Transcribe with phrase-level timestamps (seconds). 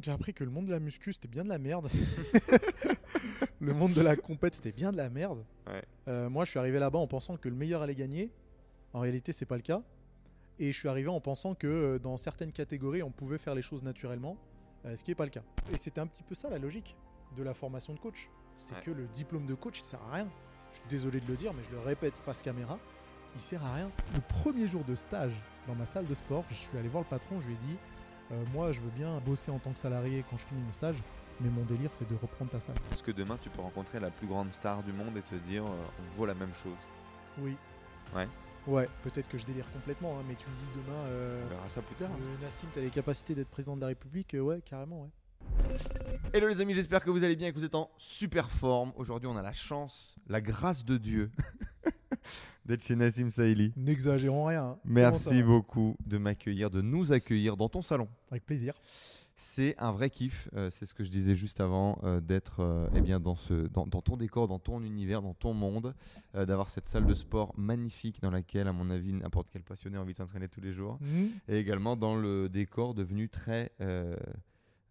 [0.00, 1.88] J'ai appris que le monde de la muscu, c'était bien de la merde.
[3.60, 5.44] le monde de la compète, c'était bien de la merde.
[5.66, 5.82] Ouais.
[6.06, 8.30] Euh, moi, je suis arrivé là-bas en pensant que le meilleur allait gagner.
[8.92, 9.82] En réalité, c'est pas le cas.
[10.60, 13.62] Et je suis arrivé en pensant que euh, dans certaines catégories, on pouvait faire les
[13.62, 14.36] choses naturellement,
[14.84, 15.42] euh, ce qui n'est pas le cas.
[15.72, 16.96] Et c'était un petit peu ça la logique
[17.36, 18.28] de la formation de coach.
[18.56, 18.80] C'est Ouais.
[18.82, 20.28] que le diplôme de coach, il sert à rien.
[20.72, 22.78] Je suis désolé de le dire, mais je le répète face caméra,
[23.34, 23.90] il sert à rien.
[24.14, 25.32] Le premier jour de stage
[25.66, 27.76] dans ma salle de sport, je suis allé voir le patron, je lui ai dit,
[28.32, 30.96] euh, moi, je veux bien bosser en tant que salarié quand je finis mon stage,
[31.40, 32.74] mais mon délire, c'est de reprendre ta salle.
[32.88, 35.64] Parce que demain, tu peux rencontrer la plus grande star du monde et te dire
[35.64, 36.76] euh, on vaut la même chose?
[37.38, 37.56] Oui.
[38.14, 38.28] Ouais.
[38.66, 41.68] Ouais, peut-être que je délire complètement, hein, mais tu me dis demain, euh, On verra
[41.70, 42.10] ça plus tard.
[42.10, 45.08] euh, Nassim, t'as les capacités d'être président de la République Euh, Ouais, carrément, ouais.
[46.34, 48.92] Hello les amis, j'espère que vous allez bien et que vous êtes en super forme.
[48.96, 51.30] Aujourd'hui, on a la chance, la grâce de Dieu
[52.68, 53.72] d'être chez Nassim Saïli.
[53.76, 54.64] N'exagérons rien.
[54.64, 54.78] hein.
[54.84, 58.08] Merci beaucoup de m'accueillir, de nous accueillir dans ton salon.
[58.30, 58.74] Avec plaisir.
[59.40, 62.88] C'est un vrai kiff, euh, c'est ce que je disais juste avant, euh, d'être euh,
[62.96, 65.94] eh bien dans, ce, dans, dans ton décor, dans ton univers, dans ton monde,
[66.34, 69.96] euh, d'avoir cette salle de sport magnifique dans laquelle, à mon avis, n'importe quel passionné
[69.96, 70.98] a envie de s'entraîner tous les jours.
[71.48, 74.16] Et également dans le décor devenu très euh,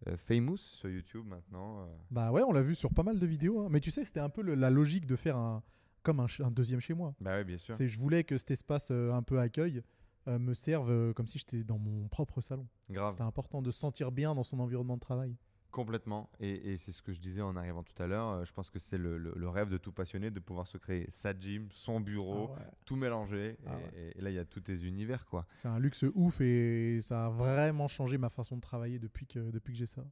[0.08, 1.80] euh, famous sur YouTube maintenant.
[1.82, 1.86] euh.
[2.10, 3.60] Bah ouais, on l'a vu sur pas mal de vidéos.
[3.60, 3.68] hein.
[3.70, 5.62] Mais tu sais, c'était un peu le- la logique de faire un
[6.08, 7.14] comme un, deuxième chez moi.
[7.20, 7.76] Bah ouais, bien sûr.
[7.76, 9.82] C'est je voulais que cet espace euh, un peu accueil
[10.26, 12.66] euh, me serve euh, comme si j'étais dans mon propre salon.
[12.88, 13.12] Grave.
[13.12, 15.36] C'était important de se sentir bien dans son environnement de travail.
[15.70, 16.30] Complètement.
[16.40, 18.42] Et, et c'est ce que je disais en arrivant tout à l'heure.
[18.46, 21.04] Je pense que c'est le, le- le rêve de tout passionné de pouvoir se créer
[21.10, 22.66] sa gym, son bureau, Ah ouais.
[22.86, 23.58] tout mélanger.
[23.66, 25.46] Ah et là, il y a tous tes univers, quoi.
[25.52, 29.50] C'est un luxe ouf et ça a vraiment changé ma façon de travailler depuis que,
[29.50, 30.06] depuis que j'ai ça.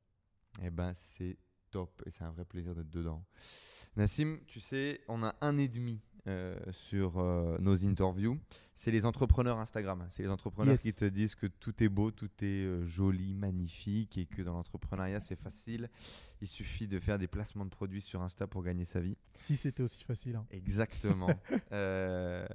[0.63, 1.39] Eh ben, c'est
[1.71, 3.25] top et c'est un vrai plaisir d'être dedans.
[3.97, 8.39] Nassim, tu sais, on a un et demi euh, sur euh, nos interviews.
[8.75, 10.05] C'est les entrepreneurs Instagram.
[10.11, 10.83] C'est les entrepreneurs Yes.
[10.83, 14.53] qui te disent que tout est beau, tout est euh, joli, magnifique et que dans
[14.55, 15.89] l'entrepreneuriat, c'est facile.
[16.41, 19.17] Il suffit de faire des placements de produits sur Insta pour gagner sa vie.
[19.35, 20.37] Si c'était aussi facile.
[20.37, 20.47] hein.
[20.51, 21.29] Exactement.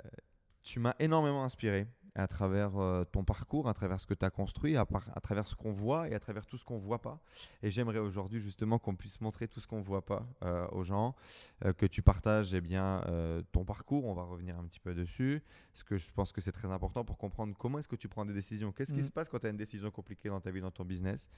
[0.63, 4.29] Tu m'as énormément inspiré à travers euh, ton parcours, à travers ce que tu as
[4.29, 6.99] construit, à, par- à travers ce qu'on voit et à travers tout ce qu'on voit
[6.99, 7.19] pas.
[7.63, 11.15] Et j'aimerais aujourd'hui justement qu'on puisse montrer tout ce qu'on voit pas euh, aux gens,
[11.63, 14.93] euh, que tu partages eh bien, euh, ton parcours, on va revenir un petit peu
[14.93, 15.41] dessus,
[15.71, 18.25] parce que je pense que c'est très important pour comprendre comment est-ce que tu prends
[18.25, 19.05] des décisions, qu'est-ce qui Mhm.
[19.05, 21.29] se passe quand tu as une décision compliquée dans ta vie, dans ton business,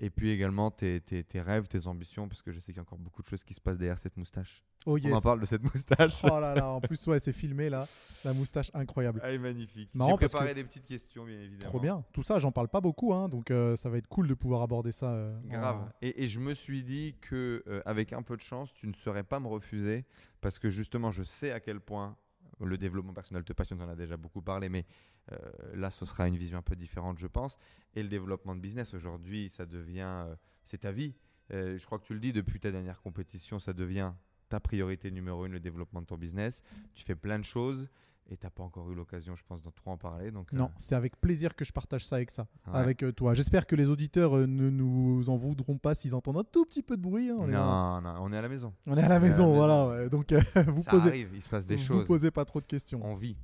[0.00, 2.78] et puis également tes, tes- tes rêves, tes ambitions, parce que je sais qu'il y
[2.78, 4.62] a encore beaucoup de choses qui se passent derrière cette moustache.
[4.86, 5.20] Oh On en yes.
[5.20, 6.20] parle de cette moustache.
[6.24, 7.86] Oh là là, en plus, ouais, c'est filmé là.
[8.24, 9.20] La moustache incroyable.
[9.24, 9.88] Ah, magnifique.
[9.90, 11.68] C'est marrant J'ai préparé que- des petites questions, bien évidemment.
[11.70, 12.04] Trop bien.
[12.12, 14.62] Tout ça, j'en parle pas beaucoup, hein, donc euh, ça va être cool de pouvoir
[14.62, 15.10] aborder ça.
[15.10, 15.92] euh, en- Grave.
[16.00, 18.92] Et, et je me suis dit que euh, avec un peu de chance, tu ne
[18.92, 20.04] saurais pas me refuser
[20.40, 22.16] parce que justement, je sais à quel point
[22.60, 23.80] le développement personnel te passionne.
[23.80, 24.84] On en a déjà beaucoup parlé, mais
[25.32, 25.36] euh,
[25.74, 27.58] là, ce sera une vision un peu différente, je pense.
[27.94, 31.14] Et le développement de business aujourd'hui, ça devient, euh, c'est ta vie.
[31.52, 34.12] Euh, je crois que tu le dis depuis ta dernière compétition, ça devient
[34.48, 36.62] ta priorité numéro une, le développement de ton business.
[36.94, 37.88] Tu fais plein de choses.
[38.30, 40.30] Et tu n'as pas encore eu l'occasion, je pense, de trop en parler.
[40.30, 42.78] Donc, Non, c'est avec plaisir que je partage ça avec ça, euh, ouais.
[42.78, 43.32] avec euh, toi.
[43.32, 46.82] J'espère que les auditeurs euh, ne nous en voudront pas s'ils entendent un tout petit
[46.82, 47.30] peu de bruit.
[47.30, 48.74] hein, on, Non, non, on est à la maison.
[48.86, 49.54] on est à la on est à la maison, maison.
[49.56, 49.86] voilà.
[49.88, 50.10] ouais.
[50.10, 52.06] Donc euh, vous ça posez, arrive, il se passe des vous choses.
[52.06, 53.00] posez pas trop de questions.
[53.02, 53.36] On vit.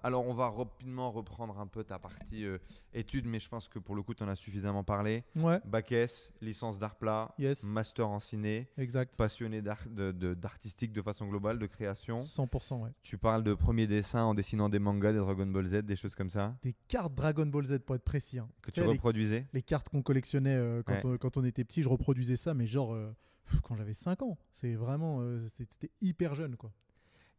[0.00, 2.56] Alors, on va rapidement reprendre un peu ta partie euh,
[2.94, 5.22] études, mais je pense que pour le coup, tu en as suffisamment parlé.
[5.36, 7.64] Ouais, Bac S, licence d'art plat, Yes.
[7.64, 9.16] master en ciné, exact.
[9.18, 12.18] passionné d'art- de- de- d'artistique de, façon globale, de création.
[12.18, 12.90] 100%, ouais.
[13.02, 16.14] Tu parles de premiers dessins en dessinant des mangas, des Dragon Ball Z, des choses
[16.14, 18.38] comme ça, Des cartes Dragon Ball Z pour être précis.
[18.38, 18.48] hein.
[18.62, 19.46] que Tu tu sais, les- reproduisais.
[19.52, 21.06] les cartes qu'on collectionnait euh, quand, Ouais.
[21.14, 23.14] euh, quand on était petit, je reproduisais ça, mais genre euh,
[23.46, 24.38] pff, quand j'avais 5 ans.
[24.52, 26.72] C'est vraiment, euh, c'était hyper jeune quoi.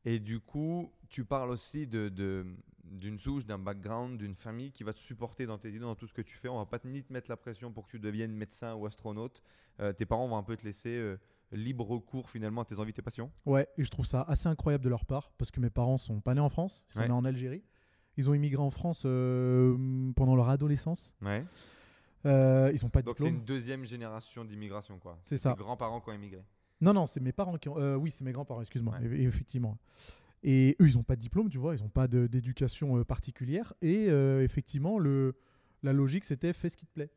[0.06, 2.46] Et du coup, tu parles aussi de, de-
[2.84, 6.06] d'une souche, d'un background, d'une famille qui va te supporter dans tes idées, dans tout
[6.08, 6.50] ce que tu fais.
[6.50, 8.86] On va pas te- ni te mettre la pression pour que tu deviennes médecin ou
[8.86, 9.42] astronaute.
[9.80, 11.18] Euh, tes parents vont un peu te laisser euh,
[11.52, 13.32] libre cours finalement à tes envies, tes passions.
[13.46, 16.20] Ouais, et je trouve ça assez incroyable de leur part parce que mes parents sont
[16.20, 17.08] pas nés en France, ils sont Ouais.
[17.08, 17.64] nés en Algérie.
[18.18, 21.16] Ils ont immigré en France euh, pendant leur adolescence.
[21.22, 21.46] Ouais.
[22.26, 25.18] Ils ont pas de Donc c'est une deuxième génération d'immigration quoi.
[25.26, 25.52] C'est ça.
[25.54, 26.44] Tes grands-parents qui ont immigré.
[26.84, 27.78] Non, non, c'est mes parents qui ont.
[27.80, 28.98] euh, oui, c'est mes grands-parents, excuse-moi.
[29.00, 29.22] Ouais.
[29.22, 29.78] Effectivement.
[30.44, 33.74] Et eux, ils n'ont pas de diplôme, tu vois, ils n'ont pas d'éducation euh, particulière.
[33.82, 35.36] Et euh, effectivement, le,
[35.84, 37.10] la logique, c'était fais ce qui te plaît.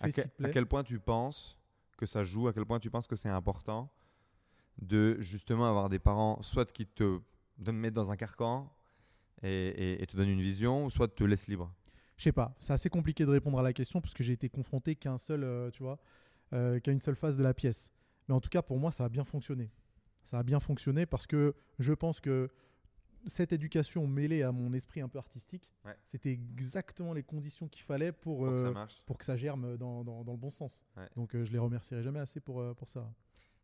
[0.00, 0.50] Fais À, ce que- qui te à plaît.
[0.52, 1.58] quel point tu penses
[1.96, 3.90] que ça joue, à quel point tu penses que c'est important
[4.82, 7.18] de justement avoir des parents soit qui te,
[7.58, 8.70] de me mettre dans un carcan
[9.42, 11.72] et, et- et te donnent une vision, soit te laissent libre?
[12.18, 14.50] Je sais pas, c'est assez compliqué de répondre à la question parce que j'ai été
[14.50, 15.98] confronté qu'à un seul, euh, tu vois,
[16.52, 17.92] euh, qu'à une seule phase de la pièce.
[18.28, 19.70] Mais en tout cas, pour moi, ça a bien fonctionné.
[20.22, 22.48] Ça a bien fonctionné parce que je pense que
[23.26, 25.96] cette éducation mêlée à mon esprit un peu artistique, Ouais.
[26.06, 29.02] c'était exactement les conditions qu'il fallait pour, Pour que ça euh, marche.
[29.06, 30.84] pour que ça germe dans, dans- dans le bon sens.
[30.96, 31.08] Ouais.
[31.16, 33.08] Donc euh, je les remercierai jamais assez pour, euh, pour ça.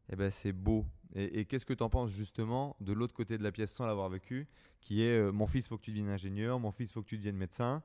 [0.08, 0.84] Eh ben, c'est beau.
[1.14, 3.86] Et, et qu'est-ce que tu en penses justement de l'autre côté de la pièce sans
[3.86, 4.48] l'avoir vécu,
[4.80, 7.16] qui est euh, mon fils, faut que tu deviennes ingénieur, mon fils, faut que tu
[7.18, 7.82] deviennes médecin.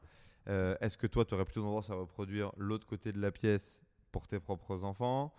[0.48, 3.82] Est-ce que toi, tu aurais plutôt tendance à reproduire l'autre côté de la pièce
[4.14, 5.34] pour tes propres enfants?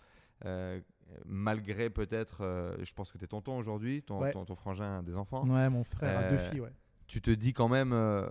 [1.25, 4.32] Malgré peut-être, euh, je pense que tu es tonton aujourd'hui, ton, Ouais.
[4.32, 5.46] ton, ton frangin a des enfants.
[5.49, 6.72] Ouais, mon frère a deux Euh, filles, ouais.
[7.06, 8.28] tu te dis quand même euh,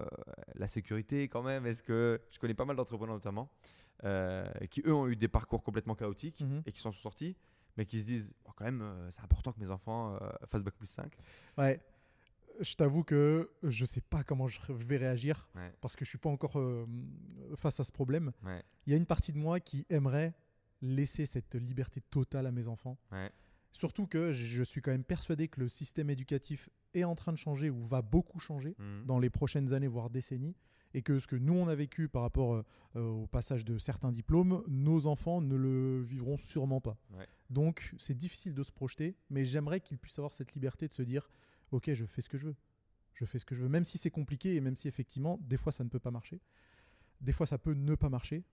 [0.56, 3.50] la sécurité quand même est-ce que je connais pas mal d'entrepreneurs notamment
[4.70, 6.62] qui eux ont eu des parcours complètement chaotiques Mhm.
[6.68, 7.36] et qui s'en sont sortis
[7.78, 10.86] mais qui se disent Oh, quand même c'est important que mes enfants fassent bac plus
[10.90, 11.12] 5
[11.58, 11.80] Ouais.
[12.60, 15.72] Je t'avoue que je sais pas comment je vais réagir Ouais.
[15.82, 16.60] parce que je suis pas encore
[17.56, 18.32] face à ce problème.
[18.44, 20.34] ouais Il y a une partie de moi qui aimerait
[20.82, 22.98] laisser cette liberté totale à mes enfants.
[23.12, 23.32] Ouais.
[23.72, 27.38] Surtout que je suis quand même persuadé que le système éducatif est en train de
[27.38, 29.06] changer ou va beaucoup changer Mhm.
[29.06, 30.56] dans les prochaines années, voire décennies.
[30.94, 32.64] Et que ce que nous, on a vécu par rapport euh,
[32.96, 36.98] euh, au passage de certains diplômes, nos enfants ne le vivront sûrement pas.
[37.12, 37.28] Ouais.
[37.50, 41.02] Donc, c'est difficile de se projeter, mais j'aimerais qu'ils puissent avoir cette liberté de se
[41.04, 41.30] dire
[41.72, 42.56] Ok, je fais ce que je veux.
[43.14, 45.58] Je fais ce que je veux, même si c'est compliqué et même si effectivement, des
[45.58, 46.40] fois, ça ne peut pas marcher.
[47.20, 48.44] Des fois, ça peut ne pas marcher.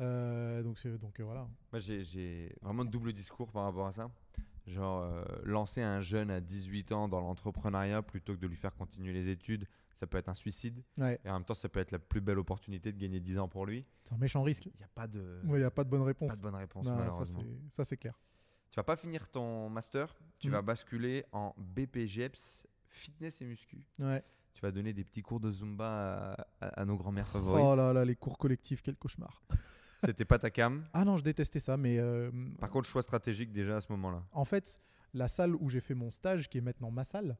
[0.00, 1.46] Euh, donc, donc euh, voilà.
[1.70, 4.10] moi j'ai- vraiment de double discours par rapport à ça
[4.66, 8.74] genre euh, lancer un jeune à 18 ans dans l'entrepreneuriat plutôt que de lui faire
[8.74, 11.78] continuer les études ça peut être un suicide Ouais, et en même temps ça peut
[11.80, 14.64] être la plus belle opportunité de gagner 10 ans pour lui c'est un méchant risque.
[14.66, 16.36] il n'y a pas de, Il n'y a pas de bonne pas réponse.
[16.38, 18.18] de bonne réponse Non, malheureusement c'est- ça, c'est clair.
[18.70, 20.52] Tu vas pas finir ton master, tu Mm.
[20.52, 23.86] vas basculer en BPGEPS fitness et muscu.
[23.98, 24.24] Ouais.
[24.54, 27.64] Tu vas donner des petits cours de zumba à, à- à nos grands-mères favorites.
[27.66, 29.42] Oh là là, les cours collectifs, quel cauchemar.
[30.04, 30.84] C'était pas ta cam?
[30.92, 34.22] Ah non, je détestais ça, mais euh, Par contre, choix stratégique déjà à ce moment-là.
[34.32, 34.80] en fait,
[35.14, 37.36] la salle où j'ai fait mon stage, qui est maintenant ma salle,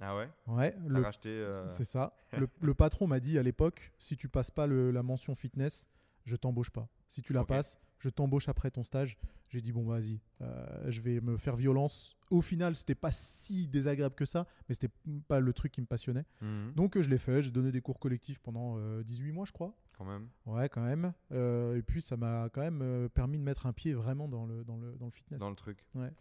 [0.00, 0.28] Ah ouais?
[0.46, 2.12] Ouais, T'as le- racheté euh, c'est ça.
[2.32, 5.88] Le, le patron m'a dit à l'époque, si tu passes pas le- la mention fitness,
[6.24, 6.88] je t'embauche pas.
[7.08, 7.48] Si tu la Ok.
[7.48, 9.16] passes, je t'embauche après ton stage.
[9.48, 12.16] J'ai dit bon vas-y, euh, je vais me faire violence.
[12.30, 14.92] Au final, c'était pas si désagréable que ça, mais c'était
[15.26, 16.24] pas le truc qui me passionnait.
[16.40, 17.42] mhm, Donc euh, je l'ai fait.
[17.42, 19.74] J'ai donné des cours collectifs pendant euh, 18 mois, je crois.
[19.98, 20.28] Quand même.
[20.46, 21.12] Ouais, quand même.
[21.32, 24.46] Euh, et puis ça m'a quand même euh, permis de mettre un pied vraiment dans
[24.46, 25.40] le, dans le, dans le fitness.
[25.40, 25.84] Dans le truc.
[25.94, 26.12] Ouais.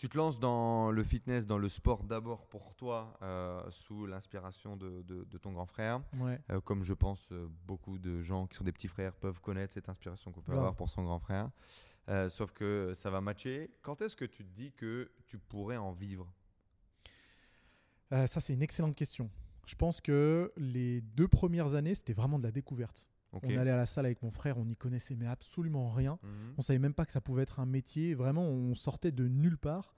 [0.00, 4.74] Tu te lances dans le fitness, dans le sport d'abord pour toi, euh, sous l'inspiration
[4.74, 6.00] de, de- de ton grand frère.
[6.18, 6.40] Ouais.
[6.48, 9.74] Euh, comme je pense euh, beaucoup de gens qui sont des petits frères peuvent connaître
[9.74, 11.50] cette inspiration qu'on peut avoir pour son grand frère.
[12.30, 13.70] Sauf que ça va matcher.
[13.82, 16.26] Quand est-ce que tu te dis que tu pourrais en vivre?
[18.10, 19.30] Ça, c'est une excellente question.
[19.66, 23.06] Je pense que les deux premières années, c'était vraiment de la découverte.
[23.32, 26.18] On allait à la salle avec mon frère, on n'y connaissait mais absolument rien.
[26.22, 26.54] Mhm.
[26.58, 28.14] On savait même pas que ça pouvait être un métier.
[28.14, 29.94] Vraiment, on sortait de nulle part.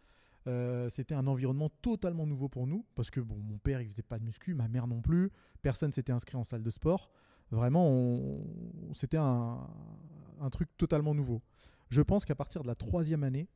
[0.48, 4.02] Euh, c'était un environnement totalement nouveau pour nous parce que bon, mon père il faisait
[4.02, 5.30] pas de muscu, ma mère non plus.
[5.62, 7.10] Personne s'était inscrit en salle de sport.
[7.50, 9.66] Vraiment, on- c'était un,
[10.40, 11.40] un truc totalement nouveau.
[11.90, 13.48] Je pense qu'à partir de la troisième année,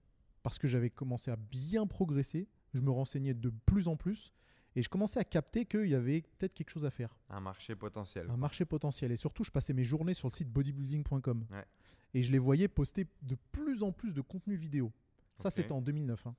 [0.43, 4.33] parce que j'avais commencé à bien progresser, je me renseignais de plus en plus
[4.77, 7.75] et je commençais à capter qu'il y avait peut-être quelque chose à faire Un marché
[7.75, 8.29] potentiel.
[8.31, 9.11] un marché potentiel.
[9.11, 11.47] Et surtout, je passais mes journées sur le site bodybuilding.com.
[11.51, 11.65] Ouais.
[12.15, 14.93] Et je les voyais poster de plus en plus de contenu vidéo.
[15.35, 16.27] Ça, c'était en 2009.
[16.27, 16.35] hein.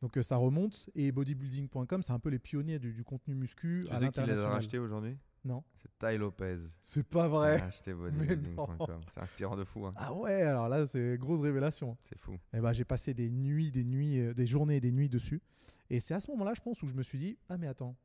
[0.00, 0.88] Donc euh, ça remonte.
[0.94, 4.38] Et bodybuilding.com, c'est un peu les pionniers du, du contenu muscu Tu sais qui les
[4.40, 5.16] a rachetés aujourd'hui?
[5.44, 5.64] Non.
[5.76, 6.56] C'est Ty Lopez.
[6.82, 7.56] C'est pas vrai.
[7.58, 9.00] racheté bodybuilding.com.
[9.10, 9.86] C'est inspirant de fou.
[9.86, 9.94] hein.
[9.96, 11.96] Ah ouais, alors là, c'est grosse révélation.
[12.02, 12.36] C'est fou.
[12.52, 15.40] Et ben, j'ai passé des nuits, des nuits, euh, des journées et des nuits dessus.
[15.88, 17.96] Et c'est à ce moment-là, je pense, où je me suis dit, ah mais attends,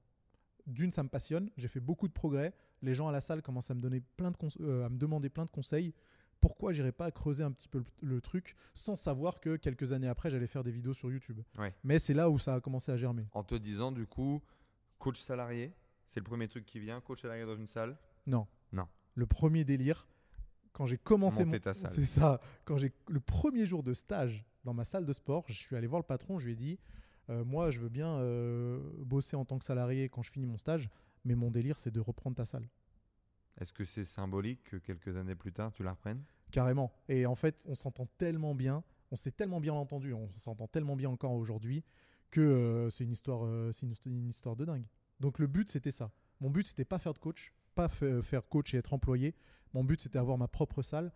[0.66, 3.70] d'une, ça me passionne, j'ai fait beaucoup de progrès, les gens à la salle commencent
[3.70, 5.94] à me, donner plein de euh, à me demander plein de conseils.
[6.42, 10.08] Pourquoi j'irais pas creuser un petit peu le, le truc sans savoir que quelques années
[10.08, 11.74] après, j'allais faire des vidéos sur YouTube Ouais.
[11.84, 13.26] Mais c'est là où ça a commencé à germer.
[13.34, 14.42] En te disant, du coup,
[15.00, 15.74] coach salarié,
[16.06, 17.02] c'est le premier truc qui vient.
[17.02, 17.98] Coach salarié dans une salle.
[18.26, 18.48] Non.
[18.72, 18.88] Non.
[19.16, 20.08] Le premier délire,
[20.74, 21.62] quand j'ai commencé Monter mon...
[21.62, 21.92] ta salle.
[21.92, 22.40] C'est ça.
[22.66, 25.88] Quand j'ai le premier jour de stage dans ma salle de sport, je suis allé
[25.88, 26.80] voir le patron, je lui ai dit
[27.30, 30.58] euh, moi je veux bien euh, bosser en tant que salarié quand je finis mon
[30.58, 30.90] stage,
[31.24, 32.68] mais mon délire c'est de reprendre ta salle.
[33.60, 36.24] Est-ce que c'est symbolique que quelques années plus tard, tu la reprennes?
[36.52, 36.92] Carrément.
[37.08, 40.96] Et en fait, on s'entend tellement bien, on s'est tellement bien entendu, on s'entend tellement
[40.96, 41.84] bien encore aujourd'hui
[42.32, 44.86] que euh, c'est une histoire c'est une, une histoire de dingue.
[45.20, 46.12] Donc le but c'était ça.
[46.40, 49.36] Mon but c'était pas faire de coach, pas fa- faire coach et être employé.
[49.74, 51.12] Mon but c'était avoir ma propre salle.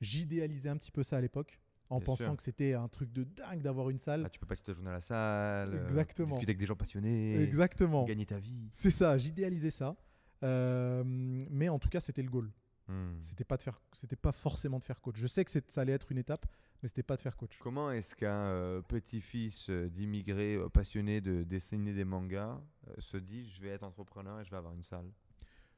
[0.00, 1.58] J'idéalisais un petit peu ça à l'époque
[1.90, 2.36] en Bien pensant sûr.
[2.36, 4.22] que c'était un truc de dingue d'avoir une salle.
[4.22, 6.28] Là, tu peux passer ta journée à la salle, euh, Exactement.
[6.28, 8.04] discuter avec des gens passionnés, Exactement.
[8.04, 8.68] gagner ta vie.
[8.72, 9.94] C'est ça, j'idéalisais ça.
[10.42, 12.50] Euh, mais en tout cas, c'était le goal.
[12.88, 13.16] Hmm.
[13.20, 15.16] C'était pas de faire, c'était pas forcément de faire coach.
[15.16, 16.46] Je sais que ça allait être une étape,
[16.84, 17.56] mais c'était pas de faire coach.
[17.60, 22.60] Comment est-ce qu'un euh, petit-fils euh, d'immigrés euh, passionné de dessiner des mangas
[22.98, 25.10] se dit je vais être entrepreneur et je vais avoir une salle?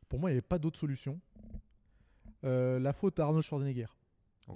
[0.09, 1.21] Pour moi, il n'y avait pas d'autre solution.
[2.43, 3.87] La faute à Arnold Schwarzenegger.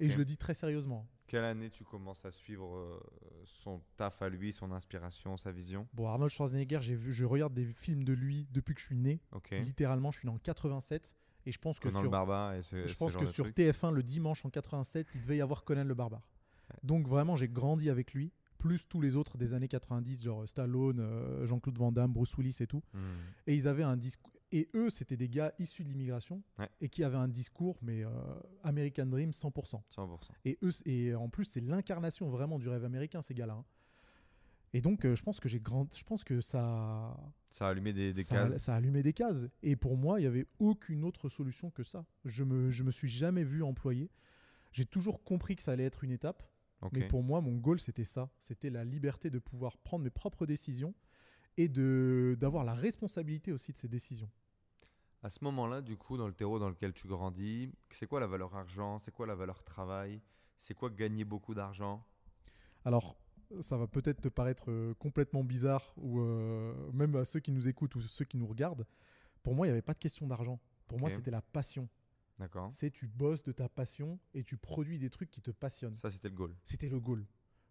[0.00, 1.07] Et je le dis très sérieusement.
[1.28, 3.00] Quelle année tu commences à suivre
[3.45, 5.87] son taf à lui, son inspiration, sa vision?
[5.92, 8.97] Bon, Arnold Schwarzenegger, j'ai vu, je regarde des films de lui depuis que je suis
[8.97, 9.21] né.
[9.30, 9.50] Ok.
[9.50, 11.16] Littéralement, je suis né en 87.
[11.47, 13.57] Et je pense que Conan le sur, barbare et ce, je pense que sur truc.
[13.57, 16.23] TF1 le dimanche en 87, il devait y avoir Conan le barbare.
[16.83, 21.00] Donc vraiment, j'ai grandi avec lui, plus tous les autres des années 90, genre Stallone,
[21.00, 22.83] euh, Jean-Claude Van Damme, Bruce Willis et tout.
[22.93, 22.99] Hmm.
[23.47, 24.31] Et ils avaient un discours.
[24.53, 26.69] Et eux, c'était des gars issus de l'immigration Ouais.
[26.81, 28.09] et qui avaient un discours, mais euh,
[28.65, 29.81] American Dream 100%.
[29.95, 30.19] 100%.
[30.45, 33.55] Et eux, et en plus, c'est l'incarnation vraiment du rêve américain, ces gars-là.
[33.55, 33.65] hein.
[34.73, 37.17] Et donc, euh, je pense que j'ai grand, je pense que ça,
[37.50, 38.62] Ça a allumé des, des ça, a- cases.
[38.62, 39.47] ça a allumé des cases.
[39.62, 42.05] Et pour moi, il y avait aucune autre solution que ça.
[42.25, 44.11] Je me, je me suis jamais vu employé.
[44.73, 46.45] J'ai toujours compris que ça allait être une étape.
[46.83, 46.93] Ok.
[46.95, 48.31] Mais pour moi, mon goal, c'était ça.
[48.39, 50.95] C'était la liberté de pouvoir prendre mes propres décisions
[51.57, 54.31] et de d'avoir la responsabilité aussi de ces décisions.
[55.23, 58.27] À ce moment-là, du coup, dans le terreau dans lequel tu grandis, c'est quoi la
[58.27, 58.99] valeur argent?
[58.99, 60.23] C'est quoi la valeur travail?
[60.57, 62.07] C'est quoi gagner beaucoup d'argent?
[62.87, 63.19] Alors,
[63.61, 67.69] ça va peut-être te paraître euh, complètement bizarre, ou euh, même à ceux qui nous
[67.69, 68.87] écoutent ou ceux qui nous regardent.
[69.43, 70.59] Pour moi, il n'y avait pas de question d'argent.
[70.87, 71.89] Pour moi, c'était la passion.
[72.40, 75.99] D'accord C'est tu bosses de ta passion et tu produis des trucs qui te passionnent.
[75.99, 76.56] Ça, c'était le goal.
[76.64, 77.25] C'était le goal.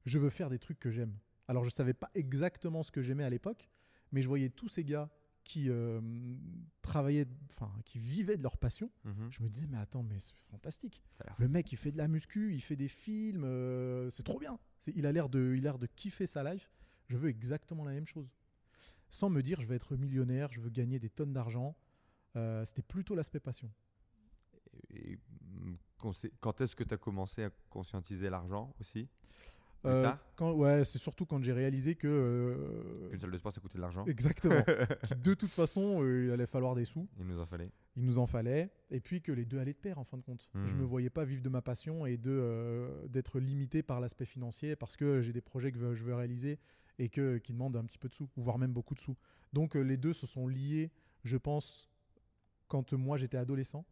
[0.06, 1.18] Je veux faire des trucs que j'aime.
[1.48, 3.68] Alors, je savais pas exactement ce que j'aimais à l'époque,
[4.12, 5.10] mais je voyais tous ces gars
[5.44, 6.00] qui euh,
[6.84, 8.92] travaillaient, enfin, qui vivaient de leur passion.
[9.06, 9.30] Mhm.
[9.32, 11.02] Je me disais, mais attends, mais c'est fantastique.
[11.40, 14.60] Le mec, il fait de la muscu, il fait des films, euh, c'est trop bien.
[14.80, 16.72] C'est- Il a l'air de, il a l'air de kiffer sa life.
[17.08, 18.30] Je veux exactement la même chose.
[19.10, 21.76] Sans me dire, je vais être millionnaire, je veux gagner des tonnes d'argent.
[22.36, 23.72] Euh, C'était plutôt l'aspect passion.
[24.94, 25.18] Et,
[26.40, 29.08] quand est-ce que tu as commencé à conscientiser l'argent aussi?
[29.82, 30.20] Plus Euh, tard?
[30.36, 33.78] quand, ouais, c'est surtout quand j'ai réalisé que euh, Une salle de sport, ça coûtait
[33.78, 34.06] de l'argent.
[34.06, 34.56] exactement,
[35.24, 37.08] de toute façon, euh, il allait falloir des sous.
[37.18, 37.72] Il nous en fallait.
[37.96, 40.22] Il nous en fallait, et puis que les deux allaient de pair en fin de
[40.22, 40.50] compte.
[40.54, 40.68] Mhm.
[40.68, 44.76] Je me voyais pas vivre de ma passion et de d'être limité par l'aspect financier
[44.76, 46.60] parce que j'ai des projets que je veux réaliser
[46.98, 49.16] et que qui demandent un petit peu de sous, voire même beaucoup de sous.
[49.54, 50.92] Donc les deux se sont liés,
[51.24, 51.90] je pense,
[52.68, 53.86] quand moi j'étais adolescent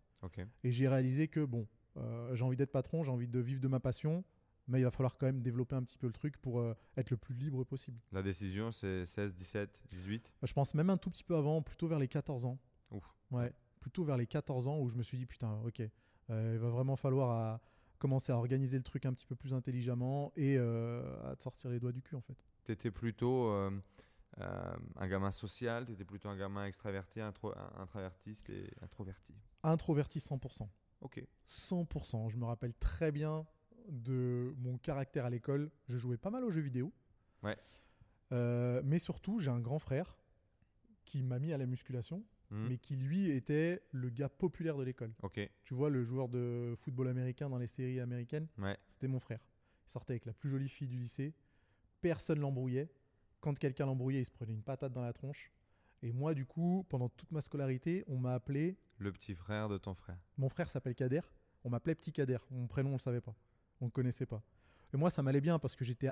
[0.64, 3.68] Et j'ai réalisé que bon, euh, j'ai envie d'être patron, j'ai envie de vivre de
[3.68, 4.24] ma passion,
[4.68, 7.10] mais il va falloir quand même développer un petit peu le truc pour euh, être
[7.10, 8.00] le plus libre possible.
[8.12, 10.34] La décision, c'est 16, 17, 18.
[10.44, 12.60] Je pense même un tout petit peu avant, plutôt vers les 14 ans.
[12.92, 13.16] Ouf.
[13.32, 15.82] Ouais, plutôt vers les 14 ans où je me suis dit putain, ok,
[16.30, 17.62] euh, il va vraiment falloir à
[18.00, 21.80] commencer à organiser le truc un petit peu plus intelligemment et à te sortir les
[21.80, 22.38] doigts du cul en fait.
[22.64, 23.52] Tu étais plutôt
[24.40, 29.34] euh, un gamin social, tu étais plutôt un gamin extraverti, intro, introvertiste et introverti.
[29.64, 30.68] Introverti 100%.
[31.02, 31.24] Ok.
[31.46, 32.30] 100%.
[32.30, 33.46] Je me rappelle très bien
[33.90, 35.72] de mon caractère à l'école.
[35.88, 36.92] Je jouais pas mal aux jeux vidéo.
[37.44, 37.56] Ouais.
[38.32, 40.18] Euh, mais surtout, j'ai un grand frère
[41.06, 42.68] qui m'a mis à la musculation, Mhm.
[42.70, 45.14] mais qui lui était le gars populaire de l'école.
[45.24, 45.40] Ok.
[45.64, 48.78] Tu vois, le joueur de football américain dans les séries américaines, Ouais.
[48.88, 49.40] c'était mon frère.
[49.86, 51.34] Il sortait avec la plus jolie fille du lycée.
[52.02, 52.90] Personne l'embrouillait.
[53.40, 55.52] Quand quelqu'un l'embrouillait, il se prenait une patate dans la tronche.
[56.04, 58.78] Et moi, du coup, pendant toute ma scolarité, on m'a appelé.
[59.00, 60.20] Le petit frère de ton frère.
[60.38, 61.22] Mon frère s'appelle Kader.
[61.64, 62.38] On m'appelait Petit Kader.
[62.52, 63.36] Mon prénom, on le savait pas.
[63.82, 64.44] On le connaissait pas.
[64.94, 66.10] Et moi, ça m'allait bien parce que j'étais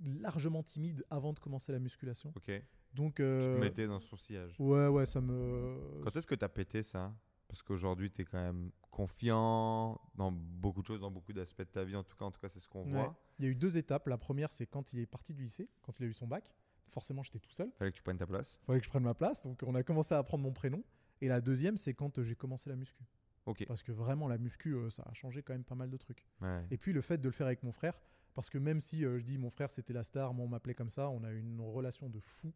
[0.00, 2.32] largement timide avant de commencer la musculation.
[2.36, 2.44] Ok.
[2.46, 2.62] Tu
[2.94, 4.54] Donc, te euh, mettais dans son sillage.
[4.58, 6.00] ouais, ouais, ça me.
[6.02, 7.14] Quand est-ce que tu as pété ça?
[7.46, 11.64] Parce qu'aujourd'hui, tu es quand même confiant dans beaucoup de choses, dans beaucoup d'aspects de
[11.68, 11.94] ta vie.
[11.94, 12.90] En tout cas, en tout cas c'est ce qu'on Ouais.
[12.92, 13.16] voit.
[13.38, 14.08] Il y a eu deux étapes.
[14.08, 16.54] La première, c'est quand il est parti du lycée, quand il a eu son bac.
[16.88, 17.70] Forcément, j'étais tout seul.
[17.78, 18.60] Fallait que tu prennes ta place.
[18.66, 19.44] fallait que je prenne ma place.
[19.44, 20.82] Donc on a commencé à apprendre mon prénom.
[21.20, 23.04] Et la deuxième, c'est quand euh, j'ai commencé la muscu.
[23.46, 23.64] Ok.
[23.66, 26.26] Parce que vraiment, la muscu, euh, ça a changé quand même pas mal de trucs.
[26.40, 26.64] Ouais.
[26.70, 27.98] Et puis le fait de le faire avec mon frère,
[28.34, 30.74] parce que même si euh, je dis mon frère c'était la star, moi on m'appelait
[30.74, 32.52] comme ça, on a une relation de fou.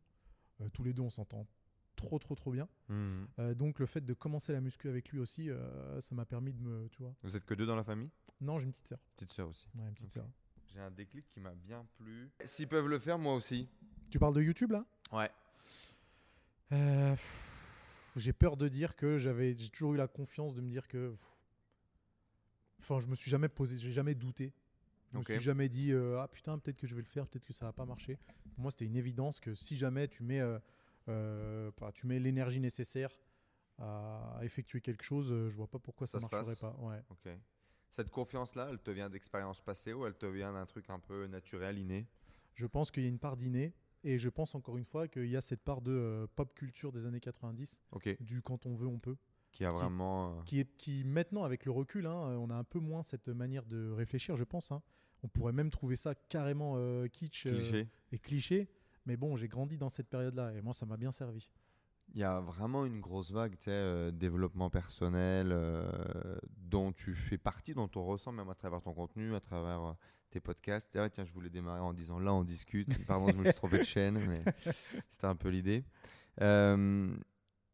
[0.61, 1.47] Euh, tous les deux, on s'entend
[1.95, 2.69] trop, trop, trop bien.
[2.91, 5.51] Euh, donc le fait de commencer la muscu avec lui aussi,
[6.01, 6.89] ça m'a permis de me.
[6.89, 7.15] Tu vois.
[7.23, 8.11] Vous êtes que deux dans la famille?
[8.41, 8.99] Non, j'ai une petite sœur.
[9.17, 9.69] Petite sœur aussi.
[9.75, 10.13] Ouais, une petite Ok.
[10.13, 10.29] sœur.
[10.67, 12.31] J'ai un déclic qui m'a bien plu.
[12.45, 13.69] S'ils peuvent le faire, moi aussi.
[14.11, 14.85] Tu parles de YouTube là?
[15.13, 15.31] Ouais.
[16.73, 17.15] Euh,
[18.17, 21.15] J'ai peur de dire que j'avais, j'ai toujours eu la confiance de me dire que.
[22.81, 24.53] Enfin, je me suis jamais posé, j'ai jamais douté.
[25.13, 25.29] Je Ok.
[25.31, 27.53] me suis jamais dit euh, ah putain peut-être que je vais le faire, peut-être que
[27.55, 28.19] ça va pas marcher.
[28.55, 30.41] Pour moi, c'était une évidence que si jamais tu mets,
[31.09, 33.11] euh, bah, tu mets l'énergie nécessaire
[33.79, 36.59] à effectuer quelque chose, je vois pas pourquoi ça, se marcherait passe.
[36.59, 36.77] pas.
[36.81, 37.03] Ouais.
[37.91, 41.27] Cette confiance-là, elle te vient d'expériences passées ou elle te vient d'un truc un peu
[41.27, 42.07] naturel, inné?
[42.55, 43.73] Je pense qu'il y a une part d'inné
[44.05, 46.93] et je pense encore une fois qu'il y a cette part de euh, pop culture
[46.93, 48.17] des années 90, Ok.
[48.21, 49.17] du quand on veut on peut.
[49.53, 50.39] Qui a vraiment.
[50.39, 53.91] euh, qui, maintenant avec le recul, hein, on a un peu moins cette manière de
[53.91, 54.71] réfléchir, je pense.
[54.73, 54.83] hein.
[55.23, 57.89] On pourrait même trouver ça carrément euh, kitsch euh, Cliché.
[58.13, 58.69] et cliché.
[59.07, 61.49] Mais bon, j'ai grandi dans cette période-là et moi, ça m'a bien servi.
[62.15, 65.91] Il y a vraiment une grosse vague, tu sais, euh, développement personnel, euh,
[66.57, 69.93] dont tu fais partie, dont on ressent même à travers ton contenu, à travers euh,
[70.31, 70.95] tes podcasts.
[70.95, 72.89] Ouais, tiens, je voulais démarrer en disant là, on discute.
[73.07, 74.43] Pardon, je me suis trompé de chaîne, mais
[75.09, 75.85] c'était un peu l'idée.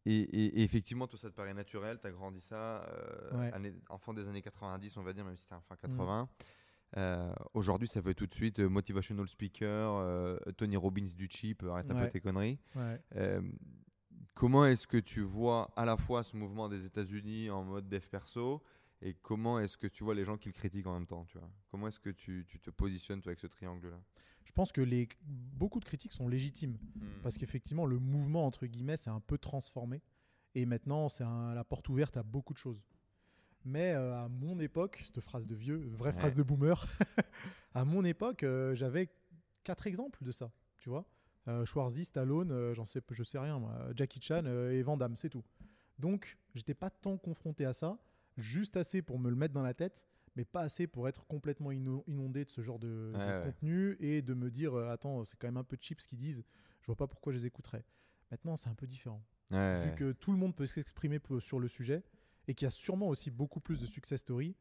[0.06, 1.98] Et, et- et effectivement, tout ça te paraît naturel.
[2.00, 2.86] Tu as grandi ça,
[3.32, 3.50] Ouais.
[3.52, 6.28] année- enfant des années 90, on va dire, même si tu fin 80.
[6.96, 11.62] Euh, Aujourd'hui, ça fait tout de suite euh, motivational speaker, euh, Tony Robbins du cheap,
[11.64, 12.04] arrête un Ouais.
[12.04, 12.58] peu tes conneries.
[12.76, 13.00] Ouais.
[14.34, 18.04] Comment est-ce que tu vois à la fois ce mouvement des États-Unis en mode dev
[18.08, 18.62] perso
[19.00, 21.38] et comment est-ce que tu vois les gens qui le critiquent en même temps tu
[21.38, 21.48] vois?
[21.68, 24.00] Comment est-ce que tu, tu te positionnes toi avec ce triangle-là?
[24.44, 26.78] Je pense que les, beaucoup de critiques sont légitimes
[27.22, 30.02] parce qu'effectivement, le mouvement, entre guillemets, s'est un peu transformé.
[30.54, 32.82] Et maintenant, c'est la porte ouverte à beaucoup de choses.
[33.64, 36.18] Mais euh, à mon époque, cette phrase de vieux, vraie Ouais.
[36.18, 36.84] phrase de boomer,
[37.74, 39.08] à mon époque, euh, j'avais
[39.64, 41.06] quatre exemples de ça, tu vois?
[41.48, 44.96] Euh, Schwarzy, Stallone, euh, j'en sais, je sais rien, moi, Jackie Chan euh, et Van
[44.96, 45.44] Damme, c'est tout.
[45.98, 47.98] Donc, j'étais pas tant confronté à ça,
[48.36, 51.70] juste assez pour me le mettre dans la tête, mais pas assez pour être complètement
[51.70, 53.42] ino- inondé de ce genre de, de Ouais, ouais.
[53.44, 56.18] contenu et de me dire, euh, attends, c'est quand même un peu cheap ce qu'ils
[56.18, 56.44] disent,
[56.80, 57.84] je vois pas pourquoi je les écouterais.
[58.30, 59.90] Maintenant, c'est un peu différent Ouais.
[59.90, 62.02] vu que tout le monde peut s'exprimer sur le sujet
[62.48, 64.56] et qu'il y a sûrement aussi beaucoup plus de success story,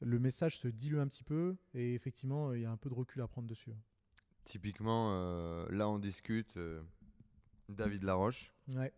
[0.00, 2.94] le message se dilue un petit peu et effectivement, il y a un peu de
[2.94, 3.72] recul à prendre dessus.
[4.46, 6.80] Typiquement, euh, là on discute, euh,
[7.68, 8.92] David Laroche, Ouais,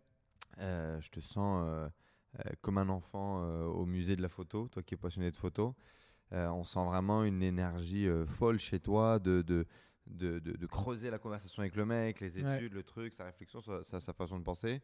[0.59, 1.89] euh, je te sens
[2.61, 5.75] comme un enfant au musée de la photo, toi qui es passionné de photo.
[6.31, 9.65] On sent vraiment une énergie folle chez toi de, de,
[10.05, 12.69] de, de- de creuser la conversation avec le mec, les études, Ouais.
[12.69, 14.81] le truc, sa réflexion, sa, sa- sa façon de penser.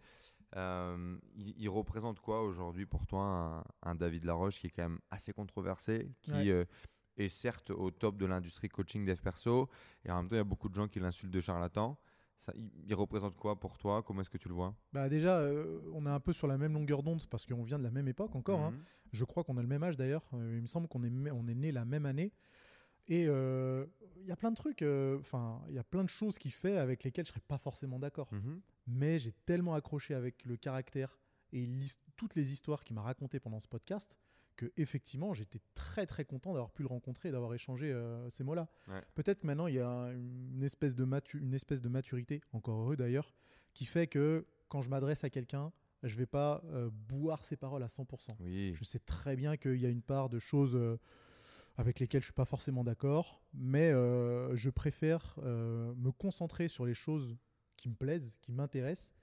[0.55, 4.99] Il, il représente quoi aujourd'hui pour toi un, un David Laroche qui est quand même
[5.11, 6.67] assez controversé, qui Ouais.
[7.17, 9.69] Est certes au top de l'industrie coaching dev perso,
[10.03, 11.97] et en même temps il y a beaucoup de gens qui l'insultent de charlatan.
[12.37, 14.03] Ça, il, représente quoi pour toi?
[14.03, 14.75] Comment est-ce que tu le vois?
[14.91, 17.79] Bah déjà, euh, on est un peu sur la même longueur d'onde parce qu'on vient
[17.79, 18.59] de la même époque encore.
[18.59, 18.71] hein.
[18.71, 18.83] Mhm.
[19.13, 20.23] Je crois qu'on a le même âge d'ailleurs.
[20.33, 22.33] Euh, il me semble qu'on est, on est né la même année.
[23.07, 23.85] Et euh,
[24.17, 26.51] il y a plein de trucs, euh, enfin, il y a plein de choses qu'il
[26.51, 28.27] fait avec lesquelles je serais pas forcément d'accord.
[28.31, 28.61] Mhm.
[28.87, 31.19] mais j'ai tellement accroché avec le caractère
[31.53, 31.65] et
[32.15, 34.19] toutes les histoires qu'il m'a racontées pendant ce podcast
[34.55, 38.43] que effectivement j'étais très très content d'avoir pu le rencontrer et d'avoir échangé euh, ces
[38.43, 38.67] mots-là.
[38.87, 39.01] Ouais.
[39.15, 42.79] Peut-être maintenant il y a un- une espèce de matu- une espèce de maturité, encore
[42.81, 43.33] heureux d'ailleurs,
[43.73, 45.71] qui fait que quand je m'adresse à quelqu'un,
[46.03, 48.35] je vais pas euh, boire ses paroles à 100%.
[48.39, 48.73] Oui.
[48.75, 50.97] Je sais très bien qu'il y a une part de choses euh,
[51.77, 57.35] avec lesquelles je suis pas forcément d'accord, mais je préfère me concentrer sur les choses
[57.75, 59.13] qui me plaisent, qui m'intéressent,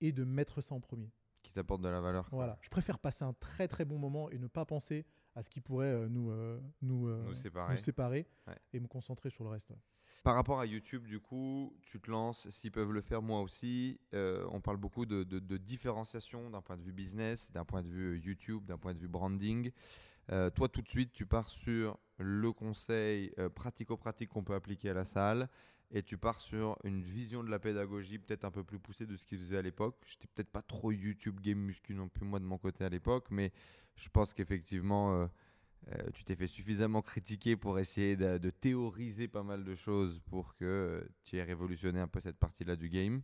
[0.00, 1.12] et de mettre ça en premier.
[1.50, 2.28] Qui t'apporte de la valeur.
[2.30, 2.36] quoi.
[2.38, 2.58] Voilà.
[2.60, 5.60] Je préfère passer un très très bon moment et ne pas penser à ce qui
[5.60, 7.74] pourrait euh, nous, euh, nous, euh, Nous séparer.
[7.74, 8.56] nous séparer Ouais.
[8.72, 9.70] et me concentrer sur le reste.
[9.70, 9.76] ouais.
[10.22, 13.98] Par rapport à YouTube, du coup, tu te lances, s'ils peuvent le faire, moi aussi.
[14.14, 17.82] Euh, on parle beaucoup de, de- de différenciation d'un point de vue business, d'un point
[17.82, 19.72] de vue YouTube, d'un point de vue branding.
[20.54, 25.04] Toi, tout de suite, tu pars sur le conseil pratico-pratique qu'on peut appliquer à la
[25.04, 25.48] salle
[25.92, 29.16] et tu pars sur une vision de la pédagogie peut-être un peu plus poussée de
[29.16, 29.96] ce qu'ils faisaient à l'époque.
[30.06, 33.26] J'étais peut-être pas trop YouTube Game Muscu non plus, moi, de mon côté à l'époque,
[33.30, 33.52] mais
[33.96, 35.14] je pense qu'effectivement.
[35.14, 35.26] euh,
[35.92, 40.54] euh, tu t'es fait suffisamment critiquer pour essayer de, théoriser pas mal de choses pour
[40.54, 43.22] que euh, tu aies révolutionné un peu cette partie-là du game.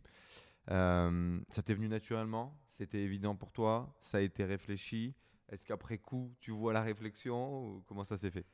[0.67, 2.59] Ça t'est venu naturellement?
[2.67, 3.95] C'était évident pour toi?
[3.99, 5.13] Ça a été réfléchi?
[5.49, 8.45] Est-ce qu'après coup, tu vois la réflexion ou Comment ça s'est fait?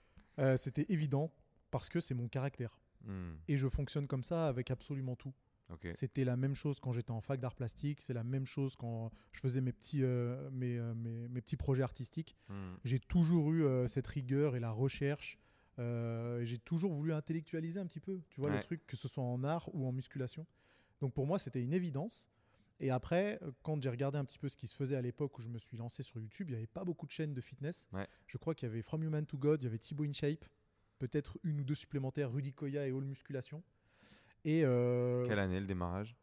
[0.57, 1.33] C'était évident
[1.71, 2.77] parce que c'est mon caractère.
[3.03, 5.33] Hmm, Et je fonctionne comme ça avec absolument tout.
[5.93, 9.11] C'était la même chose quand j'étais en fac d'art plastique, c'est la même chose quand
[9.31, 12.35] je faisais mes petits, euh, mes, euh, mes- mes petits projets artistiques.
[12.47, 15.39] Hmm, J'ai toujours eu euh, cette rigueur et la recherche.
[15.79, 18.57] euh, j'ai toujours voulu intellectualiser un petit peu, tu vois, Ouais.
[18.57, 20.45] le truc, que ce soit en art ou en musculation.
[21.01, 22.29] Donc pour moi, c'était une évidence.
[22.79, 25.41] Et après, quand j'ai regardé un petit peu ce qui se faisait à l'époque où
[25.41, 27.87] je me suis lancé sur YouTube, il n'y avait pas beaucoup de chaînes de fitness.
[27.93, 28.07] Ouais.
[28.27, 30.45] Je crois qu'il y avait From Human to God, il y avait Thibaut InShape,
[31.07, 33.61] peut-être une ou deux supplémentaires, Rudy Koya et All Musculation.
[34.45, 36.15] Et euh, Quelle année le démarrage?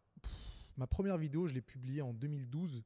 [0.79, 2.83] ma première vidéo, je l'ai publiée en 2012,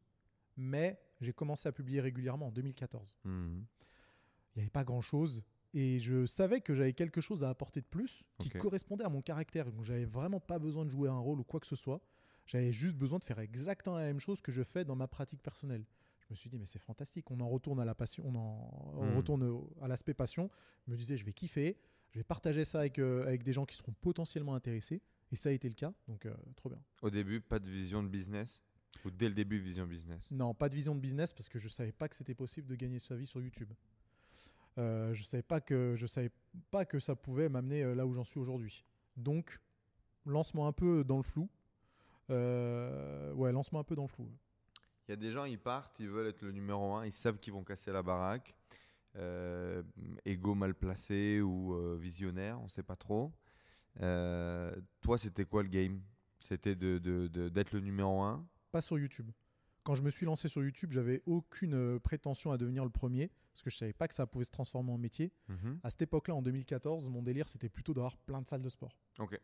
[0.56, 5.44] mais j'ai commencé à publier régulièrement en 2014 Hmm, il n'y avait pas grand chose.
[5.72, 9.22] Et je savais que j'avais quelque chose à apporter de plus qui correspondait à mon
[9.22, 9.70] caractère.
[9.70, 12.00] Donc j'avais vraiment pas besoin de jouer un rôle ou quoi que ce soit.
[12.46, 15.42] J'avais juste besoin de faire exactement la même chose que je fais dans ma pratique
[15.42, 15.84] personnelle.
[16.28, 17.30] Je me suis dit, mais c'est fantastique.
[17.30, 19.16] On en retourne à la passion, on, en, on Hmm.
[19.16, 20.50] retourne à l'aspect passion.
[20.86, 21.76] Je me disais, je vais kiffer.
[22.12, 25.02] Je vais partager ça avec, euh, avec des gens qui seront potentiellement intéressés.
[25.32, 25.92] Et ça a été le cas.
[26.08, 26.80] Donc, euh, trop bien.
[27.02, 28.62] Au début, pas de vision de business
[29.04, 30.30] Ou dès le début, vision business?
[30.30, 32.76] Non, pas de vision de business parce que je savais pas que c'était possible de
[32.76, 33.72] gagner sa vie sur YouTube.
[34.78, 36.30] Euh, je savais pas que je savais
[36.70, 38.84] pas que ça pouvait m'amener là où j'en suis aujourd'hui.
[39.16, 39.60] Donc,
[40.24, 41.48] lancement un peu dans le flou.
[42.28, 44.30] Ouais, lancement un peu dans le flou.
[45.06, 47.38] Il y a des gens, ils partent, ils veulent être le numéro un, ils savent
[47.38, 48.54] qu'ils vont casser la baraque.
[49.16, 49.82] Euh,
[50.24, 53.32] ego mal placé ou euh, visionnaire, on sait pas trop.
[54.00, 56.00] Euh, toi, c'était quoi le game?
[56.40, 58.44] C'était de, de- de- d'être le numéro un?
[58.72, 59.30] Pas sur YouTube.
[59.84, 63.30] Quand je me suis lancé sur YouTube, j'avais aucune euh, prétention à devenir le premier
[63.52, 65.30] parce que je savais pas que ça pouvait se transformer en métier.
[65.48, 65.78] Mhm.
[65.84, 68.98] À cette époque-là, en 2014, mon délire c'était plutôt d'avoir plein de salles de sport.
[69.18, 69.38] Ok.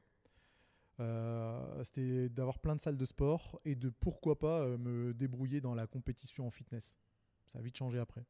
[1.01, 5.61] Euh, c'était d'avoir plein de salles de sport et de pourquoi pas euh, me débrouiller
[5.61, 6.99] dans la compétition en fitness.
[7.47, 8.25] Ça a vite changé après.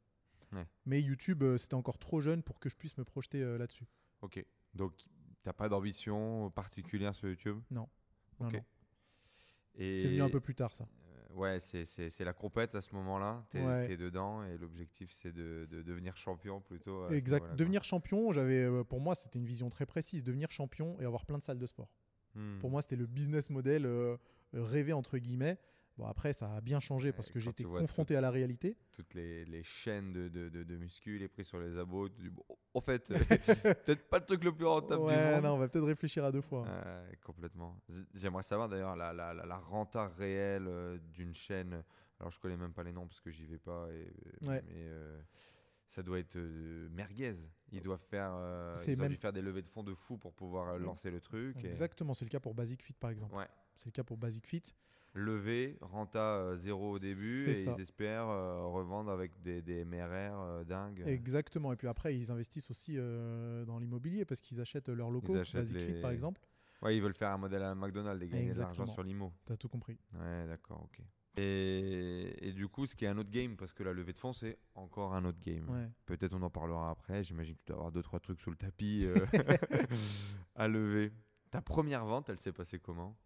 [0.53, 0.67] Ouais.
[0.87, 3.87] Mais YouTube, euh, c'était encore trop jeune pour que je puisse me projeter là-dessus.
[4.23, 4.45] Ok.
[4.75, 4.93] Donc,
[5.43, 7.61] t'as pas d'ambition particulière sur YouTube?
[7.71, 7.89] Non,
[8.39, 8.53] Ok.
[8.53, 8.61] non.
[9.77, 10.87] Et C'est venu un peu plus tard, ça.
[11.35, 13.45] ouais, c'est, c'est, c'est la compète à ce moment-là.
[13.55, 13.87] Ouais.
[13.87, 17.09] t'es dedans et l'objectif c'est de, de devenir champion plutôt.
[17.11, 17.55] Exact.
[17.57, 20.23] Devenir champion, j'avais, pour moi, c'était une vision très précise.
[20.25, 21.89] Devenir champion et avoir plein de salles de sport.
[22.35, 22.59] Hmm.
[22.61, 24.17] Pour moi, c'était le business model euh,
[24.55, 25.59] euh, rêvé entre guillemets.
[25.99, 28.77] Bon, après, ça a bien changé parce que j'étais confronté à la réalité.
[28.93, 32.09] toutes les, les chaînes de, de, de, de muscu, les prix sur les abos.
[32.09, 33.19] Tu dis, bon, en fait, euh,
[33.85, 35.43] peut-être pas le truc le plus rentable Ouais, du monde.
[35.43, 36.63] non, on va peut-être réfléchir à deux fois.
[36.63, 37.77] Ouais, complètement.
[38.15, 41.83] J'aimerais savoir d'ailleurs la, la, la, la renta réelle euh, d'une chaîne.
[42.19, 43.89] Alors, je connais même pas les noms parce que j'y vais pas.
[43.93, 44.07] Et,
[44.45, 44.63] euh, Ouais.
[44.69, 45.21] Mais euh,
[45.87, 47.37] ça doit être euh, merguez.
[47.73, 48.33] Ils doivent faire.
[48.35, 51.11] euh, ils même- dû faire des levées de fonds de fou pour pouvoir euh, lancer
[51.11, 51.57] le truc.
[51.65, 53.35] et- Exactement, c'est le cas pour Basic Fit par exemple.
[53.35, 53.47] Ouais.
[53.77, 54.63] C'est le cas pour Basic Fit.
[55.13, 57.75] Levé, renta euh, zéro au début et ça.
[57.77, 61.03] ils espèrent euh, revendre avec des, des MRR dingues.
[61.05, 61.73] Exactement.
[61.73, 65.35] Et puis après, ils investissent aussi dans l'immobilier parce qu'ils achètent leurs locaux.
[65.37, 66.41] achètent Basic Fit par exemple.
[66.83, 69.33] Ouais, ils veulent faire un modèle à McDonald's et gagner de l'argent sur l'IMO.
[69.45, 69.99] T'as tout compris.
[70.15, 71.01] Ouais, d'accord, ok.
[71.37, 74.19] Et, et du coup, ce qui est un autre game, parce que la levée de
[74.19, 75.69] fonds, c'est encore un autre game.
[75.71, 75.89] Ouais.
[76.07, 77.23] Peut-être on en parlera après.
[77.23, 79.15] J'imagine que tu dois avoir deux, trois trucs sous le tapis euh,
[80.57, 81.13] à lever.
[81.51, 83.17] Ta première vente, elle s'est passée comment?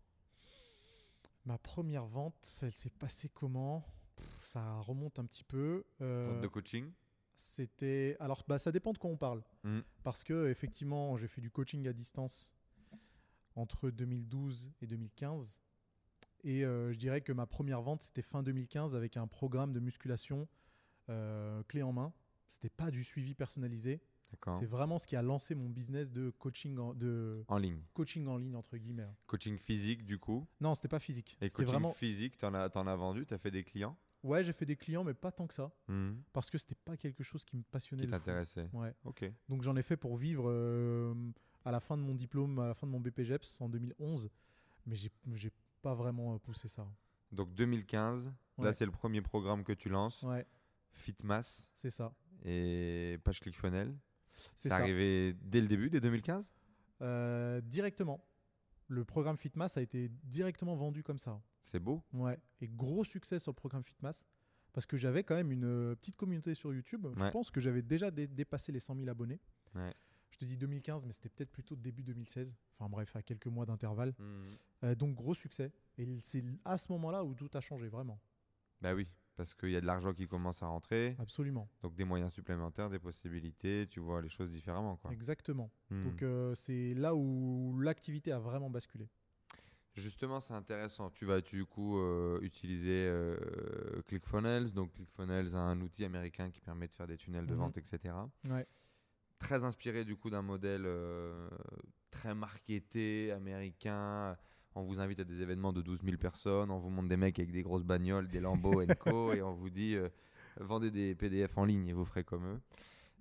[1.46, 3.84] Ma première vente, elle s'est passée comment?
[4.16, 5.84] Pff, Ça remonte un petit peu.
[6.00, 6.90] Euh, Vente de coaching?
[7.36, 9.82] C'était alors bah ça dépend de quoi on parle Mhm.
[10.04, 12.52] parce que effectivement j'ai fait du coaching à distance
[13.56, 15.60] entre 2012 et 2015
[16.44, 19.80] et euh, je dirais que ma première vente c'était fin 2015 avec un programme de
[19.80, 20.46] musculation
[21.08, 22.12] euh, clé en main.
[22.46, 24.00] C'était pas du suivi personnalisé.
[24.58, 27.80] C'est vraiment ce qui a lancé mon business de coaching en, de En ligne.
[27.92, 29.06] coaching en ligne entre guillemets.
[29.28, 30.44] Coaching physique, du coup?
[30.60, 31.38] Non, c'était pas physique.
[31.40, 33.96] Et coaching vraiment physique, t'en as, t'en as vendu, t'as fait des clients?
[34.24, 36.20] Ouais, j'ai fait des clients mais pas tant que ça Mhm.
[36.32, 38.68] parce que c'était pas quelque chose qui me passionnait qui t'intéressait.
[38.72, 38.92] Ouais.
[39.04, 39.24] Ok.
[39.48, 41.14] Donc j'en ai fait pour vivre euh,
[41.64, 44.30] à la fin de mon diplôme, à la fin de mon BPGEPS en 2011.
[44.86, 45.50] Mais j'ai j'ai
[45.84, 46.86] pas vraiment euh, poussé ça.
[47.30, 48.72] Donc 2015, là Ouais.
[48.72, 50.46] c'est le premier programme que tu lances, Ouais,
[50.92, 52.12] Fitmass c'est ça.
[52.44, 53.94] et page ClickFunnels.
[54.34, 56.50] C'est C'est arrivé dès le début, dès 2015
[57.02, 58.24] Euh, directement.
[58.88, 61.40] Le programme Fitmass a été directement vendu comme ça.
[61.60, 62.02] C'est beau.
[62.12, 62.38] Ouais.
[62.60, 64.24] Et gros succès sur le programme Fitmass.
[64.72, 67.06] Parce que j'avais quand même une euh, petite communauté sur YouTube.
[67.16, 67.30] Je Ouais.
[67.30, 69.40] pense que j'avais déjà dé- dépassé les 100 000 abonnés.
[69.74, 69.94] Ouais.
[70.34, 72.56] Je te dis 2015, mais c'était peut-être plutôt début 2016.
[72.76, 74.14] Enfin bref, à quelques mois d'intervalle.
[74.18, 74.42] Mhm.
[74.82, 75.70] Euh, donc gros succès.
[75.96, 78.18] Et c'est à ce moment-là où tout a changé, vraiment.
[78.80, 81.68] Bah oui, parce qu'il y a de l'argent qui commence à rentrer, Absolument.
[81.82, 84.96] donc des moyens supplémentaires, des possibilités, tu vois les choses différemment.
[84.96, 85.12] Quoi.
[85.12, 85.70] Exactement.
[85.90, 86.02] Mhm.
[86.02, 89.08] Donc euh, c'est là où l'activité a vraiment basculé.
[89.94, 91.10] Justement, c'est intéressant.
[91.10, 94.72] Tu vas du coup euh, utiliser euh, ClickFunnels.
[94.72, 97.60] Donc ClickFunnels a un outil américain qui permet de faire des tunnels de Mhm.
[97.60, 98.12] vente, etc.
[98.50, 98.66] Ouais.
[99.38, 101.48] Très inspiré du coup d'un modèle euh,
[102.10, 104.36] très marketé américain.
[104.74, 107.38] On vous invite à des événements de 12 000 personnes, on vous montre des mecs
[107.38, 110.08] avec des grosses bagnoles, des Lambo Co, et on vous dit euh,
[110.58, 112.60] vendez des PDF en ligne et vous ferez comme eux.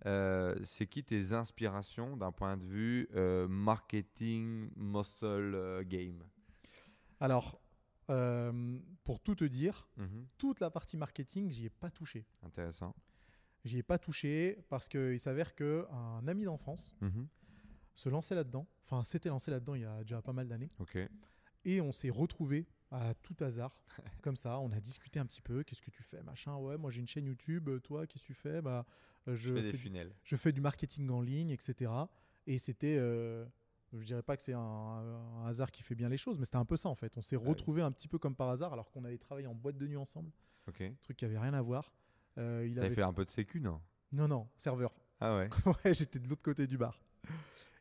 [0.06, 3.08] Euh, c'est qui tes inspirations d'un point de vue
[3.48, 6.24] marketing muscle game?
[7.20, 7.60] Alors,
[9.04, 10.26] pour tout te dire, Mhm.
[10.38, 12.26] toute la partie marketing, j'y ai pas touché.
[12.44, 12.94] Intéressant.
[13.64, 17.28] J'y ai pas touché parce qu'il s'avère que un ami d'enfance Mhm.
[17.94, 18.68] se lançait là-dedans.
[18.84, 20.70] Enfin, s'était lancé là-dedans il y a déjà pas mal d'années.
[21.66, 23.76] Et on s'est retrouvés à tout hasard,
[24.22, 24.60] comme ça.
[24.60, 25.64] On a discuté un petit peu.
[25.64, 26.56] Qu'est-ce que tu fais, machin?
[26.58, 27.70] Ouais, moi j'ai une chaîne YouTube.
[27.70, 28.62] euh, Toi, qu'est-ce que tu fais?
[28.62, 28.86] Bah,
[29.30, 30.14] euh, Je, je fais fais des du- funnels.
[30.24, 31.90] je fais du marketing en ligne, etc.
[32.46, 33.46] Et c'était, euh,
[33.94, 36.58] je dirais pas que c'est un, un hasard qui fait bien les choses, mais c'était
[36.58, 37.16] un peu ça en fait.
[37.18, 37.48] On s'est Ouais.
[37.48, 39.96] retrouvés un petit peu comme par hasard, alors qu'on allait travailler en boîte de nuit
[39.98, 40.32] ensemble,
[40.68, 40.84] Ok.
[41.02, 41.94] truc qui avait rien à voir.
[42.38, 43.82] Euh, il T'avais avait fait un peu de sécu, non?
[44.12, 44.94] Non non serveur.
[45.20, 45.50] Ah ouais.
[45.86, 47.00] ouais, j'étais de l'autre côté du bar.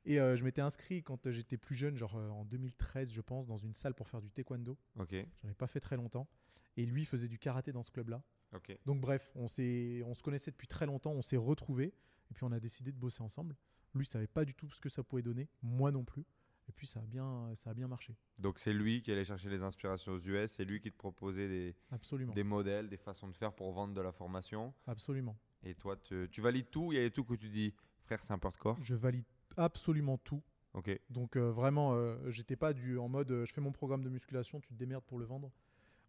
[0.05, 3.21] Et euh, je m'étais inscrit quand euh, j'étais plus jeune, genre euh, en 2013, je
[3.21, 4.77] pense, dans une salle pour faire du taekwondo.
[4.99, 5.15] Ok.
[5.43, 6.29] J'en ai pas fait très longtemps.
[6.77, 8.23] Et lui faisait du karaté dans ce club-là.
[8.55, 8.77] Ok.
[8.85, 11.95] Donc bref, on, on se connaissait depuis très longtemps, on s'est retrouvés.
[12.31, 13.57] Et puis on a décidé de bosser ensemble.
[13.95, 16.25] Lui savait pas du tout ce que ça pouvait donner, moi non plus.
[16.69, 18.17] Et puis ça a bien, ça a bien marché.
[18.39, 21.49] Donc c'est lui qui allait chercher les inspirations aux US, c'est lui qui te proposait
[21.49, 22.33] des, Absolument.
[22.33, 24.73] des modèles, des façons de faire pour vendre de la formation.
[24.87, 25.37] Absolument.
[25.65, 28.23] Et toi, tu, tu valides tout Il y a des trucs où tu dis, frère,
[28.23, 29.25] c'est un porte-corps Je valide
[29.57, 30.43] absolument tout.
[30.75, 30.99] Ok.
[31.11, 34.09] Donc euh, vraiment, euh, j'étais pas du en mode euh, je fais mon programme de
[34.09, 35.53] musculation, tu te démerdes pour le vendre.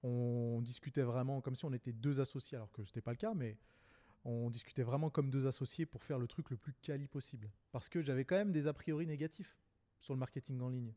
[0.04, 3.34] On, discutait vraiment comme si on était deux associés, alors que c'était pas le cas,
[3.34, 3.58] mais
[4.26, 7.52] on discutait vraiment comme deux associés pour faire le truc le plus quali possible.
[7.72, 9.58] Parce que j'avais quand même des a priori négatifs
[10.04, 10.94] sur le marketing en ligne.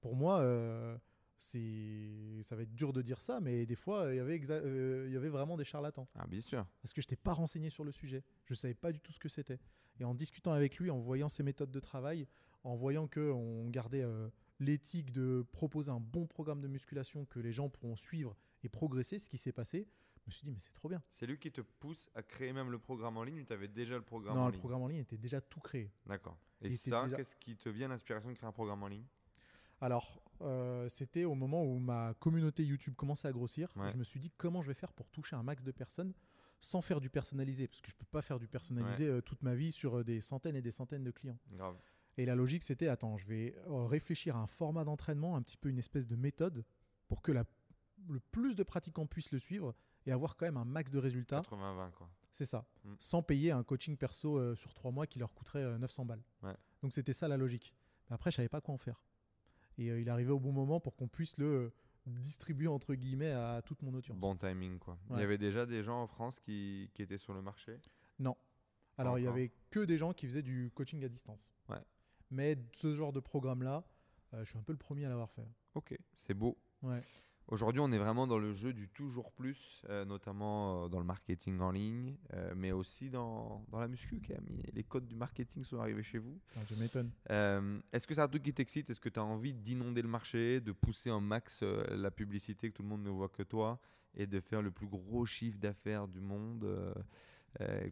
[0.00, 0.96] Pour moi, euh,
[1.38, 5.04] c'est ça va être dur de dire ça, mais des fois, il y avait, euh,
[5.06, 6.08] il y avait vraiment des charlatans.
[6.14, 6.66] Ah, bien sûr.
[6.82, 8.22] Parce que je n'étais pas renseigné sur le sujet.
[8.44, 9.60] Je ne savais pas du tout ce que c'était.
[10.00, 12.26] Et en discutant avec lui, en voyant ses méthodes de travail,
[12.64, 14.28] en voyant qu'on gardait euh,
[14.60, 19.18] l'éthique de proposer un bon programme de musculation que les gens pourront suivre et progresser,
[19.18, 19.88] ce qui s'est passé,
[20.28, 21.02] me suis dit, mais c'est trop bien.
[21.10, 23.68] C'est lui qui te pousse à créer même le programme en ligne ou tu avais
[23.68, 25.90] déjà le programme non, en le ligne programme en ligne était déjà tout créé.
[26.06, 26.38] D'accord.
[26.62, 29.04] Et Il ça, déjà- qu'est-ce qui te vient l'inspiration de créer un programme en ligne?
[29.80, 33.72] Alors, euh, c'était au moment où ma communauté YouTube commençait à grossir.
[33.76, 33.92] Ouais.
[33.92, 36.12] Je me suis dit, comment je vais faire pour toucher un max de personnes
[36.60, 37.68] sans faire du personnalisé?
[37.68, 40.04] Parce que je ne peux pas faire du personnalisé euh, toute ma vie sur euh,
[40.04, 41.38] des centaines et des centaines de clients.
[41.52, 41.76] Grave.
[42.16, 45.68] Et la logique, c'était, attends, je vais réfléchir à un format d'entraînement, un petit peu
[45.68, 46.64] une espèce de méthode,
[47.06, 47.44] pour que la-
[48.08, 49.72] le plus de pratiquants puissent le suivre
[50.08, 51.42] et avoir quand même un max de résultats.
[51.42, 52.10] 80-20 quoi.
[52.30, 52.66] C'est ça.
[52.84, 52.94] Mm.
[52.98, 56.22] Sans payer un coaching perso euh, sur trois mois qui leur coûterait euh, 900 balles.
[56.42, 56.56] Ouais.
[56.82, 57.74] Donc c'était ça la logique.
[58.08, 59.02] Mais après, je savais pas quoi en faire.
[59.76, 61.72] Et euh, il arrivait au bon moment pour qu'on puisse le euh,
[62.06, 64.18] distribuer, entre guillemets, à toute mon audience.
[64.18, 64.98] Bon timing quoi.
[65.10, 67.78] Il y avait déjà des gens en France qui, qui étaient sur le marché?
[68.18, 68.36] Non.
[68.96, 71.54] Alors, il y avait que des gens qui faisaient du coaching à distance.
[71.68, 71.78] Ouais.
[72.30, 73.84] Mais ce genre de programme-là,
[74.34, 75.46] euh, je suis un peu le premier à l'avoir fait.
[75.74, 76.58] Ok, c'est beau.
[76.82, 77.00] Ouais.
[77.50, 81.06] Aujourd'hui, on est vraiment dans le jeu du toujours plus, euh, notamment euh, dans le
[81.06, 84.60] marketing en ligne, euh, mais aussi dans, dans la muscu quand même.
[84.74, 86.38] Les codes du marketing sont arrivés chez vous.
[86.50, 87.10] Enfin, je m'étonne.
[87.30, 88.90] Euh, Est-ce que c'est un truc qui t'excite?
[88.90, 92.76] Est-ce que tu as envie d'inonder le marché, de pousser un max la publicité, que
[92.76, 93.80] tout le monde ne voit que toi,
[94.14, 96.66] et de faire le plus gros chiffre d'affaires du monde,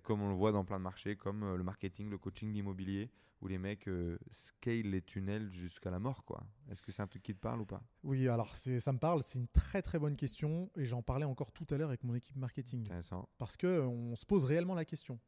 [0.03, 3.09] comme on le voit dans plein de marchés, comme le marketing, le coaching, l'immobilier,
[3.43, 6.43] où les mecs euh, scale les tunnels jusqu'à la mort quoi.
[6.71, 7.83] Est-ce que c'est un truc qui te parle ou pas?
[8.03, 11.53] Oui, alors ça me parle, c'est une très très bonne question et j'en parlais encore
[11.53, 12.81] tout à l'heure avec mon équipe marketing.
[12.87, 13.29] Intéressant.
[13.39, 15.19] Parce que euh, on se pose réellement la question.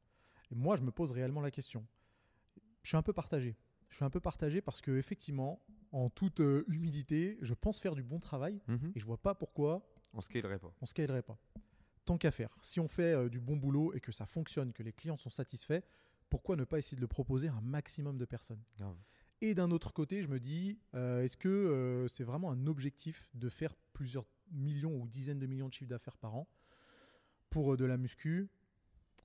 [0.50, 1.86] Et moi, je me pose réellement la question.
[2.82, 3.56] Je suis un peu partagé.
[3.90, 7.94] Je suis un peu partagé parce que effectivement, en toute euh, humilité, je pense faire
[7.94, 8.92] du bon travail Mhm.
[8.94, 10.72] et je vois pas pourquoi On scalerait pas.
[10.80, 11.38] on scalerait pas.
[12.06, 14.82] Tant qu'à faire, si on fait euh, du bon boulot et que ça fonctionne, que
[14.82, 15.82] les clients sont satisfaits,
[16.30, 18.62] pourquoi ne pas essayer de le proposer à un maximum de personnes?
[18.76, 18.96] Grave.
[19.40, 23.28] Et d'un autre côté, je me dis, euh, est-ce que euh, c'est vraiment un objectif
[23.34, 26.48] de faire plusieurs millions ou dizaines de millions de chiffres d'affaires par an?
[27.50, 28.48] Pour euh, de la muscu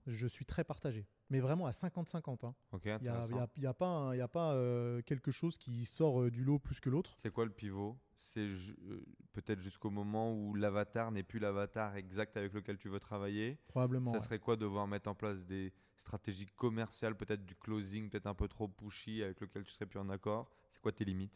[0.05, 1.07] Je suis très partagé.
[1.29, 2.43] Mais vraiment à 50-50.
[2.45, 2.53] hein.
[2.71, 4.53] Ok, Il n'y a, y a- il y a pas, un- il y a pas
[4.53, 7.13] euh, quelque chose qui sort euh, du lot plus que l'autre.
[7.15, 7.97] C'est quoi le pivot?
[8.15, 12.99] C'est euh, peut-être jusqu'au moment où l'avatar n'est plus l'avatar exact avec lequel tu veux
[12.99, 13.57] travailler?
[13.67, 14.11] Probablement.
[14.11, 14.23] Ça ouais.
[14.23, 18.47] serait quoi devoir mettre en place des stratégies commerciales, peut-être du closing, peut-être un peu
[18.47, 20.51] trop pushy avec lequel tu serais plus en accord?
[20.69, 21.33] C'est quoi tes limites?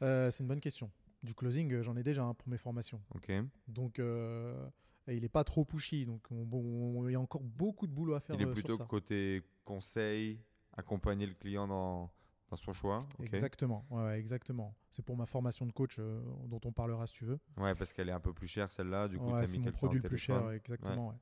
[0.00, 0.90] C'est une bonne question.
[1.24, 3.00] Du closing, j'en ai déjà un pour mes formations.
[3.14, 3.32] Ok.
[3.66, 4.00] Donc,
[5.08, 6.06] et il n'est pas trop pushy.
[6.06, 8.76] Donc, il y a encore beaucoup de boulot à faire Il est euh, sur plutôt
[8.76, 8.84] ça.
[8.84, 10.38] côté conseil,
[10.76, 12.10] accompagner le client dans,
[12.50, 13.00] dans son choix.
[13.22, 14.74] Exactement, ouais, exactement.
[14.90, 17.40] C'est pour ma formation de coach euh, dont on parlera si tu veux.
[17.56, 19.08] Ouais, parce qu'elle est un peu plus chère celle-là.
[19.08, 21.18] Du coup, Ouais, c'est mon produit le plus cher, ouais, exactement.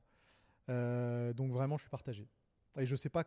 [0.69, 2.27] Euh, donc vraiment, je suis partagé.
[2.77, 3.23] Et je sais pas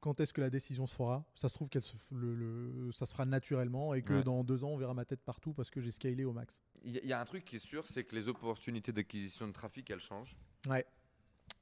[0.00, 1.24] quand est-ce que la décision se fera.
[1.34, 4.44] Ça se trouve qu'elle se f- le, le- ça se fera naturellement et que dans
[4.44, 6.60] deux ans, on verra ma tête partout parce que j'ai scalé au max.
[6.84, 9.90] Il y, a- un truc qui est sûr, c'est que les opportunités d'acquisition de trafic,
[9.90, 10.36] elles changent.
[10.68, 10.84] Ouais.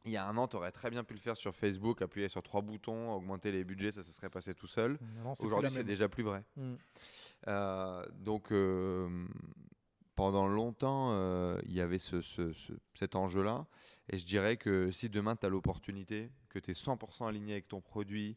[0.05, 2.29] Il y a un an, tu aurais très bien pu le faire sur Facebook, appuyer
[2.29, 4.98] sur trois boutons, augmenter les budgets, ça se serait passé tout seul.
[4.98, 6.44] Plus Aujourd'hui, c'est déjà plus vrai.
[6.57, 6.74] Mm.
[7.48, 9.26] Euh, donc, euh,
[10.14, 13.66] pendant longtemps, euh, il y avait ce, ce- ce- cet enjeu-là.
[14.09, 17.68] Et je dirais que si demain, tu as l'opportunité, que tu es 100% aligné avec
[17.68, 18.37] ton produit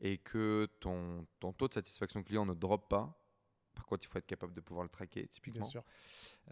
[0.00, 3.21] et que ton, ton taux de satisfaction client ne drop pas,
[3.74, 5.66] par contre, il faut être capable de pouvoir le traquer, Bien typiquement.
[5.66, 5.82] sûr.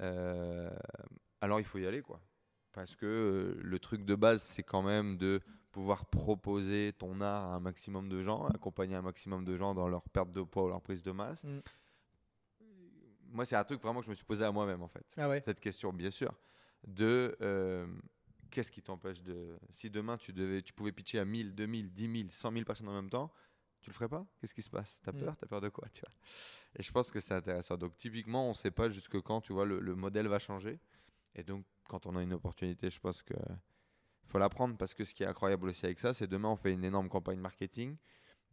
[0.01, 0.71] Euh,
[1.41, 2.21] alors il faut y aller quoi.
[2.73, 5.41] Parce que euh, le truc de base, c'est quand même de
[5.73, 9.89] pouvoir proposer ton art à un maximum de gens, accompagner un maximum de gens dans
[9.89, 11.45] leur perte de poids ou leur prise de masse.
[11.45, 11.61] Mm.
[13.33, 15.05] Moi, c'est un truc vraiment que je me suis posé à moi-même en fait.
[15.17, 15.41] Ah ouais.
[15.41, 16.33] Cette question, bien sûr,
[16.87, 17.87] de euh,
[18.51, 19.59] qu'est-ce qui t'empêche de.
[19.71, 22.89] Si demain tu, devais, tu pouvais pitcher à 1000, 2000, 10 000, 100 000 personnes
[22.89, 23.33] en même temps,
[23.81, 24.27] tu le ferais pas?
[24.39, 25.01] Qu'est-ce qui se passe?
[25.03, 25.19] T'as Mm.
[25.19, 25.37] peur?
[25.37, 26.13] T'as peur de quoi tu vois?
[26.79, 27.77] Et je pense que c'est intéressant.
[27.77, 30.79] Donc, typiquement, on ne sait pas jusque quand tu vois, le, le modèle va changer.
[31.35, 33.35] Et donc, quand on a une opportunité, je pense que
[34.27, 36.73] faut l'apprendre parce que ce qui est incroyable aussi avec ça, c'est demain on fait
[36.73, 37.97] une énorme campagne marketing.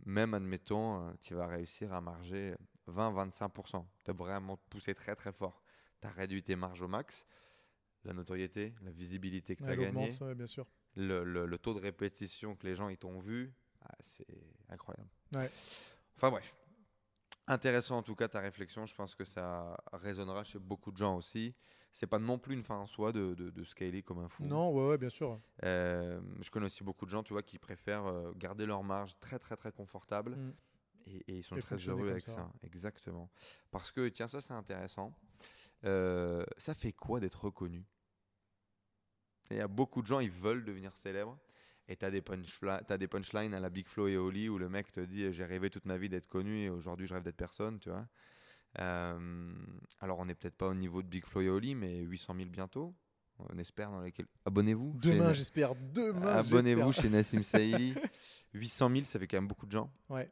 [0.06, 2.56] Même admettons, euh, tu vas réussir à marger
[2.88, 3.88] 20-25%.
[4.04, 5.62] Tu as vraiment poussé très très fort.
[6.02, 7.26] Tu as réduit tes marges au max.
[8.04, 10.36] La notoriété, la visibilité que tu as gagnée, ouais,
[10.96, 14.26] le, le- le taux de répétition que les gens ils t'ont vu, ah, c'est
[14.70, 15.10] incroyable.
[15.36, 15.52] Ouais.
[16.16, 16.54] Enfin bref.
[17.48, 18.86] Intéressant en tout cas ta réflexion.
[18.86, 21.56] Je pense que ça résonnera chez beaucoup de gens aussi.
[21.94, 24.44] C'est pas non plus une fin en soi de, de, de scaler comme un fou.
[24.44, 25.40] Non, ouais, ouais, bien sûr.
[25.64, 29.16] Euh, je connais aussi beaucoup de gens, tu vois, qui préfèrent euh, garder leur marge
[29.20, 30.52] très très très confortable Mm.
[31.08, 32.34] et, et ils sont Et très heureux avec ça.
[32.34, 32.52] ça.
[32.64, 33.30] Exactement.
[33.72, 35.14] Parce que tiens, ça c'est intéressant.
[35.86, 37.86] Euh, ça fait quoi d'être reconnu?
[39.50, 41.38] Il y a beaucoup de gens, ils veulent devenir célèbres.
[41.90, 44.68] Et tu as des, t'as des punchlines à la Big Flo et Oli où le
[44.70, 47.38] mec te dit J'ai rêvé toute ma vie d'être connu et aujourd'hui je rêve d'être
[47.38, 48.06] personne, tu vois.
[48.80, 49.54] Euh,
[50.02, 52.50] alors on n'est peut-être pas au niveau de Big Flo et Oli, mais 800 000
[52.50, 52.94] bientôt.
[53.40, 54.26] On espère dans lesquels.
[54.46, 55.00] Abonnez-vous.
[55.02, 55.76] chez- Demain, j'espère.
[55.76, 57.04] Demain, Abonnez-vous j'espère.
[57.04, 57.94] chez Nassim Saïli.
[58.54, 59.92] 800 000, ça fait quand même beaucoup de gens.
[60.10, 60.30] Ouais.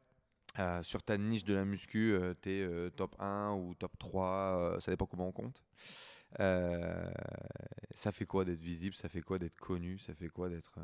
[0.60, 4.80] Euh, sur ta niche de la muscu, tu es top 1 ou top 3, euh,
[4.80, 5.63] ça dépend comment on compte.
[6.39, 7.10] Euh,
[7.94, 8.96] ça fait quoi d'être visible?
[8.96, 9.98] Ça fait quoi d'être connu?
[10.00, 10.80] Ça fait quoi d'être.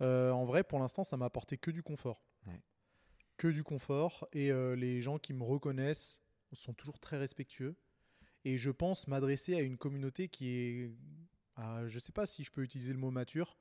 [0.00, 2.24] Euh, en vrai, pour l'instant, ça m'a apporté que du confort.
[2.46, 2.60] Ouais.
[3.36, 4.26] Que du confort.
[4.32, 7.76] Et euh, les gens qui me reconnaissent sont toujours très respectueux.
[8.44, 10.90] Et je pense m'adresser à une communauté qui est.
[11.56, 13.58] ah, je sais pas si je peux utiliser le mot mature,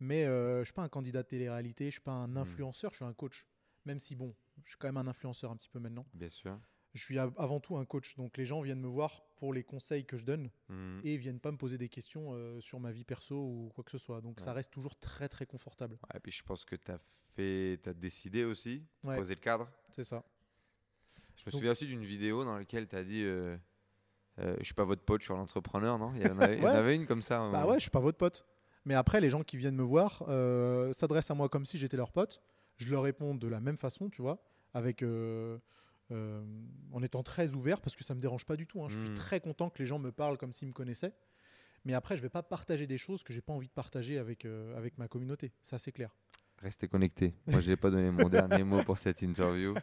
[0.00, 2.38] mais euh, je suis pas un candidat de télé-réalité, je suis pas un Hmm.
[2.38, 3.46] influenceur, je suis un coach.
[3.84, 4.34] Même si, bon,
[4.64, 6.06] je suis quand même un influenceur un petit peu maintenant.
[6.14, 6.58] Bien sûr.
[6.96, 8.16] Je suis av- avant tout un coach.
[8.16, 11.00] Donc les gens viennent me voir pour les conseils que je donne Mhm.
[11.04, 13.90] et viennent pas me poser des questions euh, sur ma vie perso ou quoi que
[13.90, 14.20] ce soit.
[14.20, 15.98] Donc ça reste toujours très très confortable.
[16.12, 16.98] Ouais, puis je pense que tu as
[17.34, 19.16] fait, as décidé aussi, de Ouais.
[19.16, 19.70] poser le cadre.
[19.90, 20.24] C'est ça.
[21.36, 23.56] Je me Donc- souviens aussi d'une vidéo dans laquelle tu as dit euh,
[24.38, 26.12] euh, Je suis pas votre pote, je suis l'entrepreneur, non?
[26.14, 27.40] Il y en avait, y en avait une comme ça.
[27.40, 28.42] un Bah ouais, je suis pas votre pote.
[28.86, 31.96] Mais après, les gens qui viennent me voir euh, s'adressent à moi comme si j'étais
[31.98, 32.40] leur pote.
[32.78, 34.38] Je leur réponds de la même façon, tu vois,
[34.74, 35.02] avec
[36.12, 36.42] euh,
[36.92, 38.82] en étant très ouvert parce que ça me dérange pas du tout.
[38.84, 38.88] hein.
[38.88, 39.14] Je suis Mm.
[39.14, 41.12] très content que les gens me parlent comme s'ils me connaissaient.
[41.84, 44.44] Mais après, je vais pas partager des choses que j'ai pas envie de partager avec,
[44.44, 45.52] euh, avec ma communauté.
[45.62, 46.10] Ça, c'est clair.
[46.62, 47.34] Restez connectés.
[47.46, 49.74] Moi, j'ai pas donné mon dernier mot pour cette interview.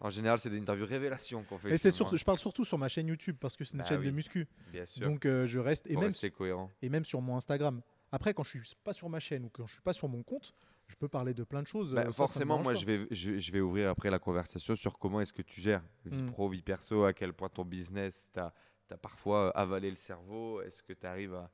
[0.00, 1.70] En général, c'est des interviews révélations qu'on fait.
[1.70, 3.84] Et c'est surtout, je parle surtout sur ma chaîne YouTube parce que c'est une Bah
[3.84, 4.12] chaîne de oui.
[4.12, 4.48] muscu.
[4.72, 5.06] Bien sûr.
[5.08, 6.68] Donc euh, je reste et Faut même cohérent.
[6.82, 7.80] et même sur mon Instagram.
[8.10, 10.22] Après, quand je suis pas sur ma chaîne ou quand je suis pas sur mon
[10.24, 10.52] compte,
[10.88, 11.92] je peux parler de plein de choses.
[11.94, 14.98] Bah, euh, ça, forcément, moi, je vais, je, je vais ouvrir après la conversation sur
[14.98, 16.26] comment est-ce que tu gères vie Mm.
[16.26, 18.52] pro, vie perso, à quel point ton business t'a
[18.90, 21.50] as parfois avalé le cerveau, est-ce que tu arrives à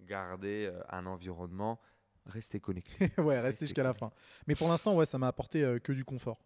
[0.00, 1.80] garder euh, un environnement?
[2.26, 3.10] Restez connectés.
[3.18, 4.12] ouais, rester jusqu'à la fin.
[4.46, 6.38] Mais pour l'instant, ouais, ça m'a apporté euh, que du confort.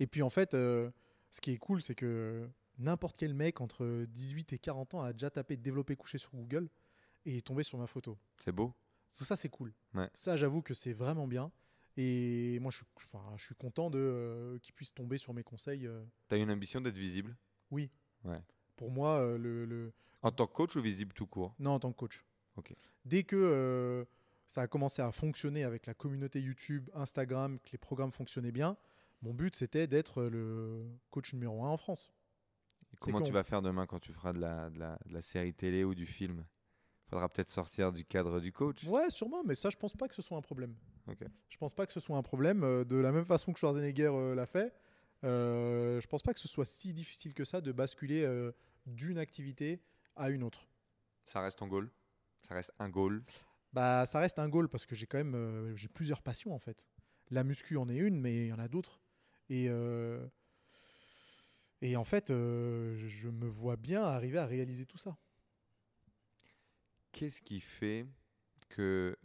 [0.00, 0.90] Et puis en fait, euh,
[1.30, 5.12] ce qui est cool, c'est que n'importe quel mec entre 18 et 40 ans a
[5.12, 6.68] déjà tapé développer coucher sur Google
[7.26, 8.16] et est tombé sur ma photo.
[8.36, 8.72] C'est beau
[9.12, 9.72] Ça, ça, c'est cool.
[9.94, 10.08] Ouais.
[10.14, 11.50] Ça, j'avoue que c'est vraiment bien.
[11.96, 15.42] Et moi, je suis, enfin, je suis content de euh, qu'ils puissent tomber sur mes
[15.42, 15.86] conseils.
[15.86, 16.04] euh.
[16.28, 17.36] Tu as une ambition d'être visible?
[17.70, 17.90] Oui.
[18.24, 18.40] Ouais.
[18.76, 19.92] Pour moi, euh, le, le-
[20.22, 21.54] en tant que coach ou visible tout court?
[21.58, 22.24] Non en tant que coach.
[22.56, 22.72] Ok.
[23.04, 24.04] Dès que euh,
[24.46, 28.76] ça a commencé à fonctionner avec la communauté YouTube, Instagram, que les programmes fonctionnaient bien,
[29.22, 32.10] mon but c'était d'être le coach numéro un en France.
[32.92, 35.22] Et Comment tu vas faire demain quand tu feras de la, de la, de la
[35.22, 36.44] série télé ou du film?
[37.08, 38.84] Faudra peut-être sortir du cadre du coach.
[38.84, 40.74] Ouais, sûrement, mais ça, je pense pas que ce soit un problème.
[41.06, 41.24] Ok.
[41.48, 42.62] Je pense pas que ce soit un problème.
[42.64, 44.74] euh, de la même façon que Schwarzenegger euh, l'a fait,
[45.24, 48.52] euh, je pense pas que ce soit si difficile que ça de basculer euh,
[48.84, 49.80] d'une activité
[50.16, 50.68] à une autre.
[51.24, 51.90] Ça reste ton goal?
[52.46, 53.24] Ça reste un goal?
[53.72, 56.88] Bah, ça reste un goal parce que j'ai quand même j'ai plusieurs passions en fait.
[57.30, 59.00] La muscu en est une, mais il y en a d'autres.
[59.50, 59.68] Et
[61.80, 65.16] et en fait, je me vois bien arriver à réaliser tout ça.
[67.12, 68.06] Qu'est-ce qui fait
[68.68, 69.16] que.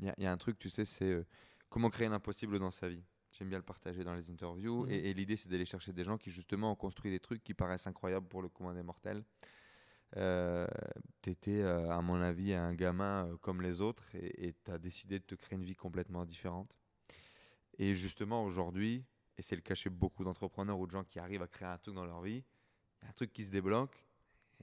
[0.00, 1.24] Il y, a- y a un truc, tu sais, c'est euh,
[1.68, 3.04] comment créer l'impossible dans sa vie.
[3.30, 4.84] J'aime bien le partager dans les interviews.
[4.84, 4.90] Mhm.
[4.90, 7.54] Et, et l'idée, c'est d'aller chercher des gens qui, justement, ont construit des trucs qui
[7.54, 9.22] paraissent incroyables pour le commun des mortels.
[10.16, 10.66] Euh,
[11.22, 15.18] tu étais, à mon avis, un gamin euh, comme les autres et tu as décidé
[15.18, 16.70] de te créer une vie complètement différente.
[17.78, 19.04] Et justement, aujourd'hui,
[19.38, 21.78] et c'est le cas chez beaucoup d'entrepreneurs ou de gens qui arrivent à créer un
[21.78, 22.44] truc dans leur vie,
[23.08, 24.04] un truc qui se débloque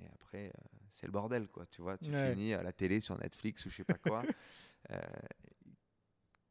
[0.01, 1.65] et après, euh, c'est le bordel, quoi.
[1.67, 2.31] Tu vois, tu Ouais.
[2.33, 4.23] finis à la télé, sur Netflix ou je sais pas quoi.
[4.91, 4.97] Euh,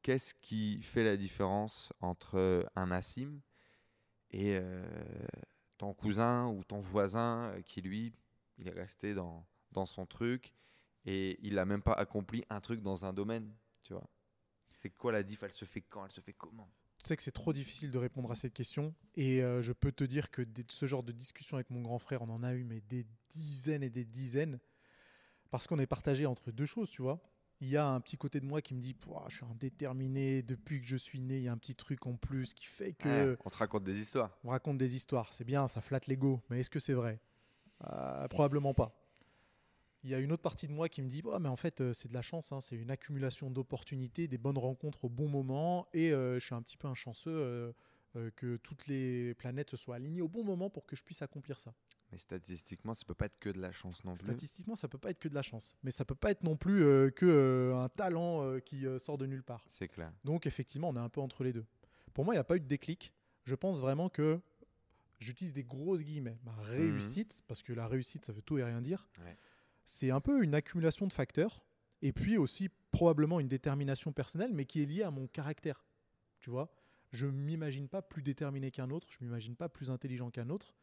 [0.02, 3.40] Qu'est-ce qui fait la différence entre un Nassim
[4.30, 4.86] et euh,
[5.76, 8.14] ton cousin ou ton voisin qui, lui,
[8.58, 10.54] il est resté dans, dans son truc
[11.04, 13.52] et il n'a même pas accompli un truc dans un domaine,
[13.82, 14.08] tu vois?
[14.70, 15.42] C'est quoi la diff?
[15.42, 16.04] Elle se fait quand?
[16.04, 16.70] Elle se fait comment?
[17.08, 18.94] Sais que c'est trop difficile de répondre à cette question.
[19.16, 21.98] Et euh, je peux te dire que des- ce genre de discussion avec mon grand
[21.98, 24.58] frère, on en a eu mais des dizaines et des dizaines.
[25.50, 27.20] Parce qu'on est partagé entre deux choses, tu vois.
[27.60, 28.94] il y a un petit côté de moi qui me dit
[29.28, 32.14] je suis indéterminé depuis que je suis né il y a un petit truc en
[32.16, 34.38] plus qui fait que Ouais, on te raconte des histoires.
[34.44, 37.20] on raconte des histoires c'est bien ça flatte l'ego mais est-ce que c'est vrai?
[37.90, 38.97] Euh, probablement pas
[40.04, 41.80] il y a une autre partie de moi qui me dit oh, mais en fait
[41.80, 45.28] euh, c'est de la chance hein, c'est une accumulation d'opportunités des bonnes rencontres au bon
[45.28, 47.72] moment et euh, je suis un petit peu un chanceux euh,
[48.16, 51.20] euh, que toutes les planètes se soient alignées au bon moment pour que je puisse
[51.20, 51.74] accomplir ça
[52.12, 54.24] Mais statistiquement, ça peut pas être que de la chance non plus.
[54.24, 56.56] Statistiquement, ça peut pas être que de la chance, mais ça peut pas être non
[56.56, 59.62] plus que un talent qui sort de nulle part.
[59.68, 60.10] C'est clair.
[60.24, 61.66] Donc effectivement, on est un peu entre les deux.
[62.14, 63.12] Pour moi, il n'y a pas eu de déclic.
[63.44, 64.40] Je pense vraiment que
[65.18, 66.38] j'utilise des grosses guillemets.
[66.44, 69.08] Ma réussite, parce que la réussite, ça veut tout et rien dire.
[69.20, 69.36] Ouais.
[69.90, 71.64] C'est un peu une accumulation de facteurs,
[72.02, 75.82] et puis aussi probablement une détermination personnelle, mais qui est liée à mon caractère.
[76.40, 76.70] Tu vois,
[77.10, 80.74] je m'imagine pas plus déterminé qu'un autre, je m'imagine pas plus intelligent qu'un autre.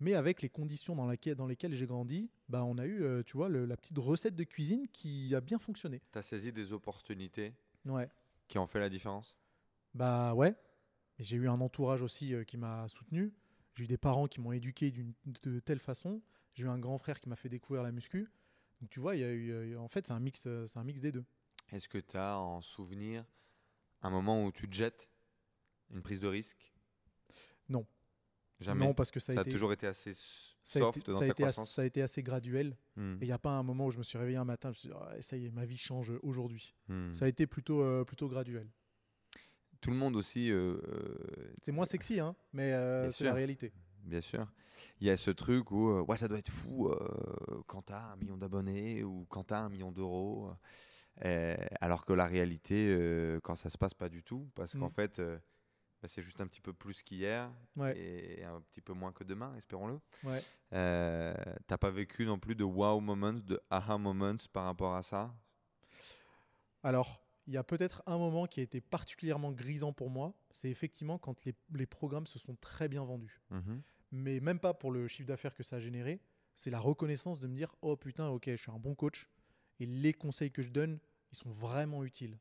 [0.00, 3.22] Mais avec les conditions dans, laquelle- dans lesquelles j'ai grandi, bah on a eu, euh,
[3.22, 6.00] tu vois, le- la petite recette de cuisine qui a bien fonctionné.
[6.10, 7.52] Tu as saisi des opportunités
[7.84, 8.08] Ouais.
[8.48, 9.36] qui ont fait la différence?
[9.92, 10.54] Bah ouais.
[11.18, 13.34] J'ai eu un entourage aussi euh, qui m'a soutenu.
[13.74, 15.12] J'ai eu des parents qui m'ont éduqué d'une
[15.42, 16.22] de telle façon.
[16.54, 18.30] J'ai eu un grand frère qui m'a fait découvrir la muscu.
[18.84, 20.84] Donc tu vois, il y a eu, en fait, c'est un mix, euh, c'est un
[20.84, 21.24] mix des deux.
[21.72, 23.24] Est-ce que tu as en souvenir
[24.02, 25.08] un moment où tu te jettes
[25.90, 26.70] une prise de risque?
[27.70, 27.86] Non.
[28.60, 28.84] Jamais.
[28.84, 30.98] Non, parce que ça a, ça a été, toujours été assez s- ça a soft
[30.98, 31.72] été- dans ta assez, croissance?
[31.72, 32.76] ça a été assez graduel.
[32.96, 33.14] Hmm.
[33.14, 34.72] Et il n'y a pas un moment où je me suis réveillé un matin, je
[34.72, 36.74] me suis dit, Ah, ça y est, ma vie change aujourd'hui.
[36.88, 37.10] Hmm.
[37.14, 38.70] Ça a été plutôt, euh, plutôt graduel.
[39.80, 40.76] Tout le monde aussi, euh,
[41.62, 43.72] C'est moins sexy, hein, mais euh, c'est la réalité.
[44.04, 44.46] Bien sûr.
[45.00, 47.92] Il y a ce truc où euh, ouais, ça doit être fou euh, quand tu
[47.92, 50.50] as un million d'abonnés ou quand tu as un million d'euros.
[51.24, 54.88] Euh, alors que la réalité, euh, quand ça se passe pas du tout, parce qu'en
[54.88, 54.94] Mm.
[54.94, 59.12] fait, bah, c'est juste un petit peu plus qu'hier Ouais, et un petit peu moins
[59.12, 60.00] que demain, espérons-le.
[60.24, 60.44] ouais.
[60.70, 65.34] T'as pas vécu non plus de wow moments, de aha moments par rapport à ça?
[66.82, 70.34] Alors, il y a peut-être un moment qui a été particulièrement grisant pour moi.
[70.50, 73.42] C'est effectivement quand les, les programmes se sont très bien vendus.
[73.50, 73.82] Mhm.
[74.14, 76.20] Mais même pas pour le chiffre d'affaires que ça a généré.
[76.54, 79.28] C'est la reconnaissance de me dire Oh putain, ok, je suis un bon coach.
[79.80, 81.00] Et les conseils que je donne,
[81.32, 82.38] ils sont vraiment utiles.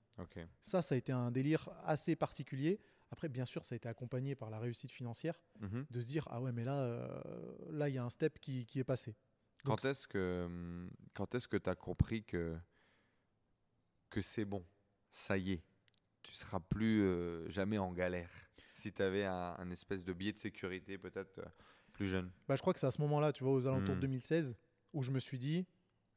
[0.62, 2.80] Ça, ça a été un délire assez particulier.
[3.10, 5.40] Après, bien sûr, ça a été accompagné par la réussite financière.
[5.62, 5.88] Mhm.
[5.90, 8.66] De se dire Ah ouais, mais là, euh, là, il y a un step qui,
[8.68, 9.16] qui est passé.
[9.64, 12.56] Donc, Quand est-ce que quand est-ce que tu as compris que
[14.12, 14.64] que c'est bon,
[15.10, 15.64] ça y est,
[16.22, 18.30] tu seras plus euh, jamais en galère
[18.84, 21.46] si tu avais un, un espèce de billet de sécurité peut-être euh,
[21.94, 22.30] plus jeune.
[22.48, 24.00] Bah, je crois que c'est à ce moment-là, tu vois, aux alentours Hmm.
[24.00, 24.58] de 2016,
[24.94, 25.66] où je me suis dit,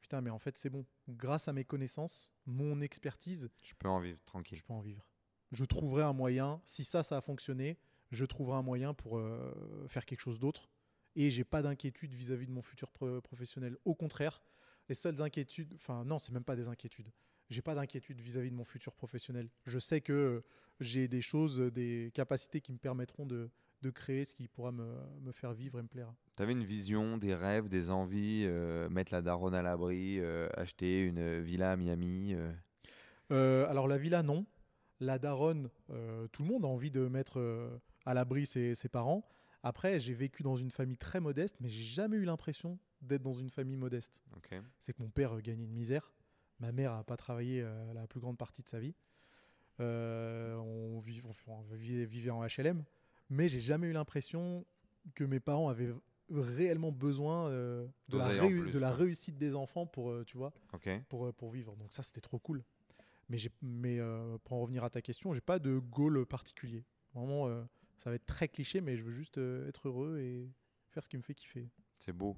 [0.01, 0.85] putain, mais en fait, c'est bon.
[1.09, 4.57] Grâce à mes connaissances, mon expertise, Je peux en vivre tranquille.
[4.57, 5.05] je peux en vivre.
[5.51, 6.61] Je trouverai un moyen.
[6.65, 7.77] Si ça, ça a fonctionné,
[8.11, 10.69] je trouverai un moyen pour euh, faire quelque chose d'autre.
[11.15, 13.77] Et j'ai pas d'inquiétude vis-à-vis de mon futur pro- professionnel.
[13.85, 14.41] Au contraire,
[14.89, 17.09] les seules inquiétudes, enfin non, c'est même pas des inquiétudes.
[17.49, 19.49] J'ai pas d'inquiétude vis-à-vis de mon futur professionnel.
[19.65, 20.43] Je sais que euh,
[20.79, 23.49] j'ai des choses, euh, des capacités qui me permettront de,
[23.81, 26.13] de créer ce qui pourra me, me faire vivre et me plaire.
[26.35, 30.49] Tu avais une vision, des rêves, des envies, euh, mettre la daronne à l'abri, euh,
[30.55, 32.35] acheter une villa à Miami.
[33.31, 33.65] euh?
[33.67, 34.45] Alors la villa, non.
[34.99, 35.69] La daronne,
[36.31, 37.39] tout le monde a envie de mettre
[38.05, 39.27] à l'abri ses, ses parents.
[39.61, 43.33] Après, j'ai vécu dans une famille très modeste, mais j'ai jamais eu l'impression d'être dans
[43.33, 44.23] une famille modeste.
[44.79, 46.11] C'est que mon père gagnait une misère.
[46.59, 48.95] Ma mère n'a pas travaillé euh, la plus grande partie de sa vie.
[49.79, 52.83] Euh, on, vit- on- on vivait, vivait en HLM,
[53.29, 54.65] mais j'ai jamais eu l'impression
[55.13, 55.93] que mes parents avaient
[56.29, 58.97] réellement besoin euh, de, la D'oseille en réu- plus, de la quoi.
[58.97, 60.51] réussite des enfants pour, tu vois,
[61.09, 61.75] pour, pour vivre.
[61.75, 62.63] Donc ça, c'était trop cool.
[63.29, 63.99] Mais, mais
[64.45, 66.83] pour en revenir à ta question, j'ai pas de goal particulier.
[67.13, 67.47] Vraiment,
[67.97, 70.49] ça va être très cliché, mais je veux juste être heureux et
[70.89, 71.69] faire ce qui me fait kiffer.
[71.93, 72.35] C'est beau.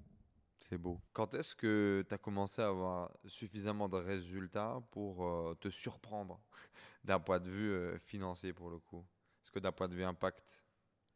[0.68, 1.00] C'est beau.
[1.14, 6.40] Quand est-ce que tu as commencé à avoir suffisamment de résultats pour euh, te surprendre
[7.04, 9.06] d'un point de vue euh, financier pour le coup?
[9.44, 10.44] Est-ce que d'un point de vue impact,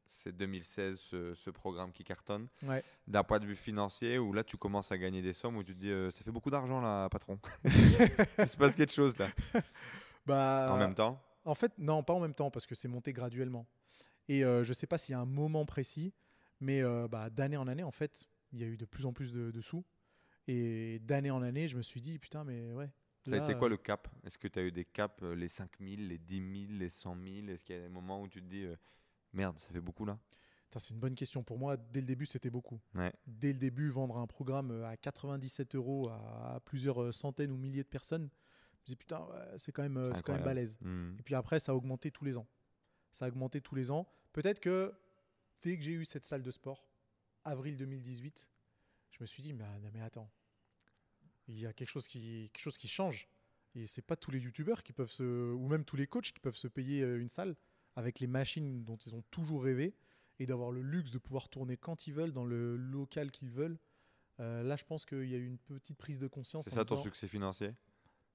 [0.07, 2.83] c'est 2016 ce, ce programme qui cartonne Ouais.
[3.05, 5.75] D'un point de vue financier, où là tu commences à gagner des sommes, où tu
[5.75, 7.37] te dis euh, ça fait beaucoup d'argent là, patron.
[7.65, 9.27] Il se passe quelque chose là.
[10.25, 11.21] Bah, en même temps?
[11.43, 13.67] En fait, non, pas en même temps, parce que c'est monté graduellement.
[14.29, 16.13] Et je sais pas s'il y a un moment précis,
[16.61, 19.33] mais bah, d'année en année, en fait, il y a eu de plus en plus
[19.33, 19.83] de, de sous.
[20.47, 22.89] Et d'année en année, je me suis dit, putain, mais ouais.
[23.25, 24.09] Ça a été quoi euh, le cap?
[24.25, 27.15] Est-ce que tu as eu des caps, euh, les 5000, les 10 000, les 100
[27.15, 28.75] 000 Est-ce qu'il y a des moments où tu te dis euh,
[29.31, 30.19] merde, ça fait beaucoup là?
[30.75, 31.43] C'est une bonne question.
[31.43, 32.81] Pour moi, dès le début, c'était beaucoup.
[32.95, 33.13] Ouais.
[33.27, 37.87] Dès le début, vendre un programme à 97 euros à plusieurs centaines ou milliers de
[37.87, 38.27] personnes,
[38.73, 39.23] je me dis, putain,
[39.57, 40.79] c'est quand, même, C'est quand même balèze.
[40.81, 41.13] Hmm.
[41.19, 42.47] Et puis après, ça a augmenté tous les ans.
[43.11, 44.11] Ça a augmenté tous les ans.
[44.31, 44.91] Peut-être que
[45.61, 46.83] dès que j'ai eu cette salle de sport,
[47.45, 48.49] avril 2018,
[49.11, 50.29] je me suis dit, mais, ah, non, mais attends,
[51.47, 53.27] il y a quelque chose qui, quelque chose qui change.
[53.75, 55.51] Et c'est pas tous les youtubeurs qui peuvent se.
[55.51, 57.55] ou même tous les coachs qui peuvent se payer euh, une salle
[57.95, 59.95] avec les machines dont ils ont toujours rêvé
[60.39, 63.79] et d'avoir le luxe de pouvoir tourner quand ils veulent, dans le local qu'ils veulent.
[64.39, 66.63] Euh, là, je pense qu'il y a eu une petite prise de conscience.
[66.65, 67.73] C'est ça ton succès financier?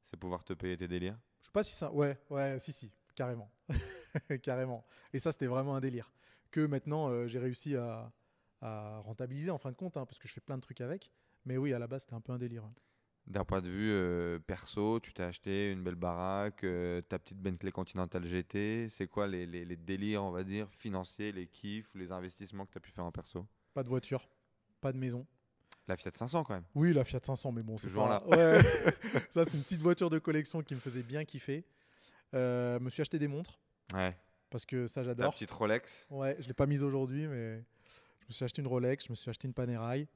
[0.05, 1.19] C'est pouvoir te payer tes délires?
[1.41, 1.93] Je sais pas si ça.
[1.93, 3.51] Ouais, ouais, si, si, carrément.
[4.43, 4.85] carrément.
[5.13, 6.13] Et ça, c'était vraiment un délire.
[6.51, 8.13] Que maintenant, euh, j'ai réussi à,
[8.61, 11.11] à rentabiliser en fin de compte, hein, parce que je fais plein de trucs avec.
[11.45, 12.65] Mais oui, à la base, c'était un peu un délire.
[13.27, 17.39] D'un point de vue euh, perso, tu t'es acheté une belle baraque, euh, ta petite
[17.39, 18.89] Bentley Continental GT.
[18.89, 22.73] C'est quoi les, les- les délires, on va dire, financiers, les kiffs, les investissements que
[22.73, 23.47] tu as pu faire en perso?
[23.75, 24.27] Pas de voiture,
[24.81, 25.27] pas de maison.
[25.87, 26.65] La Fiat 500 quand même.
[26.75, 28.23] Oui, la Fiat 500, mais bon, c'est pas...
[28.27, 28.61] Ouais.
[29.31, 31.65] ça, c'est une petite voiture de collection qui me faisait bien kiffer.
[32.35, 33.59] Euh, me suis acheté des montres,
[33.95, 34.15] Ouais.
[34.51, 35.33] parce que ça, j'adore.
[35.33, 36.07] petite Rolex.
[36.11, 37.63] Ouais, je l'ai pas mise aujourd'hui, mais
[38.29, 40.09] me suis acheté une Rolex, je me suis acheté une Panerai,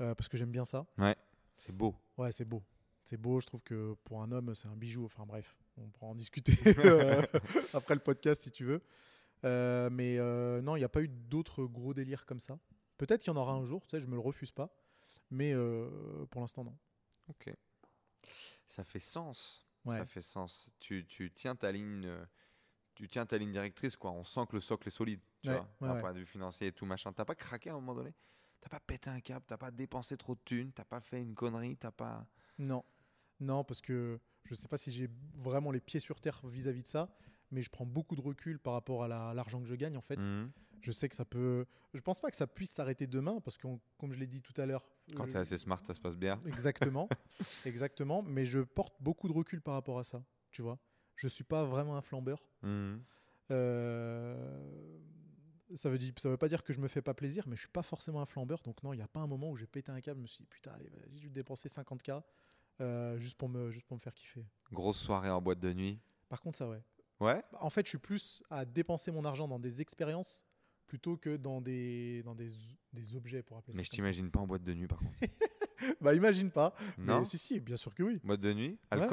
[0.00, 0.86] euh, parce que j'aime bien ça.
[1.56, 1.94] C'est beau.
[2.16, 2.62] Ouais, c'est beau.
[3.04, 5.04] C'est beau, je trouve que pour un homme, c'est un bijou.
[5.04, 6.52] Enfin bref, on pourra en discuter
[7.72, 8.82] après le podcast si tu veux.
[9.44, 12.58] Euh, mais euh, non, il n'y a pas eu d'autres gros délires comme ça.
[12.98, 14.70] Peut-être qu'il y en aura un jour, tu sais, je me le refuse pas.
[15.30, 15.54] Mais
[16.30, 16.76] pour l'instant, non.
[17.28, 17.50] Ok.
[18.66, 19.66] Ça fait sens.
[19.84, 19.98] Ouais.
[19.98, 20.70] Ça fait sens.
[20.78, 22.10] Tu, tu tiens ta ligne.
[22.94, 24.10] Tu tiens ta ligne directrice, quoi.
[24.10, 26.00] On sent que le socle est solide, tu Ouais, vois, ouais, d'un ouais.
[26.00, 27.12] point de vue financier et tout machin.
[27.12, 28.12] T'as pas craqué à un moment donné?
[28.60, 31.34] T'as pas pété un câble T'as pas dépensé trop de thunes T'as pas fait une
[31.34, 32.26] connerie T'as pas.
[32.58, 32.84] Non.
[33.40, 36.86] Non, parce que je sais pas si j'ai vraiment les pieds sur terre vis-à-vis de
[36.88, 37.08] ça,
[37.52, 40.00] mais je prends beaucoup de recul par rapport à la- l'argent que je gagne en
[40.02, 40.16] fait.
[40.18, 40.50] Mhm.
[40.80, 41.66] Je sais que ça peut.
[41.94, 43.66] Je pense pas que ça puisse s'arrêter demain parce que,
[43.98, 44.84] comme je l'ai dit tout à l'heure.
[45.16, 46.38] Quand euh, t'es assez smart, ça se passe bien.
[46.46, 47.08] Exactement,
[47.64, 48.22] exactement.
[48.22, 50.22] Mais je porte beaucoup de recul par rapport à ça.
[50.50, 50.78] Tu vois,
[51.16, 52.42] je suis pas vraiment un flambeur.
[52.62, 53.02] Mhm.
[53.50, 54.98] Euh,
[55.74, 57.60] Ça veut dire, ça veut pas dire que je me fais pas plaisir, mais je
[57.60, 58.62] suis pas forcément un flambeur.
[58.62, 60.18] Donc non, il n'y a pas un moment où j'ai pété un câble.
[60.18, 62.22] Je me suis dit putain, allez, je vais dépenser 50k
[62.80, 64.46] euh, juste pour me, juste pour me faire kiffer.
[64.72, 66.00] Grosse soirée en boîte de nuit.
[66.28, 66.82] Par contre, ça ouais.
[67.20, 67.42] Ouais?
[67.52, 70.44] Bah, En fait, je suis plus à dépenser mon argent dans des expériences
[70.86, 72.48] plutôt que dans des, dans des,
[72.94, 73.94] des objets pour appeler Mais je ça.
[73.96, 75.12] t'imagine pas en boîte de nuit par contre.
[75.20, 75.26] ça.
[76.00, 76.74] Bah imagine pas.
[76.98, 77.20] non?
[77.20, 78.20] Mais si si, bien sûr que oui.
[78.24, 78.78] Boîte de nuit?
[78.92, 79.06] Ouais.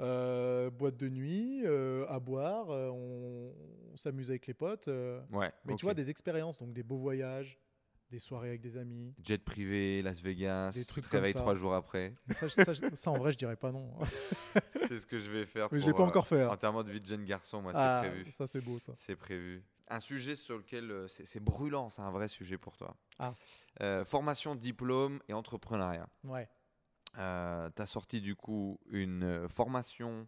[0.00, 3.54] Euh, boîte de nuit, euh, à boire, euh, on,
[3.92, 4.88] on s'amuse avec les potes.
[5.32, 5.52] Ouais.
[5.64, 7.58] mais tu vois, des expériences, donc des beaux voyages,
[8.10, 9.14] des soirées avec des amis.
[9.22, 10.72] Jet privé, Las Vegas.
[10.74, 12.14] Des tu trucs te comme réveilles trois jours après.
[12.34, 13.90] Ça, ça, ça, ça, en vrai, je dirais pas non.
[14.88, 15.68] c'est ce que je vais faire.
[15.72, 16.42] Mais je pour, l'ai pas encore fait.
[16.42, 16.48] hein.
[16.50, 18.30] Enterrement de vie de jeune garçon, moi, c'est Ah, prévu.
[18.30, 18.92] ça c'est beau ça.
[18.98, 19.64] C'est prévu.
[19.88, 22.96] Un sujet sur lequel c'est c'est brûlant, c'est un vrai sujet pour toi.
[23.18, 23.34] Ah.
[24.04, 26.08] Formation, diplôme et entrepreneuriat.
[26.24, 26.48] Ouais.
[27.16, 30.26] Tu as sorti du coup une euh, formation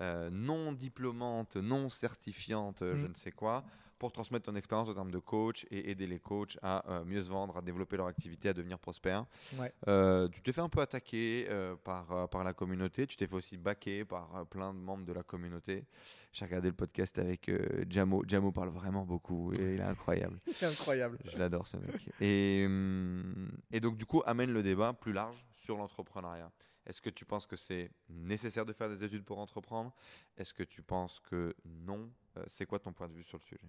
[0.00, 3.08] euh, non diplômante, non certifiante, euh, je Mm.
[3.08, 3.64] ne sais quoi,
[4.02, 7.22] pour transmettre ton expérience en termes de coach et aider les coachs à euh, mieux
[7.22, 9.26] se vendre, à développer leur activité, à devenir prospères.
[9.56, 9.72] Ouais.
[9.86, 13.36] Euh, tu t'es fait un peu attaquer euh, par, par la communauté, tu t'es fait
[13.36, 15.84] aussi baquer par plein de membres de la communauté.
[16.32, 17.48] J'ai regardé le podcast avec
[17.88, 18.24] Jamo.
[18.26, 20.36] Jamo parle vraiment beaucoup et il est incroyable.
[20.52, 21.18] C'est incroyable.
[21.24, 21.94] Je l'adore ce mec.
[22.20, 26.50] Et, hum, et donc du coup, amène le débat plus large sur l'entrepreneuriat.
[26.86, 29.94] Est-ce que tu penses que c'est nécessaire de faire des études pour entreprendre?
[30.36, 32.10] Est-ce que tu penses que non?
[32.36, 33.68] Euh, C'est quoi ton point de vue sur le sujet?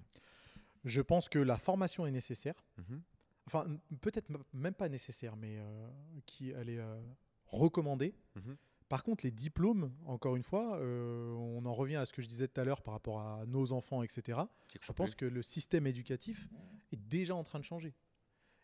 [0.86, 2.56] Je pense que la formation est nécessaire.
[2.78, 3.02] Mhm.
[3.46, 3.66] Enfin,
[4.02, 5.90] peut-être même pas nécessaire, mais euh,
[6.26, 7.02] qui elle est euh,
[7.48, 8.16] recommandée.
[8.36, 8.58] Mhm.
[8.90, 12.28] Par contre, les diplômes, encore une fois, euh, on en revient à ce que je
[12.28, 14.40] disais tout à l'heure par rapport à nos enfants, etc.
[14.80, 16.48] Je pense que le système éducatif
[16.92, 17.96] est déjà en train de changer.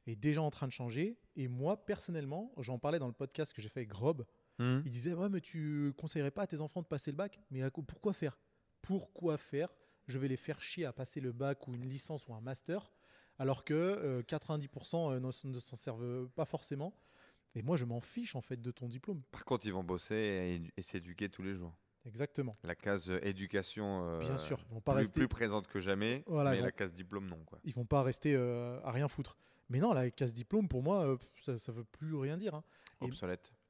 [0.06, 1.18] Est déjà en train de changer.
[1.36, 4.26] Et moi, personnellement, j'en parlais dans le podcast que j'ai fait avec Rob.
[4.60, 4.84] Mhm.
[4.86, 7.39] Il disait Ouais, mais tu conseillerais pas à tes enfants de passer le bac?
[7.51, 8.38] Mais à pourquoi faire?
[8.82, 9.70] Pourquoi faire?
[10.07, 12.91] Je vais les faire chier à passer le bac ou une licence ou un master,
[13.38, 16.93] alors que euh, 90% euh, ne, s- ne s'en servent pas forcément.
[17.55, 19.22] Et moi, je m'en fiche en fait de ton diplôme.
[19.32, 21.76] Par contre, ils vont bosser et, édu- et s'éduquer tous les jours.
[22.05, 22.57] Exactement.
[22.64, 25.20] La case euh, éducation euh, Bien sûr, ils vont pas plus, rester.
[25.20, 27.43] plus présente que jamais, Voilà, mais ils vont- la case diplôme non.
[27.45, 27.60] Quoi.
[27.64, 29.38] Ils vont pas rester euh, à rien foutre.
[29.70, 32.55] Mais non, la case diplôme, pour moi, euh, ça, ça veut plus rien dire.
[32.55, 32.64] hein.
[33.01, 33.05] Et-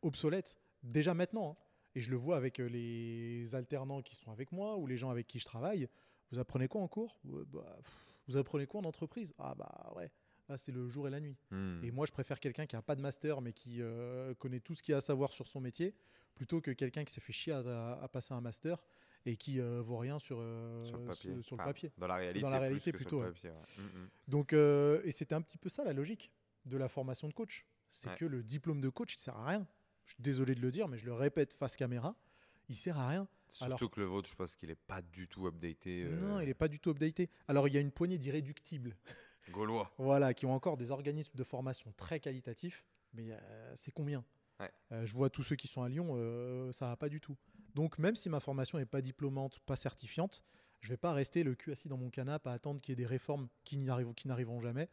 [0.02, 0.58] Obsolète.
[0.84, 1.52] Déjà maintenant.
[1.60, 1.64] hein.
[1.96, 5.10] Et je le vois avec euh, les alternants qui sont avec moi ou les gens
[5.10, 5.90] avec qui je travaille.
[6.32, 7.20] Vous apprenez quoi en cours?
[7.26, 7.78] Ouais, bah,
[8.28, 9.34] Vous apprenez quoi en entreprise?
[9.40, 10.12] Ah bah ouais,
[10.48, 11.36] là c'est le jour et la nuit.
[11.50, 11.82] Mhm.
[11.84, 14.76] Et moi je préfère quelqu'un qui a pas de master mais qui euh, connaît tout
[14.76, 15.96] ce qu'il y a à savoir sur son métier
[16.36, 18.78] plutôt que quelqu'un qui s'est fait chier à, à passer un master
[19.26, 21.34] et qui euh, vaut rien sur, euh, sur le papier.
[21.34, 21.92] sur- sur le Enfin, papier.
[21.98, 23.34] Dans la réalité, Dans la plus réalité, que sur plutôt, ouais.
[24.28, 26.32] Donc, euh, et c'était un petit peu ça la logique
[26.66, 27.66] de la formation de coach.
[27.90, 28.16] C'est Ouais.
[28.16, 29.68] que le diplôme de coach, il sert à rien.
[30.10, 32.16] Je suis désolé de le dire, mais je le répète face caméra,
[32.68, 33.28] il sert à rien.
[33.52, 36.04] Surtout Alors- que le vôtre, je pense qu'il n'est pas du tout updaté.
[36.04, 37.30] euh, Non, il n'est pas du tout updaté.
[37.48, 38.96] Alors, il y a une poignée d'irréductibles,
[39.52, 39.92] Gaulois.
[40.00, 44.26] voilà, qui ont encore des organismes de formation très qualitatifs, mais euh, c'est combien?
[44.60, 44.72] Ouais.
[44.92, 47.38] Euh, Je vois tous ceux qui sont à Lyon, ça va pas du tout.
[47.76, 50.44] Donc même si ma formation n'est pas diplômante, pas certifiante,
[50.82, 52.96] je vais pas rester le cul assis dans mon canapé à attendre qu'il y ait
[52.96, 54.90] des réformes qui n'arriveront jamais.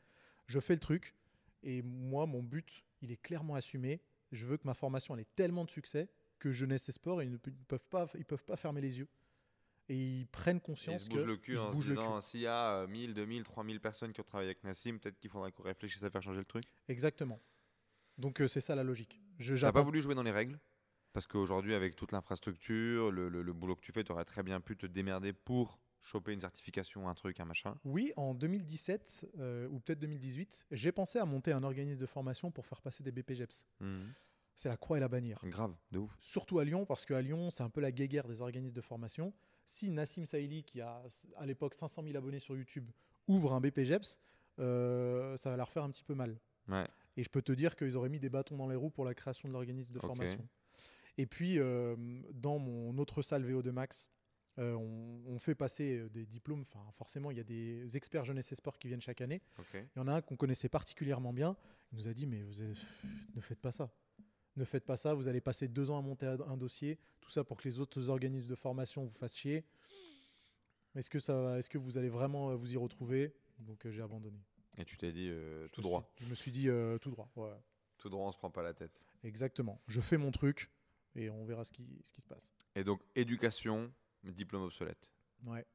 [0.46, 1.14] Je fais le truc
[1.62, 4.00] et moi, mon but, il est clairement assumé.
[4.32, 6.08] Je veux que ma formation elle ait tellement de succès
[6.38, 8.98] que Jeunesse et Sport, ils ne pe- ils peuvent pas, ils peuvent pas fermer les
[8.98, 9.08] yeux.
[9.88, 11.88] Et ils prennent Ils conscience se bougent que le cul ils se en se bougent
[11.88, 14.98] le disant s'il y a euh, 1000, 2000, 3000 personnes qui ont travaillé avec Nassim,
[14.98, 16.64] peut-être qu'il faudrait qu'on réfléchisse à faire changer le truc.
[16.88, 17.40] Exactement.
[18.18, 19.20] Donc euh, c'est ça la logique.
[19.38, 20.58] Je j'attends- pas voulu jouer dans les règles?
[21.12, 24.42] Parce qu'aujourd'hui, avec toute l'infrastructure, le, le- le boulot que tu fais, tu aurais très
[24.42, 27.76] bien pu te démerder pour choper une certification, un truc, un machin.
[27.84, 32.50] Oui, en 2017 euh, ou peut-être 2018, j'ai pensé à monter un organisme de formation
[32.50, 33.66] pour faire passer des BPGEPS.
[33.80, 34.12] Mhm.
[34.54, 35.38] C'est la croix et la bannière.
[35.44, 36.16] Grave, de ouf.
[36.20, 39.34] Surtout à Lyon, parce qu'à Lyon, c'est un peu la guéguerre des organismes de formation.
[39.66, 41.02] Si Nassim Saïli, qui a
[41.36, 42.90] à l'époque 500 000 abonnés sur YouTube,
[43.28, 44.18] ouvre un BPGEPS,
[44.58, 46.38] euh, ça va leur faire un petit peu mal.
[46.68, 46.86] Ouais.
[47.16, 49.14] Et je peux te dire qu'ils auraient mis des bâtons dans les roues pour la
[49.14, 50.46] création de l'organisme de formation.
[51.18, 51.96] Et puis, euh,
[52.32, 54.10] dans mon autre salle VO2 Max,
[54.58, 56.62] euh, on, on fait passer euh, des diplômes.
[56.62, 59.42] Enfin, forcément, il y a des experts jeunesse et sport qui viennent chaque année.
[59.74, 61.56] Il y en a un qu'on connaissait particulièrement bien.
[61.92, 62.74] Il nous a dit Mais vous avez-
[63.34, 63.90] ne faites pas ça.
[64.56, 65.12] Ne faites pas ça.
[65.14, 66.98] Vous allez passer deux ans à monter un dossier.
[67.20, 69.64] Tout ça pour que les autres organismes de formation vous fassent chier.
[70.94, 73.34] Est-ce que, ça, va- est-ce que vous allez vraiment euh, vous y retrouver?
[73.58, 74.38] Donc, euh, j'ai abandonné.
[74.78, 76.10] Et tu t'es dit euh, tout me droit.
[76.16, 76.68] suis- je me suis dit
[77.00, 77.30] tout droit.
[77.36, 77.50] ouais.
[77.98, 78.98] Tout droit, on se prend pas la tête.
[79.24, 79.80] Exactement.
[79.88, 80.70] Je fais mon truc
[81.14, 82.52] et on verra ce qui, ce qui se passe.
[82.74, 83.92] Et donc, éducation,
[84.24, 85.08] diplôme obsolète.
[85.44, 85.66] Ouais.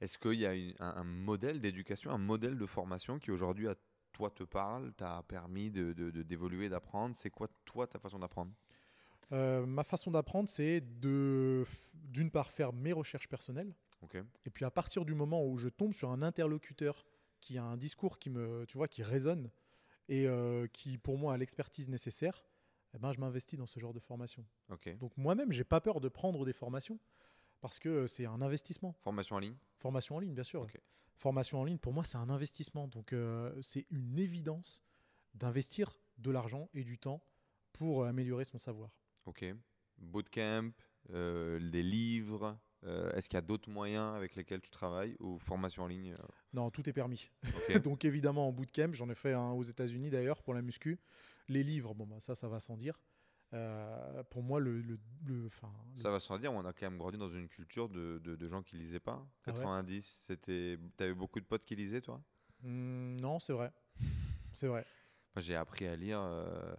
[0.00, 3.68] Est-ce qu'il y a une- un, un modèle d'éducation, un modèle de formation qui aujourd'hui
[3.68, 3.74] à
[4.12, 7.16] toi te parle, t'a permis de, de- de- d'évoluer, d'apprendre?
[7.16, 8.52] C'est quoi toi ta façon d'apprendre?
[9.32, 11.64] Euh, ma façon d'apprendre, c'est de,
[11.94, 13.74] d'une part, faire mes recherches personnelles.
[14.00, 14.16] Ok.
[14.44, 17.04] Et puis à partir du moment où je tombe sur un interlocuteur
[17.40, 19.50] qui a un discours qui me, tu vois, qui résonne
[20.08, 22.44] et euh, qui pour moi a l'expertise nécessaire,
[22.94, 24.46] eh ben je m'investis dans ce genre de formation.
[24.70, 24.96] Ok.
[24.96, 26.98] Donc moi-même, j'ai pas peur de prendre des formations
[27.60, 28.92] parce que c'est un investissement.
[29.00, 29.56] Formation en ligne?
[29.76, 30.62] Formation en ligne, bien sûr.
[30.62, 30.78] Ok.
[31.16, 32.86] Formation en ligne, pour moi, c'est un investissement.
[32.88, 34.84] Donc euh, c'est une évidence
[35.34, 37.22] d'investir de l'argent et du temps
[37.72, 38.90] pour euh, améliorer son savoir.
[39.26, 39.44] Ok.
[39.98, 40.70] Bootcamp,
[41.10, 42.56] euh, des livres.
[42.84, 46.12] euh, Est-ce qu'il y a d'autres moyens avec lesquels tu travailles ou formation en ligne
[46.12, 47.30] euh, Non, tout est permis.
[47.44, 47.78] Ok.
[47.82, 50.98] Donc évidemment en bootcamp, j'en ai fait un aux États-Unis d'ailleurs pour la muscu.
[51.48, 53.00] Les livres, bon bah ça, ça va sans dire.
[53.54, 55.48] Euh, pour moi, le, le, le-
[55.96, 58.48] Ça va sans dire, on a quand même grandi dans une culture de, de- de
[58.48, 59.26] gens qui lisaient pas.
[59.46, 60.78] Ah ouais 90, c'était.
[60.96, 62.20] T'avais beaucoup de potes qui lisaient, toi?
[62.62, 63.72] Hmm, non, c'est vrai,
[64.52, 64.84] c'est vrai.
[65.34, 66.74] Moi, j'ai appris à lire euh,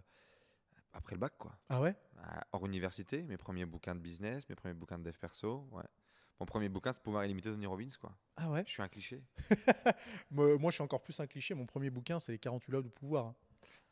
[0.92, 1.58] après le bac, quoi.
[1.68, 1.94] Ah ouais?
[2.22, 5.66] À- Hors université, mes premiers bouquins de business, mes premiers bouquins de dev perso.
[5.72, 5.84] Ouais.
[6.38, 8.16] Mon premier bouquin, c'est Pouvoir illimité de Tony Robbins, quoi.
[8.36, 8.62] Ah ouais?
[8.66, 9.22] Je suis un cliché.
[10.30, 11.54] moi, moi, je suis encore plus un cliché.
[11.54, 13.34] Mon premier bouquin, c'est les 48 lois du pouvoir.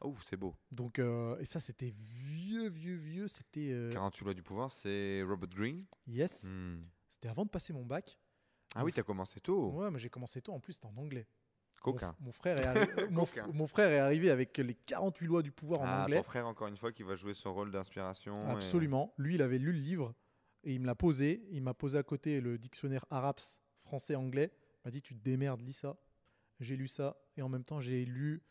[0.01, 0.55] Oh, c'est beau.
[0.71, 3.27] Donc, euh, et ça, c'était vieux, vieux, vieux.
[3.29, 5.85] C'était euh, 48 lois du pouvoir, c'est Robert Greene.
[6.07, 6.45] yes.
[6.45, 6.83] Hmm.
[7.09, 8.19] C'était avant de passer mon bac.
[8.75, 9.71] Ah oui, t'as commencé tôt.
[9.73, 10.53] Ouais, mais j'ai commencé tôt.
[10.53, 11.27] En plus, c'était en anglais.
[11.81, 12.15] Coquin.
[12.21, 12.65] Mon, mon frère est
[13.07, 13.11] arri-
[13.55, 16.19] mon, frère est arrivé avec les 48 lois du pouvoir en Ah, anglais.
[16.19, 18.35] ton frère, encore une fois, qui va jouer son rôle d'inspiration.
[18.35, 19.15] et- Absolument.
[19.17, 20.15] Lui, il avait lu le livre
[20.65, 21.47] et il me l'a posé.
[21.51, 24.53] Il m'a posé à côté le dictionnaire Araps français-anglais.
[24.55, 25.97] Il m'a dit Tu te démerdes, lis ça.
[26.61, 28.43] J'ai lu ça et en même temps, j'ai lu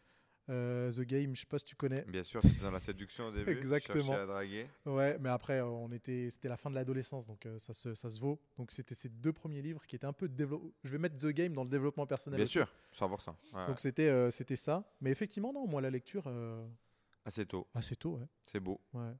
[0.50, 1.36] euh, The Game.
[1.36, 2.02] Je sais pas si tu connais.
[2.08, 3.52] Bien sûr, c'était dans la séduction au début.
[3.52, 4.14] Exactement.
[4.14, 4.68] à draguer.
[4.86, 8.10] Ouais, mais après, on était, c'était la fin de l'adolescence, donc euh, ça, se, ça
[8.10, 8.39] se vaut.
[8.58, 10.30] Donc c'était ces deux premiers livres qui étaient un peu.
[10.84, 12.38] Je vais mettre The Game dans le développement personnel.
[12.38, 12.54] Bien aussi.
[12.54, 12.68] sûr,
[12.98, 13.30] 100%.
[13.54, 14.84] Ouais, Donc c'était, euh, c'était ça.
[15.02, 16.32] Mais effectivement, non, moi la lecture,
[17.26, 18.26] Assez tôt, assez tôt, ouais.
[18.45, 18.80] c'est beau.
[18.93, 19.12] ouais.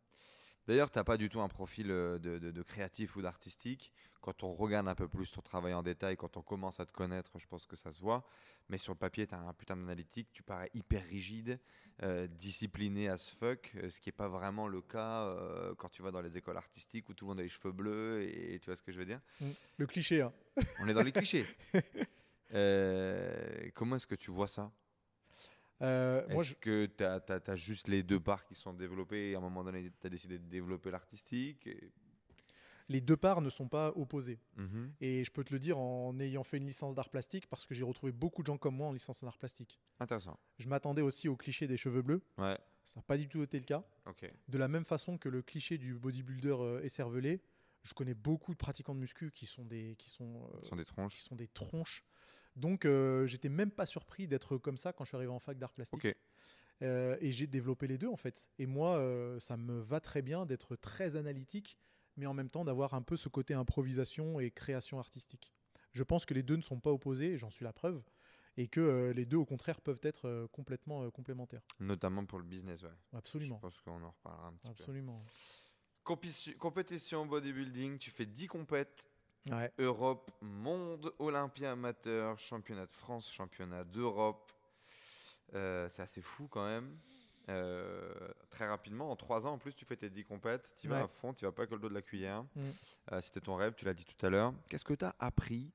[0.68, 3.92] D'ailleurs, tu n'as pas du tout un profil euh, de, de- de créatif ou d'artistique.
[4.22, 6.92] Quand on regarde un peu plus ton travail en détail, quand on commence à te
[6.92, 8.26] connaître, je pense que ça se voit.
[8.68, 11.60] Mais sur le papier, tu as un putain d'analytique, tu parais hyper rigide,
[12.04, 16.02] euh, discipliné as fuck, euh, ce qui n'est pas vraiment le cas euh, quand tu
[16.02, 18.66] vas dans les écoles artistiques où tout le monde a les cheveux bleus et, tu
[18.66, 19.22] vois ce que je veux dire
[19.78, 20.34] Le cliché, hein.
[20.82, 21.46] On est dans les clichés.
[22.54, 24.72] Euh, comment est-ce que tu vois ça?
[25.82, 29.38] Euh, moi, Est-ce que tu as, juste les deux parts qui sont développées et à
[29.38, 31.92] un moment donné, tu as décidé de développer l'artistique et-
[32.90, 34.40] les deux parts ne sont pas opposées.
[34.56, 34.94] Mhm.
[35.02, 37.76] Et je peux te le dire en ayant fait une licence d'art plastique parce que
[37.76, 39.80] j'ai retrouvé beaucoup de gens comme moi en licence d'art plastique.
[40.00, 40.40] Intéressant.
[40.58, 42.22] Je m'attendais aussi au cliché des cheveux bleus.
[42.38, 43.84] Ouais, Ça n'a pas du tout été le cas.
[44.06, 44.32] ok.
[44.48, 47.42] De la même façon que le cliché du bodybuilder euh, écervelé,
[47.84, 50.76] je connais beaucoup de pratiquants de muscu qui sont des, qui sont, euh, Ce sont
[50.78, 51.14] des tronches.
[51.16, 52.06] qui sont des tronches.
[52.58, 55.58] Donc, euh, j'étais même pas surpris d'être comme ça quand je suis arrivé en fac
[55.58, 56.08] d'art plastique.
[56.84, 58.52] Euh, et j'ai développé les deux en fait.
[58.60, 61.78] Et moi, euh, ça me va très bien d'être très analytique,
[62.18, 65.54] mais en même temps d'avoir un peu ce côté improvisation et création artistique.
[65.94, 68.04] Je pense que les deux ne sont pas opposés, j'en suis la preuve,
[68.58, 71.64] et que les deux, au contraire, peuvent être complètement complémentaires.
[71.80, 72.90] Notamment pour le business, ouais.
[73.14, 73.56] Absolument.
[73.56, 74.84] Je pense qu'on en reparlera un petit peu.
[74.84, 75.26] Absolument.
[76.04, 79.08] Compétition bodybuilding, tu fais 10 compètes.
[79.52, 79.72] Ouais.
[79.80, 84.52] Europe, monde, Olympia amateur, championnat de France, championnat d'Europe.
[85.54, 86.98] Euh, c'est assez fou quand même.
[87.50, 88.14] Euh,
[88.50, 91.02] très rapidement, en 3 ans en plus, tu fais tes 10 compètes, tu vas Ouais.
[91.04, 92.44] à fond, tu vas pas avec le dos de la cuillère.
[92.56, 92.62] Mm.
[93.14, 94.54] Euh, C'était ton rêve, tu l'as dit tout à l'heure.
[94.68, 95.72] Qu'est-ce que tu as appris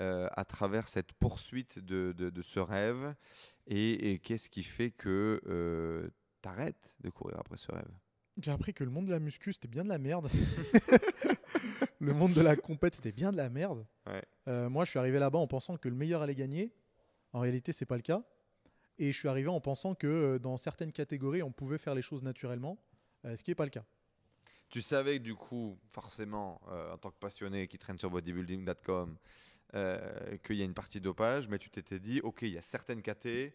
[0.00, 3.16] à travers cette poursuite de, de- de ce rêve?
[3.66, 6.08] Et, et qu'est-ce qui fait que
[6.40, 7.90] tu arrêtes de courir après ce rêve?
[8.40, 10.28] J'ai appris que le monde de la muscu, c'était bien de la merde.
[12.00, 13.84] le monde de la compète, c'était bien de la merde.
[14.06, 14.22] Ouais.
[14.48, 16.72] Euh, moi, je suis arrivé là-bas en pensant que le meilleur allait gagner.
[17.32, 18.22] En réalité, c'est pas le cas.
[18.98, 22.02] Et je suis arrivé en pensant que euh, dans certaines catégories, on pouvait faire les
[22.02, 22.78] choses naturellement,
[23.24, 23.84] euh, ce qui n'est pas le cas.
[24.70, 26.60] Tu savais que du coup, forcément,
[26.92, 29.16] en tant que passionné qui traîne sur bodybuilding.com,
[29.72, 33.00] qu'il y a une partie dopage, mais tu t'étais dit, ok, il y a certaines
[33.00, 33.54] KT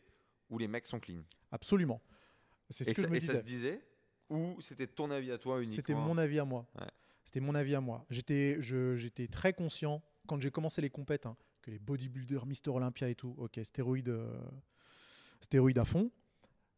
[0.50, 1.22] où les mecs sont clean.
[1.52, 2.02] Absolument.
[2.72, 3.40] C'est ce Et, que ça, je me et ça disais.
[3.40, 3.82] se disait
[4.30, 6.66] Ou c'était ton avis à toi uniquement C'était mon avis à moi.
[6.80, 6.88] Ouais.
[7.24, 8.06] C'était mon avis à moi.
[8.10, 13.10] J'étais, j'étais très conscient quand j'ai commencé les compètes hein, que les bodybuilders, Mister Olympia
[13.10, 14.42] et tout, ok, stéroïdes, euh,
[15.42, 16.12] stéroïdes à fond.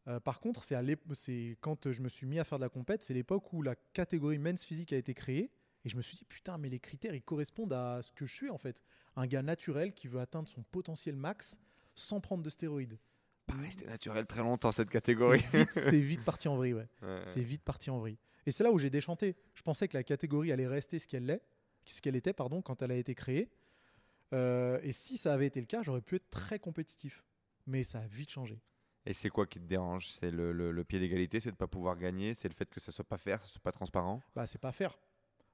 [0.08, 0.82] Euh, par contre, c'est, à
[1.12, 3.74] c'est quand je me suis mis à faire de la compète, c'est l'époque où la
[3.92, 5.50] catégorie men's physique a été créée.
[5.84, 8.34] Et je me suis dit, putain, mais les critères, ils correspondent à ce que je
[8.34, 8.80] suis en fait.
[9.14, 11.58] Un gars naturel qui veut atteindre son potentiel max
[11.94, 12.98] sans prendre de stéroïdes.
[13.46, 15.44] Pas resté naturel très longtemps cette catégorie.
[15.50, 16.88] C'est vite, c'est vite parti en vrille, ouais.
[17.02, 17.22] Ouais.
[17.26, 18.18] C'est vite parti en vrille.
[18.46, 19.36] Et c'est là où j'ai déchanté.
[19.54, 21.42] Je pensais que la catégorie allait rester ce qu'elle est,
[21.84, 23.50] ce qu'elle était, pardon, quand elle a été créée.
[24.32, 27.24] Euh, et si ça avait été le cas, j'aurais pu être très compétitif.
[27.66, 28.60] Mais ça a vite changé.
[29.04, 30.08] Et c'est quoi qui te dérange?
[30.08, 32.68] C'est le, le- le pied d'égalité, c'est de ne pas pouvoir gagner, c'est le fait
[32.68, 34.20] que ça soit pas faire, ça soit pas transparent?
[34.34, 34.98] Bah, c'est pas faire.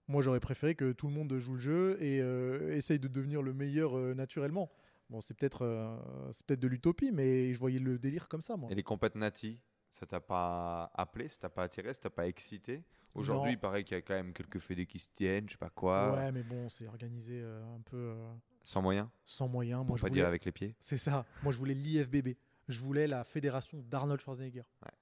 [0.09, 3.41] Moi, j'aurais préféré que tout le monde joue le jeu et euh, essaye de devenir
[3.43, 4.71] le meilleur euh, naturellement.
[5.11, 5.99] Bon, c'est peut-être
[6.33, 8.71] c'est peut-être de l'utopie, mais je voyais le délire comme ça, moi.
[8.73, 9.61] Et les compètes nati,
[9.93, 12.85] ça t'a pas appelé, ça t'a pas attiré, ça t'a pas excité?
[13.15, 15.59] Aujourd'hui, il paraît qu'il y a quand même quelques fédés qui se tiennent, je sais
[15.59, 18.33] pas quoi, Ouais, mais bon, c'est organisé euh, un peu euh,
[18.65, 19.81] sans moyens, sans moyens.
[19.81, 20.21] Moi, pour je pas voulais...
[20.21, 20.75] dire avec les pieds?
[20.81, 21.27] C'est ça.
[21.43, 22.37] Moi, je voulais l'IFBB.
[22.69, 24.63] Je voulais la fédération d'Arnold Schwarzenegger.
[24.83, 24.93] Ouais.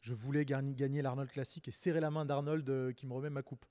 [0.00, 3.42] Je voulais gagner, l'Arnold Classic et serrer la main d'Arnold euh, qui me remet ma
[3.42, 3.66] coupe.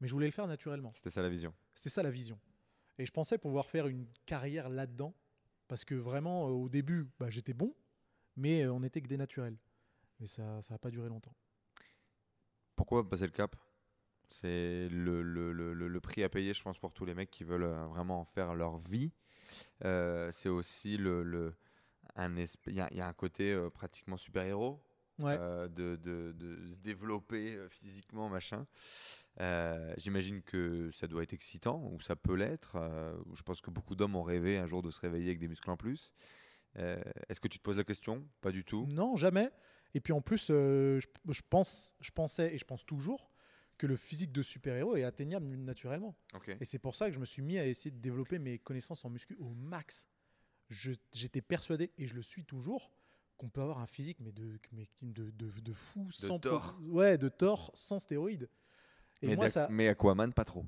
[0.00, 0.92] Mais je voulais le faire naturellement.
[0.94, 1.54] C'était ça la vision?
[1.74, 2.38] C'était ça la vision.
[2.98, 5.14] Et je pensais pouvoir faire une carrière là-dedans.
[5.68, 7.74] Parce que vraiment, au début, bah, j'étais bon,
[8.36, 9.56] mais on n'était que des naturels.
[10.20, 11.34] Mais ça n'a pas duré longtemps.
[12.76, 13.56] Pourquoi passer le cap?
[14.28, 17.42] C'est le, le- le- le- prix à payer, je pense, pour tous les mecs qui
[17.44, 19.12] veulent euh, vraiment en faire leur vie.
[19.84, 21.54] Euh, c'est aussi le, le-
[22.16, 24.80] un il y, a- il y a un côté euh, pratiquement super-héros
[25.18, 25.36] Ouais.
[25.38, 28.64] euh, de, de- de se développer physiquement, machin.
[29.98, 32.76] J'imagine que ça doit être excitant, ou ça peut l'être.
[33.34, 35.70] je pense que beaucoup d'hommes ont rêvé un jour de se réveiller avec des muscles
[35.70, 36.14] en plus.
[36.76, 38.26] Est-ce que tu te poses la question?
[38.40, 38.86] Pas du tout.
[38.94, 39.50] Non, jamais.
[39.94, 43.30] Et puis en plus, euh, je, je pense, je pensais et je pense toujours
[43.78, 46.14] que le physique de super-héros est atteignable naturellement.
[46.60, 49.04] Et c'est pour ça que je me suis mis à essayer de développer mes connaissances
[49.04, 50.06] en muscu au max.
[50.68, 52.92] J'étais persuadé, et je le suis toujours,
[53.36, 56.76] qu'on peut avoir un physique mais de, mais de, de, de fou, sans tort.
[56.82, 58.48] ouais, de tort, sans stéroïdes.
[59.22, 59.68] Et mais, moi, d'ac- ça.
[59.70, 60.64] mais Aquaman, pas trop.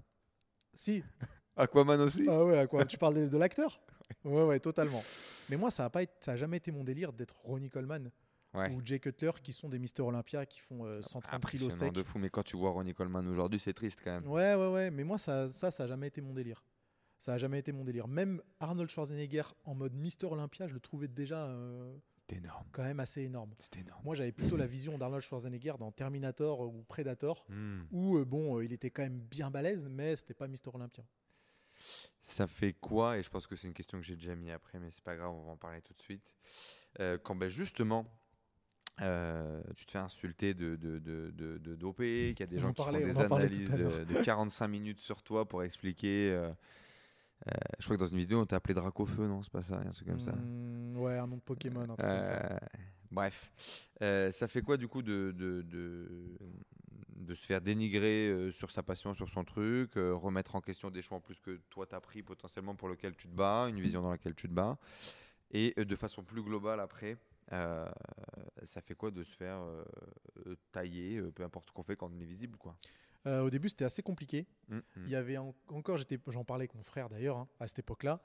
[0.75, 1.05] Si.
[1.57, 3.81] Aquaman aussi Ah ouais, quoi Tu parles de, l'acteur
[4.25, 5.05] Ouais, ouais, totalement.
[5.51, 8.11] Mais moi, ça a pas été- ça a jamais été mon délire d'être Ronnie Coleman
[8.55, 8.70] Ouais.
[8.72, 11.92] ou Jay Cutler qui sont des Mister Olympia qui font euh, 130 kilos Impressionnant secs.
[11.94, 14.26] de fou, mais quand tu vois Ronnie Coleman aujourd'hui, c'est triste quand même.
[14.28, 14.90] Ouais, ouais, ouais.
[14.90, 16.62] Mais moi, ça, ça, ça a jamais été mon délire.
[17.18, 18.09] Ça a jamais été mon délire.
[18.09, 21.96] Même Arnold Schwarzenegger en mode Mister Olympia, je le trouvais déjà euh,
[22.28, 22.66] énorme.
[22.72, 23.55] quand même assez énorme.
[23.59, 24.03] C'était énorme.
[24.05, 27.82] Moi, j'avais plutôt la vision d'Arnold Schwarzenegger dans Terminator ou Predator, Hmm.
[27.90, 31.05] où euh, bon, euh, il était quand même bien balèze, mais c'était pas Mister Olympia.
[32.20, 33.18] Ça fait quoi?
[33.18, 35.16] Et je pense que c'est une question que j'ai déjà mis après, mais c'est pas
[35.16, 36.34] grave, on va en parler tout de suite.
[37.00, 38.05] Euh, quand ben, justement,
[39.01, 42.59] euh, tu te fais insulter de, de, de, de, de dopé, qu'il y a des
[42.61, 44.07] gens en qui parlait- font on des analyses de, l'heure.
[44.07, 46.30] de 45 minutes sur toi pour expliquer.
[46.32, 46.51] euh,
[47.49, 49.78] euh, je crois que dans une vidéo, on t'a appelé Dracofeu, non C'est pas ça,
[49.78, 50.32] un truc comme ça.
[50.32, 52.61] Hmm, ouais, un nom de Pokémon, un truc comme ça.
[53.11, 53.51] Bref,
[54.01, 59.43] ça fait quoi du coup de, de, se faire dénigrer sur sa passion, sur son
[59.43, 63.16] truc, remettre en question des choix en plus que toi t'as pris potentiellement pour lequel
[63.16, 64.76] tu te bats, une vision dans laquelle tu te bats,
[65.51, 67.16] et de façon plus globale après,
[67.53, 67.90] euh,
[68.62, 69.84] ça fait quoi de se faire euh,
[70.46, 72.76] euh, tailler, peu importe ce qu'on fait quand on est visible quoi?
[73.26, 74.46] Euh, au début, c'était assez compliqué.
[74.68, 74.82] Mm, mm.
[75.05, 75.96] Il y avait en- encore,
[76.26, 78.20] j'en parlais avec mon frère d'ailleurs, hein, à cette époque-là,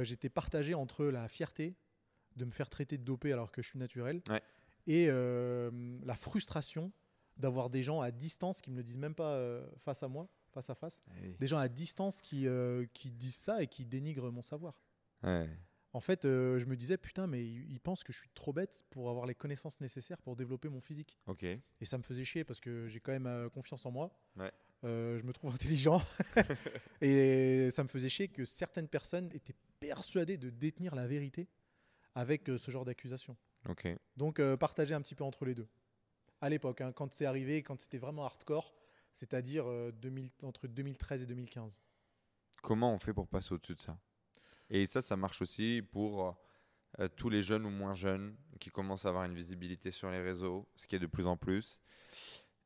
[0.00, 1.74] j'étais partagé entre la fierté
[2.36, 4.40] de me faire traiter de dopé alors que je suis naturel Ouais.
[4.86, 6.90] et la frustration
[7.36, 10.70] d'avoir des gens à distance qui me le disent même pas face à moi, face
[10.70, 11.36] à face, oui.
[11.38, 12.46] des gens à distance qui,
[12.94, 14.74] qui disent ça et qui dénigrent mon savoir.
[15.22, 15.48] Ouais.
[15.94, 18.82] En fait, euh, je me disais, putain, mais ils pensent que je suis trop bête
[18.90, 21.18] pour avoir les connaissances nécessaires pour développer mon physique.
[21.26, 21.42] Ok.
[21.42, 24.10] Et ça me faisait chier parce que j'ai quand même euh, confiance en moi.
[24.36, 24.50] Ouais.
[24.84, 26.02] Euh, je me trouve intelligent.
[27.02, 31.48] et ça me faisait chier que certaines personnes étaient persuadées de détenir la vérité
[32.14, 33.36] avec ce genre d'accusation.
[33.68, 33.88] Ok.
[34.16, 35.68] Donc, partager un petit peu entre les deux.
[36.40, 38.74] À l'époque, hein, quand c'est arrivé, quand c'était vraiment hardcore,
[39.12, 41.80] c'est-à-dire 2000 entre 2013 et 2015.
[42.62, 43.98] Comment on fait pour passer au-dessus de ça?
[44.74, 46.34] Et ça, ça marche aussi pour
[46.98, 50.20] euh, tous les jeunes ou moins jeunes qui commencent à avoir une visibilité sur les
[50.20, 51.80] réseaux, ce qui est de plus en plus,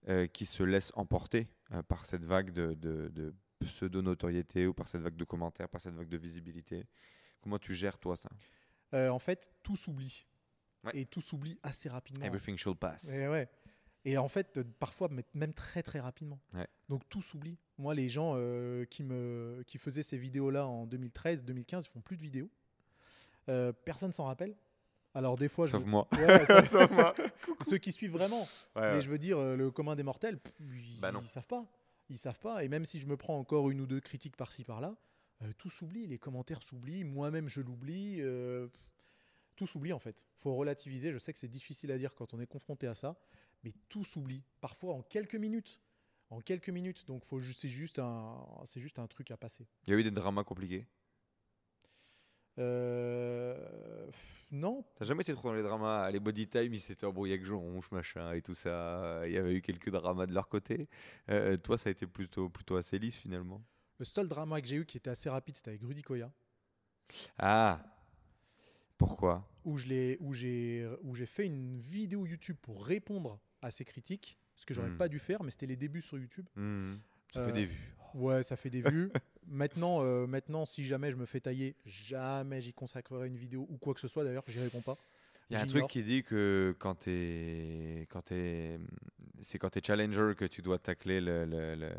[0.09, 4.87] euh, qui se laissent emporter euh, par cette vague de, de- de pseudo-notoriété ou par
[4.87, 6.87] cette vague de commentaires, par cette vague de visibilité.
[7.41, 8.31] Comment tu gères toi ça?
[8.93, 10.27] En fait, tout s'oublie.
[10.85, 10.93] Ouais.
[10.95, 12.25] Et tout s'oublie assez rapidement.
[12.25, 13.09] Everything shall pass.
[13.11, 13.49] Et ouais.
[14.09, 16.39] Et en fait, euh, parfois, même très très rapidement.
[16.55, 16.67] Ouais.
[16.89, 17.59] Donc tout s'oublie.
[17.77, 22.01] Moi, les gens euh, qui, me, qui faisaient ces vidéos-là en 2013, 2015, ils font
[22.01, 22.49] plus de vidéos.
[23.49, 24.55] Euh, personne s'en rappelle.
[25.15, 26.09] Alors des fois, je Sauf me- moi.
[26.13, 27.15] Ouais, Sauf moi.
[27.63, 28.43] ceux qui suivent vraiment.
[28.77, 31.47] Ouais, Mais je veux dire, euh, le commun des mortels, pff, ils, Bah ils savent
[31.47, 31.65] pas.
[32.09, 32.63] Ils savent pas.
[32.65, 34.95] Et même si je me prends encore une ou deux critiques par-ci par-là,
[35.43, 36.07] euh, tout s'oublie.
[36.07, 37.05] Les commentaires s'oublient.
[37.05, 38.19] Moi-même, je l'oublie.
[38.21, 38.69] euh,
[39.57, 40.29] tout s'oublie en fait.
[40.43, 41.13] Faut relativiser.
[41.13, 43.17] Je sais que c'est difficile à dire quand on est confronté à ça,
[43.65, 44.43] mais tout s'oublie.
[44.61, 45.81] Parfois en quelques minutes.
[46.31, 47.07] En quelques minutes.
[47.07, 49.67] Donc faut c'est juste un, c'est juste un truc à passer.
[49.87, 50.87] Il y a eu des dramas compliqués?
[52.59, 57.05] Euh, pff, non, T'as jamais été trop dans les dramas Les body time, ils s'étaient
[57.05, 59.21] embrouillés avec Jean Ronche, machin, et tout ça.
[59.27, 60.89] Il y avait eu quelques dramas de leur côté.
[61.29, 63.63] Euh, toi, ça a été plutôt, plutôt assez lisse finalement?
[63.99, 66.33] le seul drama que j'ai eu qui était assez rapide, c'était avec Rudy Koya.
[67.39, 67.81] Ah
[68.99, 69.49] Pourquoi?
[69.65, 70.19] Où j'ai
[71.27, 74.97] fait une vidéo YouTube pour répondre à ces critiques, ce que j'aurais Hmm.
[74.97, 76.47] pas dû faire, mais c'était les débuts sur YouTube.
[76.57, 76.95] Hmm,
[77.31, 77.93] Ça Euh, fait des vues.
[78.15, 79.11] Ouais, ça fait des vues.
[79.49, 83.77] maintenant, euh, maintenant, si jamais je me fais tailler, jamais j'y consacrerai une vidéo ou
[83.77, 84.25] quoi que ce soit.
[84.25, 84.97] D'ailleurs, j'y réponds pas.
[85.51, 88.79] Il y a un truc qui dit que quand t'es, quand t'es,
[89.43, 91.91] c'est quand t'es challenger que tu dois tacler le, le, le,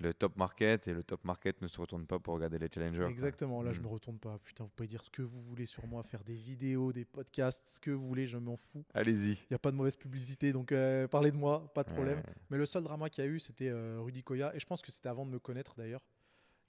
[0.00, 2.98] le top market et le top market ne se retourne pas pour regarder les challengers.
[3.00, 3.10] quoi.
[3.10, 3.62] Exactement.
[3.62, 3.84] Là, je Hmm.
[3.84, 4.38] me retourne pas.
[4.38, 7.68] Putain, vous pouvez dire ce que vous voulez sur moi, faire des vidéos, des podcasts,
[7.68, 8.84] ce que vous voulez, je m'en fous.
[8.94, 9.32] Allez-y.
[9.32, 12.18] Il y a pas de mauvaise publicité, donc euh, parlez de moi, pas de problème.
[12.18, 12.34] Ouais.
[12.50, 14.54] Mais le seul drama qu'il y a eu, c'était euh, Rudy Koya.
[14.56, 16.02] Et je pense que c'était avant de me connaître d'ailleurs.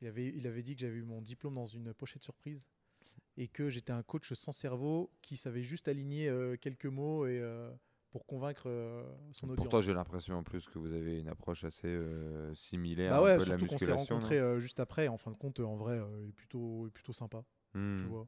[0.01, 2.67] Il avait, il avait dit que j'avais eu mon diplôme dans une pochette surprise
[3.37, 7.39] et que j'étais un coach sans cerveau qui savait juste aligner euh, quelques mots et,
[8.11, 9.65] pour convaincre euh, son audience.
[9.65, 13.23] Pourtant, j'ai l'impression en plus que vous avez une approche assez euh, similaire bah un
[13.23, 15.07] ouais, peu de la surtout qu'on s'est rencontrés euh, juste après.
[15.07, 17.43] En fin de compte, euh, en vrai, il, est plutôt, il est plutôt sympa.
[17.73, 17.97] Hmm.
[17.97, 18.27] Tu vois.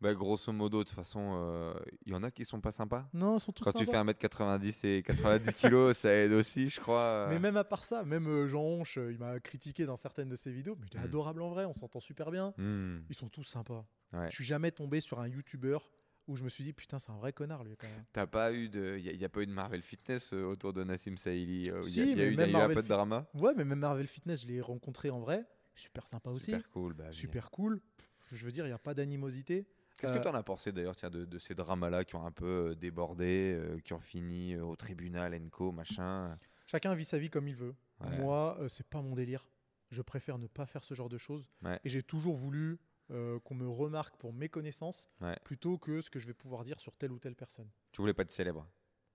[0.00, 1.72] Bah, grosso modo, de toute façon,
[2.04, 3.08] il y en a qui sont pas sympas?
[3.14, 6.80] Non, ils sont tous Quand tu fais 1m90 et 90 kg, ça aide aussi, je
[6.80, 7.28] crois.
[7.30, 10.52] Mais même à part ça, même Jean Honche, il m'a critiqué dans certaines de ses
[10.52, 11.04] vidéos, mais il est Mm.
[11.04, 12.52] adorable en vrai, on s'entend super bien.
[12.58, 12.98] Hmm.
[13.08, 13.86] Ils sont tous sympas.
[14.12, 14.28] Ouais.
[14.30, 15.78] Je suis jamais tombé sur un YouTuber
[16.26, 18.04] où je me suis dit putain c'est un vrai connard lui quand même.
[18.12, 20.82] T'as pas eu de, il y, a pas eu de Marvel Fitness euh, autour de
[20.84, 21.70] Nassim Saïli.
[21.70, 23.26] euh, Si, y a, il y a eu, un Marvel peu de drama.
[23.34, 25.44] Ouais mais même Marvel Fitness je l'ai rencontré en vrai,
[25.74, 26.94] super sympa aussi, Super cool.
[26.94, 27.80] bah, super, cool.
[27.96, 29.66] Pff, je veux dire il y a pas d'animosité.
[29.96, 32.32] Qu'est-ce Euh, que t'en as pensé d'ailleurs, tiens, de, de ces dramas-là qui ont un
[32.32, 36.34] peu euh, débordé, euh, qui ont fini euh, au tribunal, Enco, machin.
[36.66, 37.74] Chacun vit sa vie comme il veut.
[38.00, 38.18] Ouais.
[38.18, 39.46] Moi euh, c'est pas mon délire.
[39.90, 41.48] Je préfère ne pas faire ce genre de choses.
[41.62, 41.78] Ouais.
[41.84, 42.78] Et j'ai toujours voulu
[43.10, 45.36] euh, qu'on me remarque pour mes connaissances Ouais.
[45.44, 47.68] plutôt que ce que je vais pouvoir dire sur telle ou telle personne.
[47.92, 48.66] Tu voulais pas être célèbre.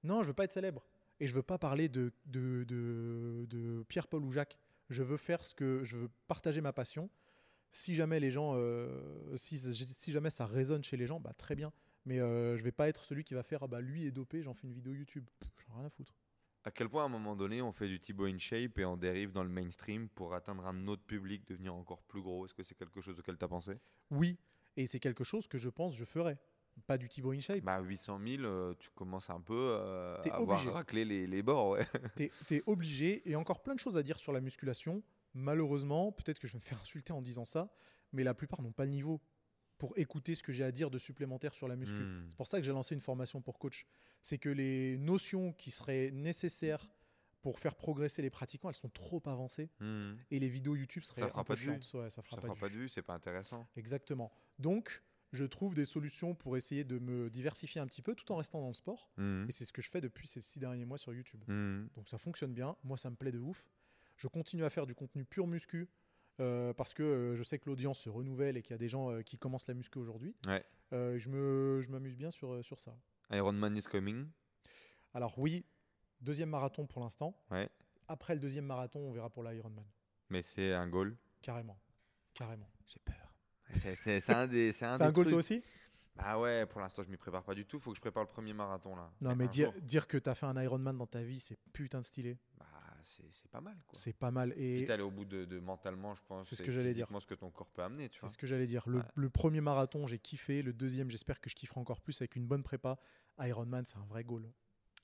[0.04, 0.86] Non, je veux pas être célèbre.
[1.20, 4.58] Et je veux pas parler de, de, de, de Pierre-Paul ou Jacques.
[4.90, 7.10] Je veux faire ce que je veux partager ma passion.
[7.72, 11.56] Si jamais les gens, euh, si, si jamais ça résonne chez les gens, bah très
[11.56, 11.72] bien.
[12.06, 14.42] Mais euh, je vais pas être celui qui va faire ah bah lui est dopé,
[14.42, 15.28] j'en fais une vidéo YouTube.
[15.68, 16.16] J'en ai rien à foutre.
[16.66, 18.98] À quel point, à un moment donné, on fait du Thibaut in shape et on
[18.98, 22.46] dérive dans le mainstream pour atteindre un autre public, devenir encore plus gros?
[22.46, 23.80] Est-ce que c'est quelque chose auquel tu as pensé?
[24.12, 24.38] Oui,
[24.76, 26.38] et c'est quelque chose que je pense je ferai.
[26.88, 27.62] Pas du Thibaut InShape.
[27.62, 31.72] Bah 800 000, euh, tu commences un peu euh, à avoir raclé les, les bords,
[31.72, 31.86] ouais.
[32.16, 35.04] T'es es obligé, et encore plein de choses à dire sur la musculation.
[35.34, 37.70] Malheureusement, peut-être que je vais me faire insulter en disant ça,
[38.14, 39.22] mais la plupart n'ont pas le niveau
[39.78, 41.96] pour écouter ce que j'ai à dire de supplémentaire sur la muscu.
[41.96, 42.26] Hmm.
[42.30, 43.86] C'est pour ça que j'ai lancé une formation pour coach.
[44.22, 46.90] C'est que les notions qui seraient nécessaires
[47.42, 50.16] pour faire progresser les pratiquants, elles sont trop avancées Hmm.
[50.30, 51.90] et les vidéos YouTube seraient Ça fera peu pas chiantes.
[51.94, 53.66] Ouais, ça fera Ça pas fera de pas vue, c'est pas intéressant.
[53.78, 54.30] Exactement.
[54.58, 55.02] Donc,
[55.32, 58.60] je trouve des solutions pour essayer de me diversifier un petit peu tout en restant
[58.62, 59.10] dans le sport.
[59.18, 59.46] Hmm.
[59.48, 61.42] Et c'est ce que je fais depuis ces six derniers mois sur YouTube.
[61.48, 61.88] Hmm.
[61.96, 62.76] Donc ça fonctionne bien.
[62.84, 63.70] Moi, ça me plaît de ouf.
[64.18, 65.88] Je continue à faire du contenu pur muscu
[66.42, 68.90] euh, parce que euh, je sais que l'audience se renouvelle et qu'il y a des
[68.90, 70.36] gens euh, qui commencent la muscu aujourd'hui.
[70.46, 70.66] Ouais.
[70.92, 72.98] Je m'amuse bien sur, sur ça.
[73.32, 74.28] Ironman is coming.
[75.14, 75.66] Alors oui,
[76.22, 77.36] deuxième marathon pour l'instant.
[77.52, 77.70] Ouais.
[78.08, 79.86] Après le deuxième marathon, on verra pour l'Ironman.
[80.30, 81.16] Mais c'est un goal.
[81.42, 81.80] Carrément.
[82.34, 82.70] Carrément.
[82.88, 83.34] J'ai peur.
[83.76, 84.72] C'est- C'est c'est un des.
[84.72, 85.32] C'est un, C'est un des goal trucs.
[85.34, 85.64] toi aussi?
[86.16, 87.80] Bah ouais, pour l'instant, je m'y prépare pas du tout.
[87.80, 89.10] Faut que je prépare le premier marathon là.
[89.22, 89.82] Non, mais dire, jour.
[89.82, 92.38] dire que t'as fait un Ironman dans ta vie, c'est putain de stylé.
[93.04, 93.98] C'est c'est pas mal quoi.
[94.00, 94.54] C'est pas mal.
[94.58, 96.48] Et Quitte à aller au bout de, de mentalement, je pense.
[96.48, 97.08] C'est ce que j'allais dire.
[97.20, 98.30] ce que ton corps peut amener, tu c'est vois.
[98.30, 98.84] ce que j'allais dire.
[98.88, 99.04] Le, Ouais.
[99.16, 100.62] le premier marathon, j'ai kiffé.
[100.62, 102.98] Le deuxième, j'espère que je kifferai encore plus avec une bonne prépa.
[103.40, 104.50] Ironman, c'est un vrai goal.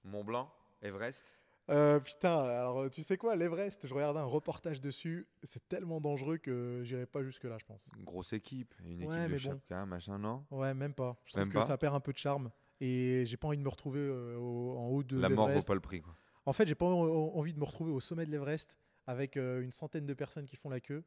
[0.04, 1.26] Mont Blanc, Everest.
[1.72, 5.28] Euh, putain, alors tu sais quoi, l'Everest, je regardais un reportage dessus.
[5.42, 7.82] C'est tellement dangereux que j'irai pas jusque-là, je pense.
[7.98, 9.38] Une grosse équipe, une équipe Ouais, de bon.
[9.40, 10.46] chacun, machin, non?
[10.52, 11.18] Ouais, même pas.
[11.26, 11.66] Je trouve Même que pas?
[11.66, 12.52] ça perd un peu de charme.
[12.82, 15.62] Et j'ai pas envie de me retrouver euh, au- en haut de La mort vaut
[15.62, 16.16] pas le prix, quoi.
[16.46, 16.92] En fait, j'ai pas en-
[17.36, 18.78] envie de me retrouver au sommet de l'Everest
[19.08, 21.04] avec euh, une centaine de personnes qui font la queue.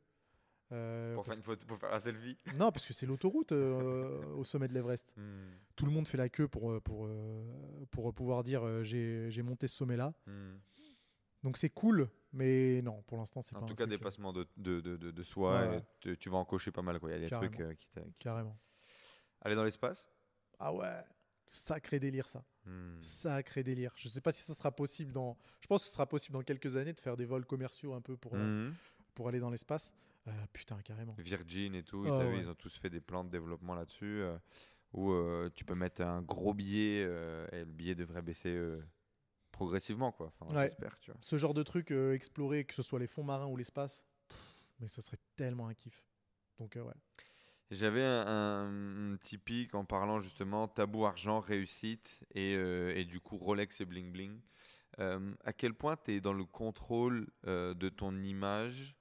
[0.70, 2.36] Euh, Pour faire, une photo, pour faire un selfie.
[2.57, 5.12] Non, parce que c'est l'autoroute euh, au sommet de l'Everest.
[5.16, 7.09] Hmm, Tout le monde fait la queue pour, pour,
[7.91, 10.12] pour pouvoir dire j'ai monté ce sommet-là.
[10.26, 10.57] hmm.
[11.45, 14.45] Donc c'est cool, mais non, pour l'instant, c'est pas En tout cas, truc, dépassement de,
[14.57, 16.99] de, de, de- de soi, Ouais, tu- tu vas en cocher pas mal.
[16.99, 17.11] Quoi.
[17.11, 17.53] Il y a des Carrément.
[17.53, 18.59] trucs euh, qui t'a- Carrément.
[19.43, 20.11] Aller dans l'espace?
[20.59, 21.01] Ah ouais,
[21.47, 22.45] sacré délire ça.
[22.69, 23.01] Hmm.
[23.01, 23.93] Sacré délire.
[23.97, 25.37] Je sais pas si ça sera possible dans.
[25.61, 28.01] Je pense que ce sera possible dans quelques années de faire des vols commerciaux un
[28.03, 28.75] peu pour, euh, Hmm.
[29.14, 29.93] pour aller dans l'espace.
[30.27, 31.14] Euh, putain, carrément.
[31.19, 34.37] Virgin et tout, Ah vu, ils ont tous fait des plans de développement là-dessus euh,
[34.93, 35.14] où
[35.55, 37.01] tu peux mettre un gros billet
[37.53, 38.59] et le billet devrait baisser
[39.53, 40.33] progressivement, quoi.
[40.41, 40.62] Enfin, Ouais.
[40.64, 41.21] j'espère, tu vois.
[41.23, 44.05] Ce genre de truc explorer, que ce soit les fonds marins ou l'espace,
[44.81, 46.05] mais ça serait tellement un kiff.
[46.59, 46.95] Donc ouais.
[47.71, 49.19] J'avais un, un-
[49.75, 54.41] en parlant justement tabou argent, réussite et, euh, et du coup Rolex et bling bling.
[55.01, 58.97] Euh, à quel point tu es dans le contrôle euh, de ton image,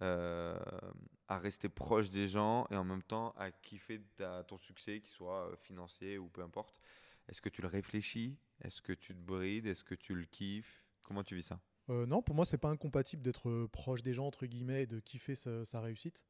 [0.00, 4.00] à rester proche des gens et en même temps à kiffer
[4.46, 6.80] ton succès, qu'il soit financier ou peu importe?
[7.28, 8.38] Est-ce que tu le réfléchis?
[8.62, 9.66] Est-ce que tu te brides?
[9.66, 10.84] Est-ce que tu le kiffes?
[11.02, 11.60] Comment tu vis ça?
[11.88, 15.34] Non, pour moi, c'est pas incompatible d'être proche des gens, entre guillemets, et de kiffer
[15.34, 16.26] sa réussite.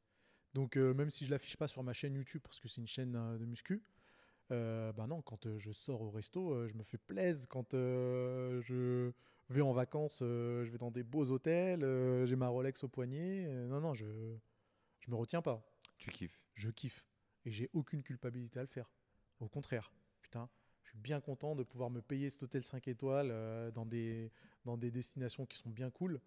[0.54, 2.86] Donc, euh, même si je l'affiche pas sur ma chaîne YouTube, parce que c'est une
[2.86, 3.82] chaîne euh, de muscu,
[4.50, 7.48] euh, bah non, quand je sors au resto, je me fais plaisir.
[7.48, 9.12] Quand je
[9.50, 11.80] vais en vacances, je vais dans des beaux hôtels,
[12.26, 13.46] j'ai ma Rolex au poignet.
[13.66, 14.06] non, non, je,
[15.00, 15.62] je me retiens pas.
[15.98, 17.04] Tu kiffes Je kiffe.
[17.44, 18.90] Et j'ai aucune culpabilité à le faire.
[19.40, 19.92] Au contraire,
[20.22, 20.48] putain,
[20.82, 24.32] je suis bien content de pouvoir me payer cet hôtel 5 étoiles dans, des,
[24.64, 26.22] dans des destinations qui sont bien cool.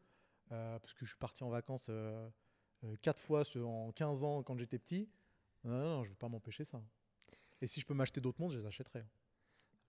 [0.49, 1.89] parce que je suis parti en vacances
[3.01, 5.09] quatre fois en 15 ans quand j'étais petit.
[5.63, 6.81] Non, non, non, je ne vais pas m'empêcher ça.
[7.61, 9.05] Et si je peux m'acheter d'autres montres, je les achèterai.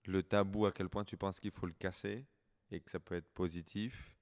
[0.05, 2.25] le tabou, à quel point tu penses qu'il faut le casser
[2.71, 4.15] et que ça peut être positif,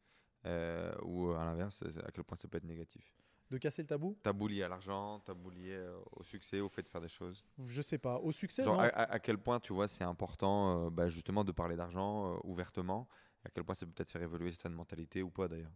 [0.45, 3.13] euh, ou à l'inverse, à quel point ça peut être négatif?
[3.49, 4.15] De casser le tabou?
[4.23, 7.43] Tabou lié à l'argent, tabou lié euh, au succès, au fait de faire des choses?
[7.65, 8.17] Je sais pas.
[8.19, 8.81] Au succès, Genre, non.
[8.81, 12.33] à, à- à quel point tu vois c'est important euh, bah, justement de parler d'argent
[12.33, 13.07] euh, ouvertement,
[13.43, 15.71] à quel point ça peut peut-être faire évoluer certaines mentalités ou pas d'ailleurs?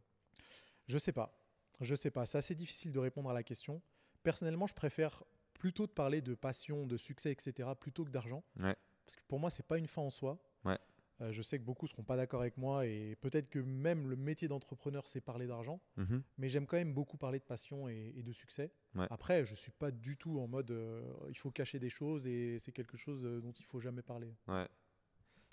[0.87, 1.37] Je sais pas.
[1.81, 2.25] Je sais pas.
[2.25, 3.81] C'est assez difficile de répondre à la question.
[4.23, 5.23] Personnellement, je préfère
[5.53, 8.43] plutôt de parler de passion, de succès, etc., plutôt que d'argent.
[8.59, 8.75] Ouais.
[9.05, 10.37] Parce que pour moi, c'est pas une fin en soi.
[10.63, 10.77] Ouais.
[11.21, 14.17] Euh, je sais que beaucoup seront pas d'accord avec moi et peut-être que même le
[14.17, 15.79] métier d'entrepreneur, c'est parler d'argent.
[15.95, 16.23] Mhm.
[16.37, 18.73] Mais j'aime quand même beaucoup parler de passion et, et de succès.
[18.95, 19.07] Ouais.
[19.09, 22.59] Après, je suis pas du tout en mode euh, il faut cacher des choses et
[22.59, 24.35] c'est quelque chose euh, dont il faut jamais parler.
[24.49, 24.67] Ouais.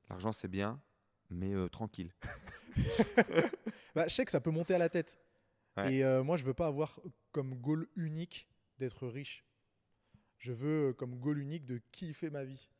[0.09, 0.81] L'argent c'est bien,
[1.31, 2.12] mais euh, tranquille.
[3.95, 5.18] Bah, je sais que ça peut monter à la tête.
[5.77, 5.95] Ouais.
[5.95, 7.01] Et euh, moi, je veux pas avoir
[7.31, 8.49] comme goal unique
[8.79, 9.45] d'être riche.
[10.39, 12.70] Je veux euh, comme goal unique de kiffer ma vie.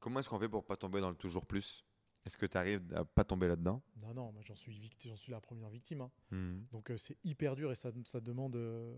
[0.00, 1.84] Comment est-ce qu'on fait pour pas tomber dans le toujours plus?
[2.24, 3.82] Est-ce que tu arrives à pas tomber là-dedans?
[3.96, 4.90] Non, non, j'en suis,
[5.28, 6.02] la première victime.
[6.02, 6.10] hein.
[6.30, 6.66] Mhm.
[6.72, 8.96] Donc euh, c'est hyper dur et ça, ça demande, euh,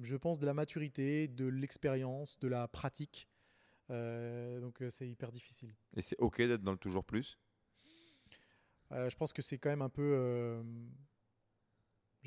[0.00, 3.28] je pense, de la maturité, de l'expérience, de la pratique.
[3.90, 5.74] Euh, donc euh, c'est hyper difficile.
[5.96, 7.38] Et c'est ok d'être dans le toujours plus?
[8.92, 10.62] Euh, je pense que c'est quand même un peu, euh,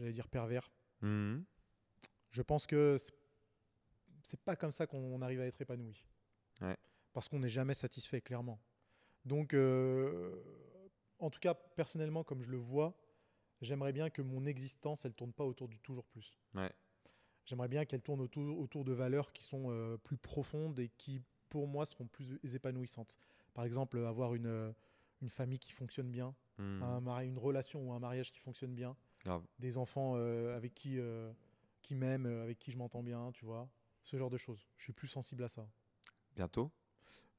[0.02, 0.70] j'allais dire pervers.
[1.02, 1.46] Mhm.
[2.32, 2.98] Je pense que
[4.24, 6.06] c'est- pas comme ça qu'on arrive à être épanoui.
[6.62, 6.78] Ouais.
[7.14, 8.60] Parce qu'on n'est jamais satisfait, clairement.
[9.26, 10.42] Donc, euh,
[11.20, 12.96] en tout cas, personnellement, comme je le vois,
[13.62, 16.40] j'aimerais bien que mon existence, elle tourne pas autour du toujours plus.
[16.56, 16.72] Ouais.
[17.46, 21.22] J'aimerais bien qu'elle tourne autour, autour de valeurs qui sont euh, plus profondes et qui,
[21.50, 23.20] pour moi, seront plus épanouissantes.
[23.54, 24.74] Par exemple, avoir une,
[25.22, 26.84] une famille qui fonctionne bien, Mhm.
[26.84, 29.44] un mari- une relation ou un mariage qui fonctionne bien, Grave.
[29.60, 31.32] des enfants euh, avec qui, euh,
[31.82, 33.70] qui m'aiment, euh, avec qui je m'entends bien, tu vois,
[34.04, 34.66] ce genre de choses.
[34.78, 35.68] Je suis plus sensible à ça.
[36.36, 36.72] Bientôt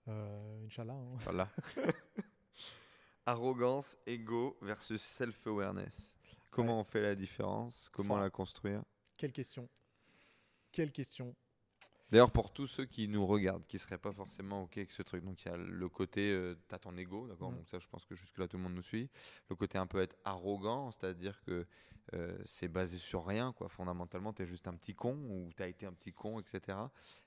[0.08, 0.94] Euh, Inch'Allah.
[0.94, 1.16] hein.
[1.20, 1.48] Voilà.
[3.26, 6.16] Arrogance, ego versus self-awareness.
[6.50, 7.88] Comment on fait la différence?
[7.90, 8.20] Comment Fort.
[8.22, 8.82] la construire?
[9.16, 9.68] Quelle question
[10.72, 11.34] Quelle question
[12.12, 15.24] D'ailleurs, pour tous ceux qui nous regardent, qui seraient pas forcément OK avec ce truc,
[15.24, 17.56] donc il y a le côté, euh, tu as ton ego, d'accord Mm.
[17.56, 19.08] Donc ça, je pense que jusque-là, tout le monde nous suit.
[19.48, 21.66] Le côté un peu être arrogant, c'est-à-dire que
[22.12, 23.70] euh, c'est basé sur rien, quoi.
[23.70, 26.78] Fondamentalement, tu es juste un petit con ou tu as été un petit con, etc.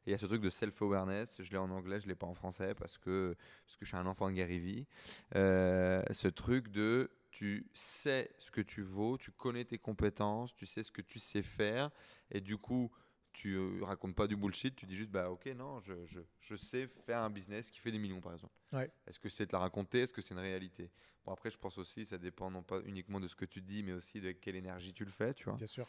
[0.05, 2.27] Et il y a ce truc de self-awareness, je l'ai en anglais, je l'ai pas
[2.27, 4.87] en français parce que, parce que je suis un enfant de Gary Vee.
[5.35, 10.65] Euh, ce truc de tu sais ce que tu vaux, tu connais tes compétences, tu
[10.65, 11.89] sais ce que tu sais faire,
[12.31, 12.91] et du coup,
[13.35, 16.55] tu euh, racontes pas du bullshit, tu dis juste bah ok non, je, je, je
[16.55, 18.53] sais faire un business qui fait des millions par exemple.
[18.71, 18.89] Ouais.
[19.05, 20.89] Est-ce que c'est de la raconter, est-ce que c'est une réalité?
[21.25, 23.83] Bon après je pense aussi ça dépend non pas uniquement de ce que tu dis,
[23.83, 25.55] mais aussi de quelle énergie tu le fais, tu vois.
[25.55, 25.85] Bien sûr.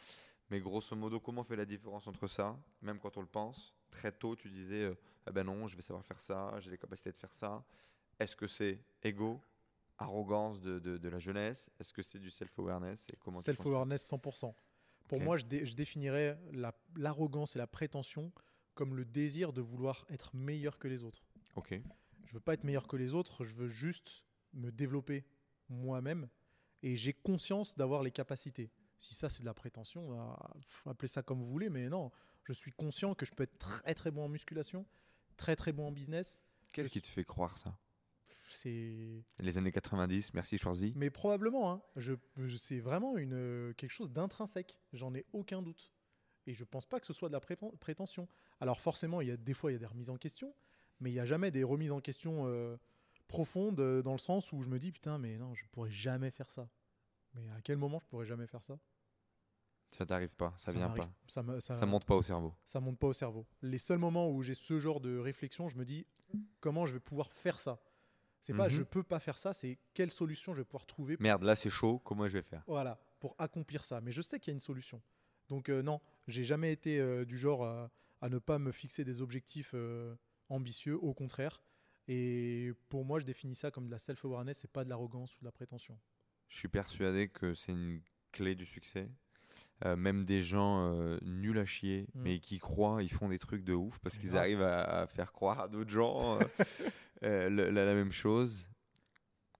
[0.49, 3.73] Mais grosso modo, comment on fait la différence entre ça, même quand on le pense?
[3.91, 4.95] Très tôt, tu disais, euh,
[5.25, 7.63] ah ben non, je vais savoir faire ça, j'ai les capacités de faire ça.
[8.19, 9.41] Est-ce que c'est ego,
[9.97, 11.69] arrogance de, de, de la jeunesse?
[11.79, 13.07] Est-ce que c'est du self-awareness?
[13.41, 14.53] Self-awareness 100%.
[15.07, 18.31] Pour moi, je, dé- je définirais la- l'arrogance et la prétention
[18.73, 21.25] comme le désir de vouloir être meilleur que les autres.
[21.55, 21.79] Ok.
[22.25, 25.25] Je veux pas être meilleur que les autres, je veux juste me développer
[25.69, 26.29] moi-même
[26.83, 28.69] et j'ai conscience d'avoir les capacités.
[28.99, 30.37] Si ça c'est de la prétention, bah,
[30.85, 32.11] appelez ça comme vous voulez, mais non,
[32.43, 34.85] je suis conscient que je peux être très très bon en musculation,
[35.37, 36.43] très très bon en business.
[36.73, 37.77] Qu'est-ce qui te fait croire ça?
[38.57, 40.93] C'est Les années 90, merci Schwarzy.
[40.95, 41.81] Mais probablement, hein.
[41.95, 45.91] je, je- c'est vraiment une, euh, quelque chose d'intrinsèque, j'en ai aucun doute.
[46.47, 48.27] Et je pense pas que ce soit de la prétention.
[48.59, 50.53] Alors forcément, il y a, des fois, il y a des remises en question,
[50.99, 52.77] mais il n'y a jamais des remises en question euh,
[53.27, 56.31] profondes euh, dans le sens où je me dis, putain, mais non, je pourrais jamais
[56.31, 56.67] faire ça.
[57.35, 58.79] Mais à quel moment je pourrais jamais faire ça?
[59.91, 61.13] Ça t'arrive pas, ça, vient m'arrive- pas.
[61.27, 62.53] Ça, me- ça, Ça monte pas au cerveau.
[62.65, 63.45] ça monte pas au cerveau.
[63.61, 66.05] Les seuls moments où j'ai ce genre de réflexion, je me dis,
[66.59, 67.79] comment je vais pouvoir faire ça?
[68.39, 68.69] C'est pas Mhm.
[68.69, 71.69] je peux pas faire ça, c'est quelle solution je vais pouvoir trouver Merde, là c'est
[71.69, 72.63] chaud, comment je vais faire?
[72.67, 73.99] Voilà, pour accomplir ça.
[74.01, 75.01] Mais je sais qu'il y a une solution.
[75.49, 77.89] Donc euh, non, j'ai jamais été euh, du genre à,
[78.21, 80.15] à ne pas me fixer des objectifs euh,
[80.49, 81.61] ambitieux, au contraire.
[82.07, 85.39] Et pour moi, je définis ça comme de la self-awareness et pas de l'arrogance ou
[85.41, 85.99] de la prétention.
[86.47, 89.09] Je suis persuadé que c'est une clé du succès.
[89.85, 92.21] Euh, même des gens euh, nuls à chier, Mm.
[92.21, 95.31] mais qui croient, ils font des trucs de ouf parce qu'ils arrivent à, à faire
[95.33, 96.39] croire à d'autres gens
[97.23, 98.67] euh, la, même chose.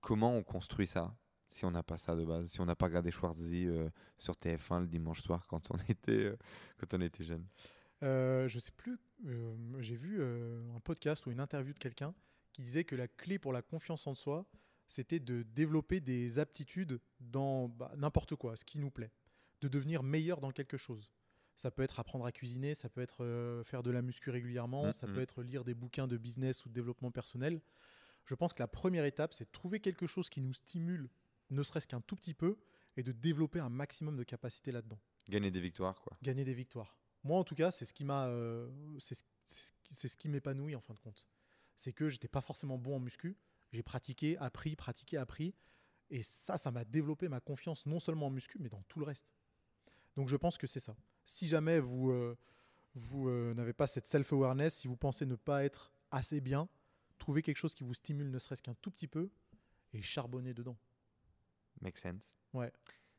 [0.02, 1.16] Comment on construit ça
[1.50, 4.36] si on n'a pas ça de base Si on n'a pas regardé Schwarzy euh, sur
[4.36, 6.38] TF1 le dimanche soir quand on était, euh,
[6.78, 7.46] quand on était jeune?
[8.02, 9.00] Je sais plus,
[9.80, 12.14] j'ai vu un podcast ou une interview de quelqu'un
[12.54, 14.46] qui disait que la clé pour la confiance en soi,
[14.86, 19.12] c'était de développer des aptitudes dans bah, n'importe quoi, ce qui nous plaît,
[19.62, 21.12] de devenir meilleur dans quelque chose.
[21.58, 24.86] Ça peut être apprendre à cuisiner, ça peut être euh, faire de la muscu régulièrement,
[24.88, 24.94] Mhm.
[24.94, 27.60] ça peut être lire des bouquins de business ou de développement personnel.
[28.26, 31.10] Je pense que la première étape, c'est de trouver quelque chose qui nous stimule,
[31.50, 32.58] ne serait-ce qu'un tout petit peu,
[32.96, 35.00] et de développer un maximum de capacité là-dedans
[35.30, 36.18] Gagner des victoires, quoi.
[36.22, 36.98] gagner des victoires.
[37.24, 40.82] Moi, en tout cas, c'est ce qui m'a, euh, ce, c'est ce qui m'épanouit en
[40.82, 41.28] fin de compte.
[41.76, 43.36] C'est que j'étais pas forcément bon en muscu.
[43.72, 45.54] J'ai pratiqué, appris, pratiqué, appris,
[46.10, 49.06] et ça, ça m'a développé ma confiance non seulement en muscu, mais dans tout le
[49.06, 49.34] reste.
[50.16, 50.96] Donc, je pense que c'est ça.
[51.28, 52.38] Si jamais vous euh,
[52.96, 56.70] vous euh, n'avez pas cette self-awareness, si vous pensez ne pas être assez bien,
[57.18, 59.30] trouvez quelque chose qui vous stimule, ne serait-ce qu'un tout petit peu,
[59.94, 60.78] et charbonnez dedans.
[61.82, 62.34] Make sense.
[62.54, 62.72] Ouais.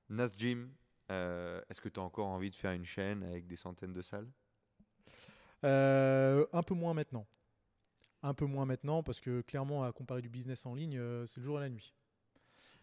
[0.08, 0.72] Nas Gym,
[1.10, 4.00] euh, est-ce que tu as encore envie de faire une chaîne avec des centaines de
[4.00, 4.30] salles?
[5.62, 7.26] Un peu moins maintenant.
[8.22, 11.44] Un peu moins maintenant parce que clairement, à comparer du business en ligne, c'est le
[11.44, 11.94] jour et la nuit.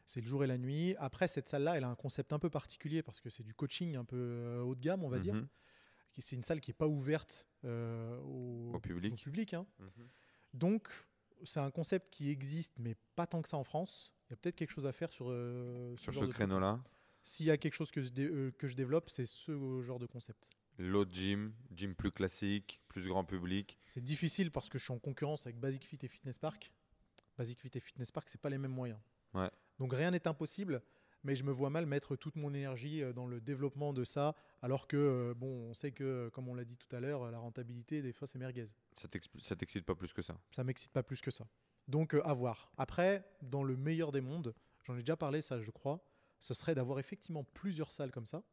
[0.05, 0.95] C'est le jour et la nuit.
[0.99, 3.95] Après, cette salle-là, elle a un concept un peu particulier parce que c'est du coaching
[3.95, 5.33] un peu euh, haut de gamme, on va dire.
[5.33, 5.47] Mhm.
[6.19, 9.13] C'est une salle qui n'est pas ouverte euh, au, Au public.
[9.13, 9.65] au public, hein.
[9.79, 10.07] Mhm.
[10.53, 10.87] Donc,
[11.43, 14.13] c'est un concept qui existe, mais pas tant que ça en France.
[14.27, 16.81] Il y a peut-être quelque chose à faire sur, euh, Sur ce créneau-là,
[17.23, 19.99] S'il y a quelque chose que je, dé- euh, que je développe, c'est ce genre
[19.99, 20.49] de concept.
[20.77, 23.77] l'autre gym, gym plus classique, plus grand public.
[23.85, 26.71] C'est difficile parce que je suis en concurrence avec Basic Fit et Fitness Park.
[27.37, 28.99] Basic Fit et Fitness Park, c'est pas les mêmes moyens.
[29.33, 29.49] Ouais.
[29.79, 30.81] Donc rien n'est impossible,
[31.23, 34.35] mais je me vois mal mettre toute mon énergie euh, dans le développement de ça,
[34.61, 37.39] alors que euh, bon, on sait que, comme on l'a dit tout à l'heure, la
[37.39, 38.65] rentabilité des fois c'est merguez.
[38.93, 40.37] Ça t'excite pas plus que ça?
[40.51, 41.47] Ça m'excite pas plus que ça.
[41.87, 42.71] Donc euh, à voir.
[42.77, 44.53] Après, dans le meilleur des mondes,
[44.85, 46.03] j'en ai déjà parlé, ça je crois,
[46.39, 48.43] ce serait d'avoir effectivement plusieurs salles comme ça,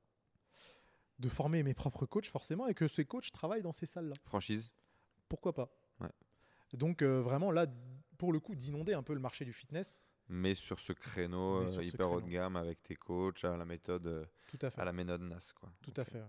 [1.19, 4.15] de former mes propres coachs forcément, et que ces coachs travaillent dans ces salles-là.
[4.25, 4.73] Franchise
[5.29, 5.71] Pourquoi pas?
[6.01, 6.11] Ouais.
[6.73, 7.67] Donc euh, vraiment là,
[8.19, 10.01] pour le coup, d'inonder un peu le marché du fitness,
[10.33, 13.57] mais sur ce créneau euh, sur ce hyper haut de gamme avec tes coachs à
[13.57, 14.81] la méthode euh, tout à fait.
[14.81, 15.71] à la méthode NAS quoi.
[15.83, 16.21] Tout à fait.
[16.21, 16.29] ouais.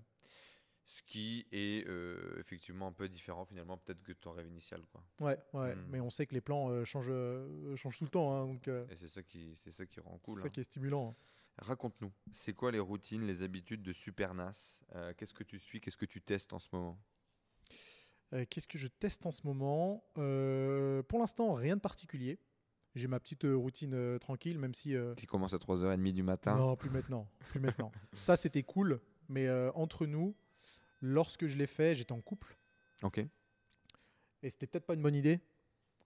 [0.85, 5.01] Ce qui est euh, effectivement un peu différent finalement peut-être que ton rêve initial quoi.
[5.21, 5.73] Ouais, ouais.
[5.75, 5.85] Hmm.
[5.89, 8.67] Mais on sait que les plans euh, changent, euh, changent tout le temps, hein, donc
[8.67, 10.41] Et c'est ça qui c'est ça qui rend c'est cool.
[10.41, 10.49] ça hein.
[10.49, 11.11] qui est stimulant.
[11.17, 11.23] hein.
[11.59, 15.79] Raconte-nous, c'est quoi les routines, les habitudes de Super NAS Euh, Qu'est-ce que tu suis
[15.79, 16.99] Qu'est-ce que tu testes en ce moment?
[18.49, 20.03] Qu'est-ce que je teste en ce moment?
[20.15, 22.39] Pour l'instant, rien de particulier.
[22.95, 24.95] J'ai ma petite euh, routine euh, tranquille, même si.
[24.95, 26.55] euh, Qui commence à 3h30 du matin.
[26.55, 27.27] non, plus maintenant.
[27.49, 27.91] Plus maintenant.
[28.13, 28.99] Ça, c'était cool.
[29.29, 30.35] Mais euh, entre nous,
[31.01, 32.55] lorsque je l'ai fait, j'étais en couple.
[33.01, 33.17] Ok.
[34.43, 35.39] Et c'était peut-être pas une bonne idée.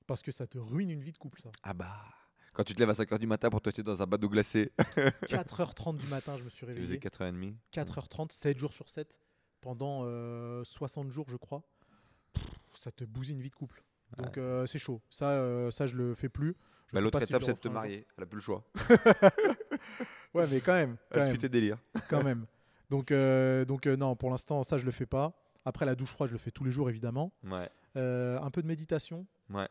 [0.05, 1.51] Parce que ça te ruine une vie de couple, ça.
[1.63, 2.05] Ah bah.
[2.53, 4.71] Quand tu te lèves à 5h du matin pour te jeter dans un bateau glacé,
[5.27, 6.99] 4h30 du matin, je me suis tu faisais réveillé.
[6.99, 7.55] 4h30.
[7.73, 9.19] 4h30, 7 jours sur 7,
[9.59, 11.63] pendant euh, 60 jours, je crois.
[12.33, 12.43] Pff,
[12.73, 13.83] Ça te bousille une vie de couple.
[14.17, 15.01] Donc euh, c'est chaud.
[15.09, 16.55] Ça, euh, ça, je le fais plus.
[16.93, 18.07] Bah, L'autre si étape, le c'est de te marier.
[18.17, 18.63] Elle a plus le choix.
[20.33, 20.97] Ouais, mais quand même.
[21.11, 21.37] Quand Elle même.
[21.37, 21.77] tes délires?
[22.09, 22.45] quand même.
[22.89, 25.33] Donc, euh, donc euh, non, pour l'instant, ça, je le fais pas.
[25.65, 27.31] Après, la douche froide, je le fais tous les jours, évidemment.
[27.43, 27.69] Ouais.
[27.95, 29.25] Euh, un peu de méditation.
[29.49, 29.67] Ouais.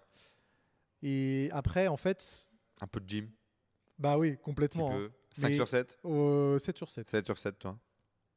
[1.03, 2.49] Et après, en fait,
[2.81, 3.31] Un peu de gym.
[3.99, 4.91] bah oui, Un petit complètement.
[4.91, 4.97] hein.
[4.97, 5.11] peu.
[5.41, 7.11] 5 Mais- sur 7 Euh, 7 sur 7.
[7.11, 7.79] 7 sur 7, toi.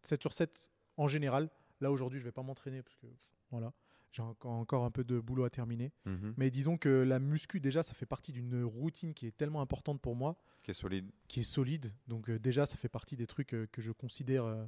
[0.03, 1.49] 7 sur 7 en général.
[1.81, 3.07] Là, aujourd'hui, je vais pas m'entraîner parce que
[3.51, 3.71] voilà,
[4.11, 5.91] j'ai encore un peu de boulot à terminer.
[6.05, 6.33] Mhm.
[6.37, 10.01] Mais disons que la muscu, déjà, ça fait partie d'une routine qui est tellement importante
[10.01, 11.09] pour moi, Qui est solide.
[11.27, 11.93] qui est solide.
[12.07, 14.65] Donc, euh, déjà, ça fait partie des trucs euh, que je considère euh,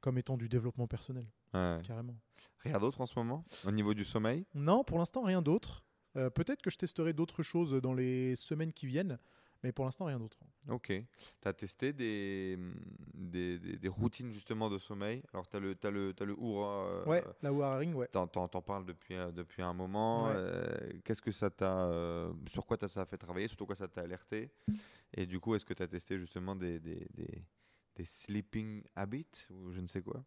[0.00, 1.80] comme étant du développement personnel, Ouais.
[1.86, 2.16] carrément.
[2.60, 4.44] Rien d'autre en ce moment Au niveau du sommeil?
[4.54, 5.82] Non, pour l'instant, rien d'autre.
[6.34, 9.18] Peut-être que je testerai d'autres choses dans les semaines qui viennent,
[9.62, 10.38] mais pour l'instant, rien d'autre.
[10.68, 10.86] Ok.
[10.88, 12.58] Tu as testé des,
[13.14, 15.22] des, des- des routines justement de sommeil?
[15.32, 16.86] Alors, tu as le, t'as le, le Oura.
[16.86, 18.08] euh, Ouais, la Warring, ouais.
[18.08, 20.26] T'en, parles depuis, depuis un moment.
[20.26, 20.34] Ouais.
[20.36, 21.86] euh, qu'est-ce que ça t'a.
[21.86, 24.50] euh, sur quoi ça a fait travailler Surtout quoi ça t'a alerté?
[25.14, 27.44] Et du coup, est-ce que tu as testé justement des, des, des,
[27.96, 30.22] des sleeping habits ou je ne sais quoi?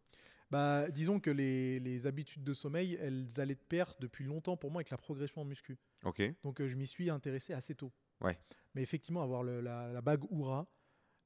[0.49, 4.69] Bah, disons que les, les habitudes de sommeil, elles allaient de pair depuis longtemps pour
[4.69, 5.77] moi avec la progression en muscu.
[6.03, 6.21] Ok.
[6.43, 7.91] Donc euh, je m'y suis intéressé assez tôt.
[8.21, 8.37] Ouais.
[8.75, 10.67] Mais effectivement, avoir le- la, la bague Oura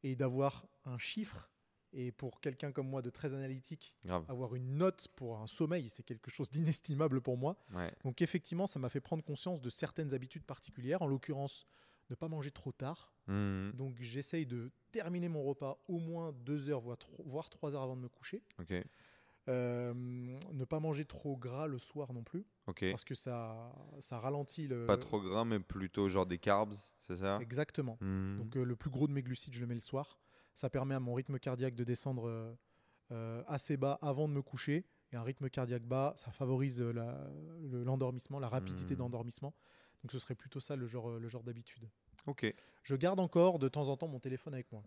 [0.03, 1.49] et d'avoir un chiffre,
[1.93, 4.25] et pour quelqu'un comme moi de très analytique, Grave.
[4.27, 7.57] avoir une note pour un sommeil, c'est quelque chose d'inestimable pour moi.
[7.73, 7.91] Ouais.
[8.03, 11.65] Donc effectivement, ça m'a fait prendre conscience de certaines habitudes particulières, en l'occurrence
[12.09, 13.13] ne pas manger trop tard.
[13.27, 13.71] Mhm.
[13.73, 17.81] Donc j'essaye de terminer mon repas au moins deux heures, voire tro- voire trois heures
[17.83, 18.43] avant de me coucher.
[18.59, 18.73] Ok.
[19.47, 22.45] Euh, ne pas manger trop gras le soir non plus,
[22.91, 24.87] parce que ça, ça ralentit le...
[24.87, 26.73] Pas trop gras, mais plutôt genre des carbs,
[27.07, 27.37] c'est ça?
[27.41, 27.97] Exactement.
[28.01, 28.37] Mhm.
[28.39, 30.17] Donc euh, le plus gros de mes glucides, je le mets le soir.
[30.55, 32.55] Ça permet à mon rythme cardiaque de descendre
[33.11, 34.83] euh, assez bas avant de me coucher.
[35.11, 37.29] Et un rythme cardiaque bas, ça favorise euh, la-
[37.71, 38.99] le- l'endormissement, la rapidité Mhm.
[38.99, 39.53] d'endormissement.
[40.03, 41.87] Donc ce serait plutôt ça le genre, le genre d'habitude.
[42.25, 42.51] Ok.
[42.81, 44.81] Je garde encore de temps en temps mon téléphone avec moi.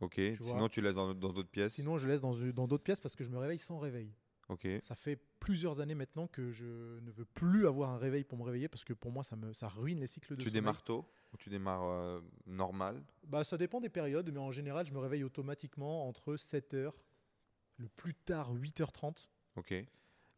[0.00, 0.14] Ok.
[0.14, 0.68] Tu Sinon, vois?
[0.68, 1.74] tu laisses dans d'autres pièces?
[1.74, 2.32] Sinon, je laisse dans
[2.66, 4.12] d'autres pièces parce que je me réveille sans réveil.
[4.48, 4.66] Ok.
[4.80, 8.44] Ça fait plusieurs années maintenant que je ne veux plus avoir un réveil pour me
[8.44, 10.52] réveiller parce que pour moi, ça, me, ça ruine les cycles de Tu sommeil.
[10.54, 13.02] démarres tôt ou tu démarres euh, normal?
[13.24, 16.92] Bah, ça dépend des périodes, mais en général, je me réveille automatiquement entre 7h,
[17.76, 19.28] le plus tard 8h30.
[19.56, 19.74] Ok.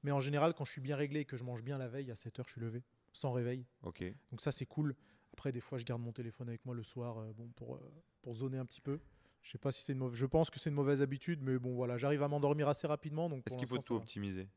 [0.02, 2.10] Mais en général, quand je suis bien réglé et que je mange bien la veille,
[2.10, 2.82] à 7h, je suis levé,
[3.12, 3.64] sans réveil.
[3.82, 4.02] Ok.
[4.30, 4.96] Donc ça, c'est cool.
[5.34, 7.92] Après, des fois, je garde mon téléphone avec moi le soir euh, bon, pour, euh,
[8.22, 8.98] pour zoner un petit peu.
[9.42, 10.18] Je sais pas si c'est une mauvaise...
[10.18, 13.28] Je pense que c'est une mauvaise habitude, mais bon, voilà, j'arrive à m'endormir assez rapidement.
[13.28, 14.00] Donc Est-ce qu'il faut tout va.
[14.00, 14.48] optimiser?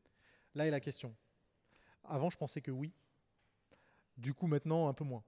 [0.54, 1.14] Là est la question.
[2.04, 2.92] Avant, je pensais que oui.
[4.16, 5.24] Du coup, maintenant, un peu moins.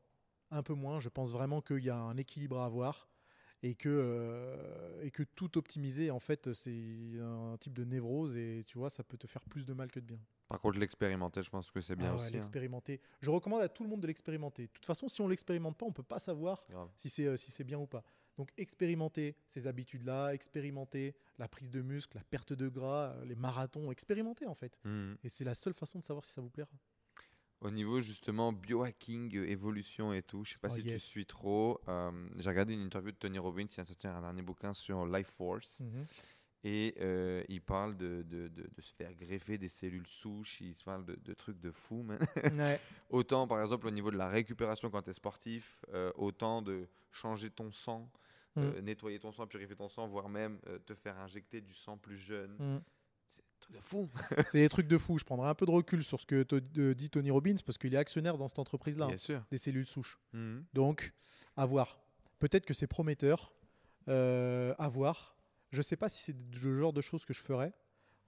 [0.51, 1.01] Un peu moins.
[1.01, 3.09] Je pense vraiment qu'il y a un équilibre à avoir
[3.63, 8.63] et que, euh, et que tout optimiser, en fait, c'est un type de névrose et
[8.67, 10.21] tu vois, ça peut te faire plus de mal que de bien.
[10.49, 12.27] Par contre, l'expérimenter, je pense que c'est bien Ah ouais, aussi.
[12.29, 12.31] hein.
[12.35, 13.01] l'expérimenter.
[13.21, 14.65] Je recommande à tout le monde de l'expérimenter.
[14.67, 16.89] De toute façon, si on l'expérimente pas, on peut pas savoir Grave.
[16.97, 18.05] si c'est euh, si c'est bien ou pas.
[18.37, 23.35] Donc expérimenter ces habitudes-là, expérimenter la prise de muscle, la perte de gras, euh, les
[23.37, 24.79] marathons, expérimenter en fait.
[24.85, 25.17] Mhm.
[25.25, 26.71] Et c'est la seule façon de savoir si ça vous plaira.
[27.63, 31.03] Au niveau justement biohacking, euh, évolution et tout, je sais pas Oh, si yes.
[31.03, 31.81] tu suis trop.
[31.89, 35.07] euh, J'ai regardé une interview de Tony Robbins, il a sorti un dernier bouquin sur
[35.07, 35.81] Life Force.
[36.65, 40.75] Et euh, il parle de, de, de- de se faire greffer des cellules souches, il
[40.75, 42.05] se parle de, trucs de fou.
[42.61, 42.81] Ouais.
[43.11, 46.89] autant par exemple au niveau de la récupération quand tu es sportif, euh, autant de
[47.13, 48.11] changer ton sang,
[48.59, 51.97] euh, nettoyer ton sang, purifier ton sang, voire même euh, te faire injecter du sang
[51.99, 52.53] plus jeune.
[52.59, 52.81] Mm.
[53.61, 54.09] Truc de fou.
[54.49, 55.19] C'est des trucs de fou.
[55.19, 57.95] Je prendrai un peu de recul sur ce que de- dit Tony Robbins parce qu'il
[57.95, 59.43] est actionnaire dans cette entreprise-là, Bien hein, sûr.
[59.51, 60.19] des cellules souches.
[60.33, 60.65] Mhm.
[60.75, 61.13] Donc,
[61.57, 61.99] à voir.
[62.39, 63.53] Peut-être que c'est prometteur.
[64.09, 65.37] euh, à voir.
[65.73, 67.73] Je sais pas si c'est le genre de choses que je ferais.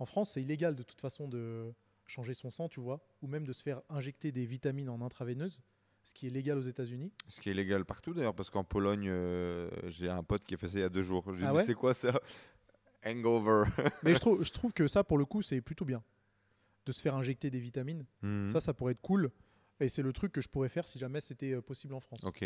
[0.01, 1.73] En France, c'est illégal de toute façon de
[2.07, 5.63] changer son sang, tu vois, ou même de se faire injecter des vitamines en intraveineuse,
[6.09, 7.13] ce qui est légal aux États-Unis.
[7.29, 10.57] Ce qui est légal partout d'ailleurs, parce qu'en Pologne, euh, j'ai un pote qui a
[10.57, 11.23] fait ça il y a deux jours.
[11.35, 12.19] J'ai Ah ouais c'est quoi ça?
[13.05, 13.65] Hangover.
[14.03, 16.03] Mais je trouve, je trouve que ça, pour le coup, c'est plutôt bien
[16.87, 18.07] de se faire injecter des vitamines.
[18.23, 18.47] Mhm.
[18.47, 19.31] Ça, ça pourrait être cool.
[19.81, 22.25] Et c'est le truc que je pourrais faire si jamais c'était euh, possible en France.
[22.25, 22.45] Ok.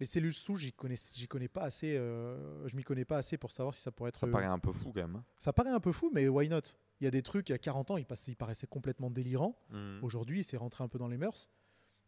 [0.00, 1.96] Les cellules souches, j'y connais, j'y connais pas assez.
[1.96, 4.20] euh, je m'y connais pas assez pour savoir si ça pourrait être.
[4.20, 5.16] Ça paraît un peu fou quand même.
[5.16, 5.24] hein.
[5.38, 6.60] ça paraît un peu fou, mais why not?
[7.00, 9.10] Il y a des trucs, il y a 40 ans, ils, passaient- ils paraissaient complètement
[9.10, 9.58] délirants.
[9.70, 10.00] Mhm.
[10.02, 11.50] Aujourd'hui, c'est rentré un peu dans les mœurs.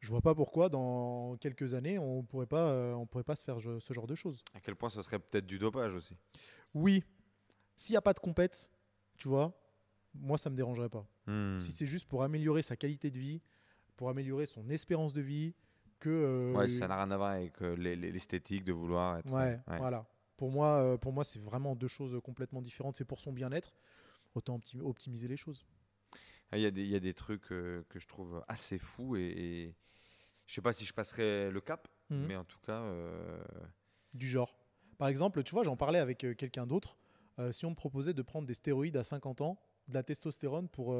[0.00, 3.42] Je vois pas pourquoi, dans quelques années, on pourrait pas, euh, on pourrait pas se
[3.42, 4.44] faire je- ce genre de choses.
[4.54, 6.14] À quel point ce serait peut-être du dopage aussi.
[6.74, 7.02] Oui,
[7.76, 8.70] s'il n'y a pas de compète,
[9.16, 9.52] tu vois,
[10.14, 11.04] moi, ça me dérangerait pas.
[11.26, 11.60] Mhm.
[11.60, 13.42] Si c'est juste pour améliorer sa qualité de vie,
[13.96, 15.54] pour améliorer son espérance de vie,
[15.98, 16.08] que.
[16.10, 19.32] euh, Ouais, ça n'a rien à voir avec euh, l'es- l'es- l'esthétique de vouloir être.
[19.32, 19.78] Ouais, ouais.
[19.78, 20.06] voilà.
[20.36, 22.96] Pour moi, euh, pour moi, c'est vraiment deux choses complètement différentes.
[22.96, 23.74] C'est pour son bien-être.
[24.36, 25.66] Autant optimi- optimiser les choses.
[26.50, 28.78] Ah, Il y, a des- il y a des trucs euh, que je trouve assez
[28.78, 29.74] fous et, et
[30.46, 32.26] je sais pas si je passerai le cap, Mhm.
[32.26, 33.38] mais en tout cas, euh,
[34.14, 34.54] Du genre.
[34.96, 36.96] Par exemple, tu vois, j'en parlais avec euh, quelqu'un d'autre.
[37.52, 40.92] Si on me proposait de prendre des stéroïdes à 50 ans, de la testostérone pour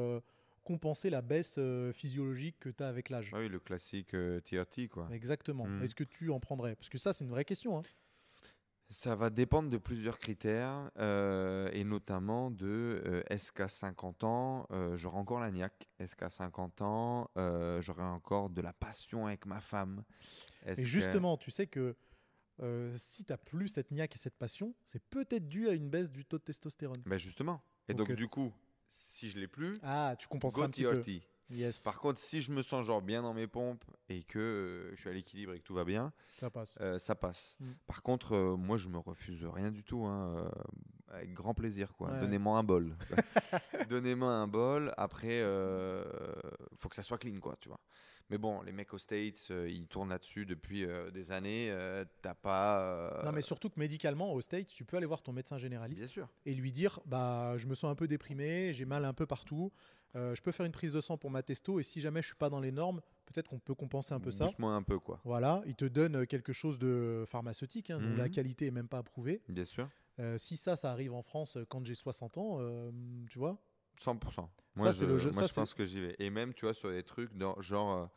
[0.63, 1.59] compenser la baisse
[1.93, 3.31] physiologique que tu as avec l'âge.
[3.33, 4.15] oui, le classique
[4.45, 5.09] TRT quoi.
[5.11, 5.65] Exactement.
[5.65, 5.83] Mhm.
[5.83, 6.75] Est-ce que tu en prendrais?
[6.77, 7.77] Parce que ça, c'est une vraie question.
[7.79, 7.81] hein.
[8.91, 14.65] Ça va dépendre de plusieurs critères euh, et notamment de euh, est-ce qu'à 50 ans
[14.71, 15.87] euh, j'aurai encore la niaque?
[15.99, 17.29] Est-ce qu'à 50 ans
[17.81, 20.03] j'aurai encore de la passion avec ma femme?
[20.71, 21.95] Et que- justement, tu sais que
[22.95, 26.25] si tu plus cette niaque et cette passion, c'est peut-être dû à une baisse du
[26.25, 27.01] taux de testostérone.
[27.05, 27.61] Ben justement.
[27.87, 28.51] Et Donc, donc, du coup,
[28.87, 31.01] si je l'ai plus, Ah, tu compenseras go un petit peu.
[31.51, 34.91] Yes, Par contre, si je me sens genre bien dans mes pompes et que euh,
[34.95, 36.77] je suis à l'équilibre et que tout va bien, ça passe.
[36.81, 37.55] euh, ça passe.
[37.59, 37.71] Mm.
[37.87, 40.05] Par contre, euh, moi, je me refuse rien du tout.
[40.05, 40.49] hein,
[41.11, 42.11] avec grand plaisir, quoi.
[42.11, 42.19] Ouais.
[42.19, 42.95] Donnez-moi un bol.
[43.89, 44.93] Donnez-moi un bol.
[44.97, 45.41] Après,
[46.75, 47.79] faut que ça soit clean, quoi, tu vois.
[48.29, 51.73] Mais bon, les mecs aux States, ils tournent là-dessus depuis des années.
[52.21, 53.21] T'as pas.
[53.25, 56.07] Non, mais surtout que médicalement, aux States, tu peux aller voir ton médecin généraliste Bien
[56.07, 56.29] sûr.
[56.45, 59.71] et lui dire bah je me sens un peu déprimé, j'ai mal un peu partout,
[60.15, 62.27] euh, je peux faire une prise de sang pour ma testo et si jamais je
[62.27, 64.45] suis pas dans les normes, peut-être qu'on peut compenser un peu ça.
[64.45, 65.19] Doucement un peu, quoi.
[65.23, 68.29] Voilà, il te donne euh, quelque chose de pharmaceutique, hein, dont la Mhm.
[68.31, 69.41] qualité est même pas approuvée.
[69.47, 69.87] Bien sûr.
[70.19, 72.91] Euh, si ça, ça arrive en France quand j'ai 60 ans, euh,
[73.29, 73.57] tu vois
[73.99, 74.49] 100%.
[74.75, 76.15] Moi, c'est je, le jeu- moi, ça, je pense que j'y vais.
[76.19, 78.09] Et même, tu vois, sur des trucs dans- genre.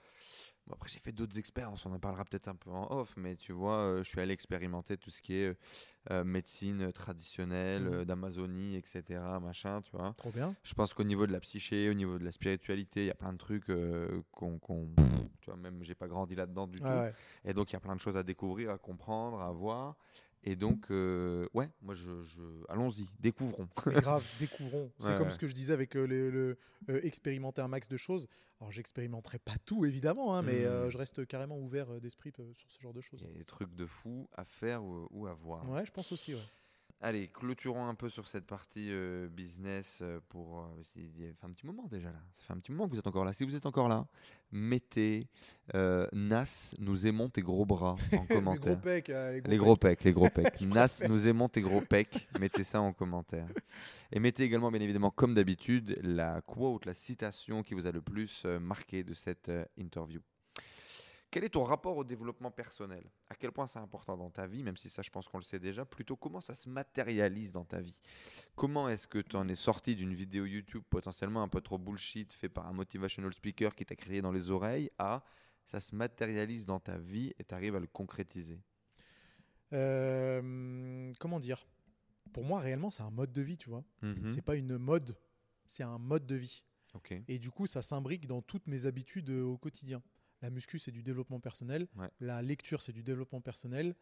[0.66, 3.36] Bon, après, j'ai fait d'autres expériences, on en parlera peut-être un peu en off, mais
[3.36, 5.54] tu vois, euh, je suis allé expérimenter tout ce qui est euh,
[6.10, 10.14] euh, médecine traditionnelle, euh, d'Amazonie, etc., machin, tu vois.
[10.16, 10.54] Trop bien.
[10.62, 13.14] Je pense qu'au niveau de la psyché, au niveau de la spiritualité, il y a
[13.14, 13.66] plein de trucs
[14.32, 14.58] qu'on.
[14.58, 14.90] qu'on-
[15.40, 16.86] tu vois, même, j'ai pas grandi là-dedans du tout.
[16.86, 17.12] ouais.
[17.44, 19.96] Et donc, il y a plein de choses à découvrir, à comprendre, à voir.
[20.44, 22.22] Et donc, euh, ouais, moi, je.
[22.24, 23.68] je- Allons-y, découvrons.
[23.86, 24.90] Mais grave, découvrons.
[24.98, 25.32] C'est Ouais, comme ouais.
[25.32, 26.58] ce que je disais avec euh, le, le,
[26.90, 28.26] euh, expérimenter un max de choses.
[28.60, 30.90] Alors, j'expérimenterai pas tout, évidemment, hein, mais euh, Mhm.
[30.90, 33.20] je reste carrément ouvert d'esprit sur ce genre de choses.
[33.22, 35.68] Il y a des trucs de fou à faire ou, ou à voir.
[35.68, 36.40] Ouais, je pense aussi, ouais.
[37.04, 40.60] Allez, clôturons un peu sur cette partie euh, business euh, pour.
[40.60, 42.20] euh, c'est- il fait un petit moment déjà là.
[42.34, 43.32] Ça fait un petit moment que vous êtes encore là.
[43.32, 44.06] Si vous êtes encore là,
[44.52, 45.26] mettez
[45.74, 48.74] euh, Nas, nous aimons tes gros bras en les commentaire.
[48.74, 49.10] gros pecs.
[49.10, 50.60] euh, Les gros pecs, les gros pecs.
[50.60, 52.28] Nas, nous aimons tes gros pecs.
[52.38, 53.48] Mettez ça en commentaire.
[54.12, 58.00] Et mettez également, bien évidemment, comme d'habitude, la quote, la citation qui vous a le
[58.00, 60.20] plus euh, marqué de cette euh, interview.
[61.32, 63.02] Quel est ton rapport au développement personnel?
[63.30, 65.44] À quel point c'est important dans ta vie, même si ça, je pense qu'on le
[65.44, 65.86] sait déjà.
[65.86, 67.98] Plutôt, comment ça se matérialise dans ta vie?
[68.54, 72.34] Comment est-ce que tu en es sorti d'une vidéo YouTube potentiellement un peu trop bullshit
[72.34, 75.24] fait par un motivational speaker qui t'a crié dans les oreilles à
[75.64, 78.60] ça se matérialise dans ta vie et tu arrives à le concrétiser?
[79.72, 81.66] Euh, comment dire?
[82.34, 83.84] Pour moi, réellement, c'est un mode de vie, tu vois.
[84.02, 84.28] Mhm.
[84.28, 85.16] C'est pas une mode,
[85.66, 86.62] c'est un mode de vie.
[87.26, 90.02] Et du coup, ça s'imbrique dans toutes mes habitudes euh, au quotidien.
[90.42, 91.88] La muscu, c'est du développement personnel.
[91.96, 92.10] Ouais.
[92.20, 93.94] La lecture, c'est du développement personnel.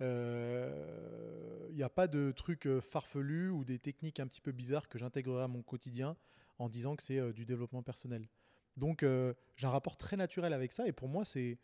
[0.00, 4.88] Il n'y a pas de trucs euh, farfelus ou des techniques un petit peu bizarres
[4.88, 6.16] que j'intégrerai à mon quotidien
[6.58, 8.28] en disant que c'est euh, du développement personnel.
[8.76, 10.86] Donc, euh, j'ai un rapport très naturel avec ça.
[10.86, 11.58] Et pour moi, c'est.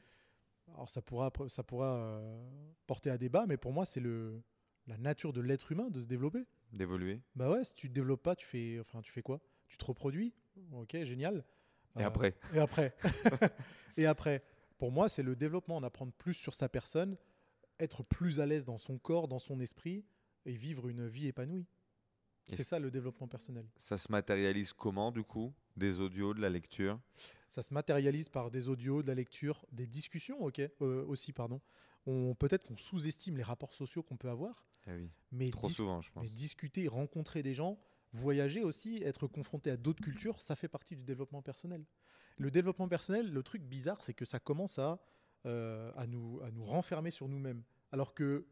[0.74, 2.50] Alors, ça pourra, ça pourra euh,
[2.86, 4.42] porter à débat, mais pour moi, c'est le
[4.86, 6.44] la nature de l'être humain de se développer.
[6.72, 7.20] D'évoluer.
[7.36, 9.40] Bah ouais, si tu te développes pas, tu fais, enfin, tu fais quoi?
[9.68, 10.32] Tu te reproduis?
[10.72, 11.44] Ok, génial.
[11.98, 12.94] Et Euh, après Et après
[13.96, 14.42] Et après,
[14.78, 17.16] pour moi, c'est le développement, en apprendre plus sur sa personne,
[17.78, 20.04] être plus à l'aise dans son corps, dans son esprit,
[20.46, 21.66] et vivre une vie épanouie.
[22.52, 23.64] C'est ça le développement personnel.
[23.76, 25.52] Ça se matérialise comment du coup?
[25.76, 26.98] Des audios, de la lecture?
[27.48, 31.60] Ça se matérialise par des audios, de la lecture, des discussions, ok, euh, aussi, pardon.
[32.06, 35.08] On peut-être qu'on sous-estime les rapports sociaux qu'on peut avoir, Ah oui.
[35.30, 36.24] mais, Trop souvent, je pense.
[36.24, 37.78] mais discuter, rencontrer des gens,
[38.12, 41.84] voyager aussi, être confronté à d'autres cultures, ça fait partie du développement personnel.
[42.38, 45.00] Le développement personnel, le truc bizarre, c'est que ça commence à,
[45.46, 47.62] euh, à, nous, à nous renfermer sur nous-mêmes.
[47.90, 48.46] Alors que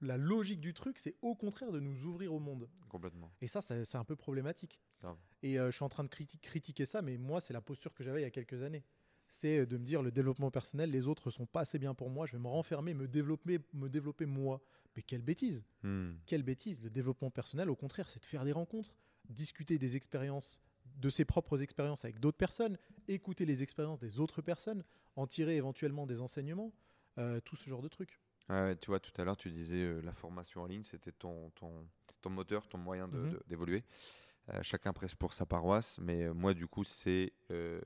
[0.00, 2.68] la logique du truc, c'est au contraire de nous ouvrir au monde.
[2.88, 3.32] Complètement.
[3.40, 4.80] Et ça, c'est un peu problématique.
[5.00, 5.16] Grave.
[5.42, 7.94] Et euh, je suis en train de criti- critiquer ça, mais moi, c'est la posture
[7.94, 8.84] que j'avais il y a quelques années.
[9.28, 12.26] c'est de me dire le développement personnel, les autres sont pas assez bien pour moi,
[12.26, 14.62] je vais me renfermer, me développer, me développer moi.
[14.96, 16.12] Mais quelle bêtise Hmm.
[16.26, 18.94] Quelle bêtise Le développement personnel, au contraire, c'est de faire des rencontres,
[19.28, 20.60] discuter des expériences,
[20.96, 24.82] de ses propres expériences avec d'autres personnes, écouter les expériences des autres personnes,
[25.16, 26.72] en tirer éventuellement des enseignements,
[27.18, 28.18] euh, tout ce genre de trucs.
[28.48, 31.50] Ouais, tu vois, tout à l'heure, tu disais euh, la formation en ligne, c'était ton,
[31.50, 31.86] ton,
[32.22, 33.30] ton moteur, ton moyen de- Mhm.
[33.30, 33.78] de- d'évoluer.
[33.78, 34.27] Euh,
[34.62, 37.80] chacun presse pour sa paroisse, mais euh, moi, du coup, c'est euh,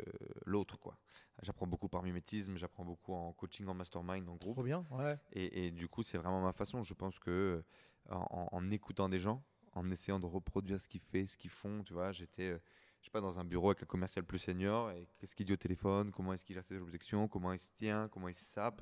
[0.47, 0.99] l'autre, quoi.
[1.43, 4.55] J'apprends beaucoup par mimétisme, j'apprends beaucoup en coaching, en mastermind, en groupe.
[4.55, 5.19] Trop bien, ouais.
[5.33, 6.83] Et, et du coup, c'est vraiment ma façon.
[6.83, 11.01] Je pense que euh, en, en écoutant des gens, en essayant de reproduire ce qu'ils
[11.01, 12.59] font, ce qu'ils font, tu vois, j'étais, euh,
[13.03, 15.53] je sais pas, dans un bureau avec un commercial plus senior et qu'est-ce qu'il dit
[15.53, 18.45] au téléphone, comment est-ce qu'il gère ses objections, comment il se tient, comment il se
[18.45, 18.81] sape.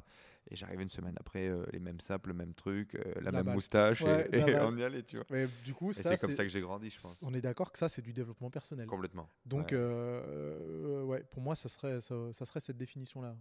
[0.51, 3.33] Et j'arrivais une semaine après, euh, les mêmes sapes, le même truc, euh, la, La
[3.33, 3.55] même balle.
[3.55, 5.25] moustache, Ouais, et, on y allait, tu vois.
[5.31, 7.23] Mais du coup, c'est comme ça que j'ai grandi, je pense.
[7.23, 8.87] on est d'accord que ça, c'est du développement personnel.
[8.87, 9.27] Complètement.
[9.47, 9.79] Donc, Ouais.
[9.79, 13.35] euh, ouais, pour moi, ça serait, ça, ça serait cette définition-là.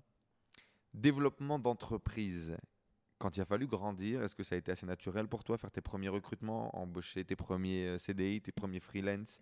[0.93, 2.55] Développement d'entreprise.
[3.17, 5.71] Quand il a fallu grandir, est-ce que ça a été assez naturel pour toi, faire
[5.71, 9.39] tes premiers recrutements, embaucher tes premiers CDI, tes premiers freelance,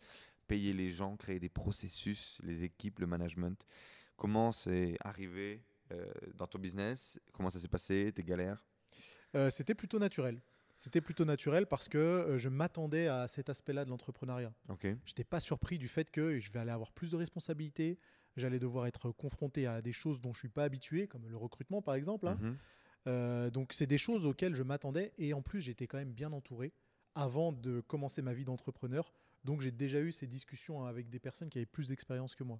[0.47, 3.65] payer les gens, créer des processus, les équipes, le management
[4.17, 5.61] Comment c'est arrivé
[5.91, 7.19] euh, dans ton business?
[7.31, 8.11] Comment ça s'est passé?
[8.13, 8.63] Tes galères?
[9.35, 10.41] Euh, C'était plutôt naturel.
[10.75, 14.53] C'était plutôt naturel parce que euh, je m'attendais à cet aspect-là de l'entrepreneuriat.
[14.69, 14.87] Ok.
[15.05, 17.99] J'étais pas surpris du fait que je vais aller avoir plus de responsabilités,
[18.35, 21.81] j'allais devoir être confronté à des choses dont je suis pas habitué, comme le recrutement
[21.83, 22.27] par exemple.
[22.27, 22.39] hein.
[23.05, 23.51] Mhm.
[23.51, 26.73] Donc c'est des choses auxquelles je m'attendais et en plus j'étais quand même bien entouré
[27.15, 29.13] avant de commencer ma vie d'entrepreneur.
[29.47, 32.59] Donc j'ai déjà eu ces discussions avec des personnes qui avaient plus d'expérience que moi.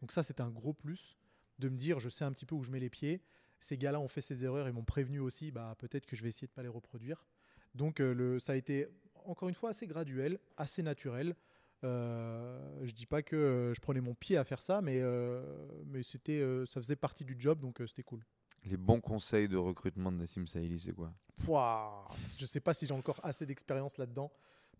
[0.00, 1.18] Donc ça c'était un gros plus
[1.58, 3.20] de me dire je sais un petit peu où je mets les pieds.
[3.60, 6.30] Ces gars-là ont fait ces erreurs et m'ont prévenu aussi, bah peut-être que je vais
[6.30, 7.26] essayer de pas les reproduire.
[7.74, 8.88] Donc euh, le, ça a été
[9.26, 11.36] encore une fois assez graduel, assez naturel.
[11.84, 15.42] Euh, je dis pas que euh, je prenais mon pied à faire ça, mais, euh,
[15.84, 18.24] mais c'était, ça faisait partie du job, donc c'était cool.
[18.64, 21.12] Les bons conseils de recrutement de Nassim Saïli, c'est quoi?
[21.44, 24.32] Pouah, je sais pas si j'ai encore assez d'expérience là-dedans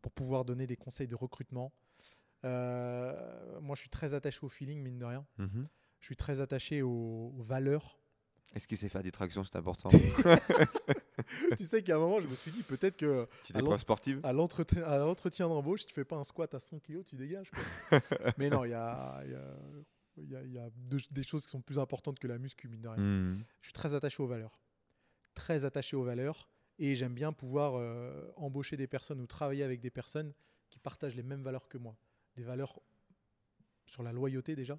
[0.02, 1.72] pour pouvoir donner des conseils de recrutement.
[2.44, 5.24] Euh, moi, je suis très attaché au feeling, mine de rien.
[5.38, 5.68] Mhm.
[6.00, 7.98] Je suis très attaché aux, aux valeurs.
[8.54, 9.88] Est-ce qu'il sait faire des tractions C'est important.
[11.56, 15.48] tu sais qu'à un moment, je me suis dit peut-être que épreuve sportive à l'entretien,
[15.48, 17.50] d'embauche, si tu fais pas un squat à 100 kg, tu dégages.
[17.50, 18.00] quoi.
[18.38, 19.56] Mais non, il y a, il y a-
[20.18, 22.36] il y a- il y a deux- des choses qui sont plus importantes que la
[22.36, 23.02] muscu, mine de rien.
[23.02, 23.42] Mhm.
[23.60, 24.60] Je suis très attaché aux valeurs.
[25.34, 26.50] Très attaché aux valeurs.
[26.84, 30.32] Et j'aime bien pouvoir euh, embaucher des personnes ou travailler avec des personnes
[30.68, 31.96] qui partagent les mêmes valeurs que moi.
[32.36, 32.80] Des valeurs
[33.86, 34.78] sur la loyauté déjà.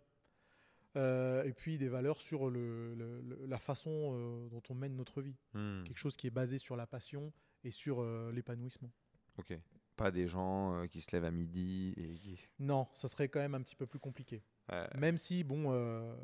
[0.96, 4.96] Euh, et puis des valeurs sur le- le- le- la façon euh, dont on mène
[4.96, 5.36] notre vie.
[5.54, 5.84] Mhm.
[5.86, 7.32] Quelque chose qui est basé sur la passion
[7.64, 8.92] et sur l'épanouissement.
[9.38, 9.58] Ok.
[9.96, 12.36] Pas des gens qui se lèvent à midi et.
[12.60, 14.44] Non, ce serait quand même un petit peu plus compliqué.
[14.72, 14.88] Ouais.
[14.98, 16.16] Même si, bon, euh,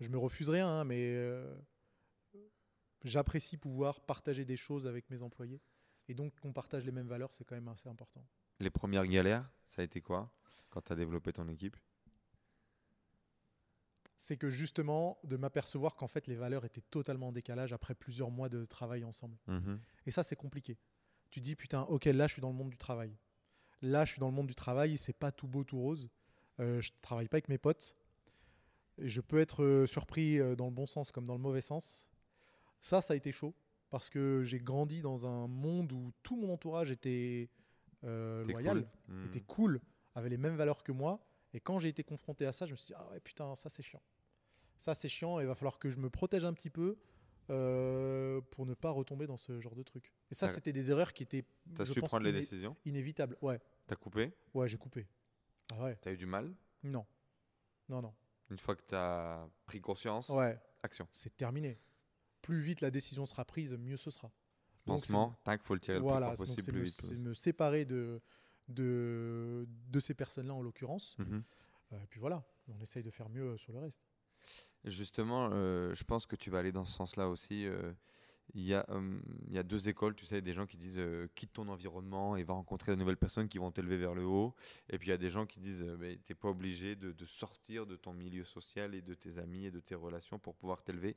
[0.00, 1.54] je me refuse rien, hein, mais euh,
[3.04, 5.60] j'apprécie pouvoir partager des choses avec mes employés.
[6.08, 8.24] Et donc, qu'on partage les mêmes valeurs, c'est quand même assez important.
[8.60, 10.32] Les premières galères, ça a été quoi
[10.70, 11.76] quand tu as développé ton équipe?
[14.16, 18.30] C'est que justement, de m'apercevoir qu'en fait, les valeurs étaient totalement en décalage après plusieurs
[18.30, 19.36] mois de travail ensemble.
[19.48, 19.80] Mhm.
[20.06, 20.78] Et ça, c'est compliqué.
[21.30, 23.16] Tu dis, putain, ok, là, je suis dans le monde du travail.
[23.80, 26.08] Là, je suis dans le monde du travail, c'est pas tout beau, tout rose.
[26.60, 27.96] Euh, je travaille pas avec mes potes.
[28.98, 31.60] Et je peux être euh, surpris euh, dans le bon sens comme dans le mauvais
[31.60, 32.08] sens.
[32.82, 33.54] Ça, ça a été chaud
[33.88, 37.48] parce que j'ai grandi dans un monde où tout mon entourage était
[38.04, 39.14] euh, loyal, cool.
[39.14, 39.26] Mhm.
[39.26, 39.80] était cool,
[40.14, 41.24] avait les mêmes valeurs que moi.
[41.54, 43.68] Et quand j'ai été confronté à ça, je me suis dit, ah ouais, putain, ça
[43.68, 44.02] c'est chiant.
[44.76, 46.96] Ça c'est chiant, et il va falloir que je me protège un petit peu
[47.50, 50.12] euh, pour ne pas retomber dans ce genre de truc.
[50.30, 51.44] Et ça, c'était des erreurs qui étaient,
[51.74, 52.76] T'as su pense, prendre les décisions?
[52.84, 53.36] inévitables.
[53.42, 54.32] Ouais, T'as coupé?
[54.54, 55.06] Ouais, j'ai coupé.
[55.74, 56.52] Ah ouais, T'as eu du mal?
[56.82, 57.04] Non.
[57.88, 58.14] Non, non.
[58.50, 61.06] Une fois que t'as pris conscience, Ouais, action.
[61.12, 61.78] c'est terminé.
[62.42, 64.30] Plus vite la décision sera prise, mieux ce sera.
[64.84, 67.18] Pansement, tac, faut le tirer le Voilà, plus fort possible, c'est me, vite.
[67.18, 68.20] me séparer de,
[68.68, 71.16] de, de ces personnes-là en l'occurrence.
[71.18, 71.42] Mhm.
[71.92, 74.02] Euh, et puis voilà, on essaye de faire mieux euh, sur le reste.
[74.84, 77.64] Justement, euh, je pense que tu vas aller dans ce sens-là aussi.
[77.66, 77.92] euh,
[78.54, 81.00] Il y, a, hum, il y a deux écoles, tu sais, des gens qui disent
[81.36, 84.56] quitte ton environnement et va rencontrer de nouvelles personnes qui vont t'élever vers le haut.
[84.90, 85.86] Et puis il y a des gens qui disent
[86.24, 89.70] t'es pas obligé de, de sortir de ton milieu social et de tes amis et
[89.70, 91.16] de tes relations pour pouvoir t'élever.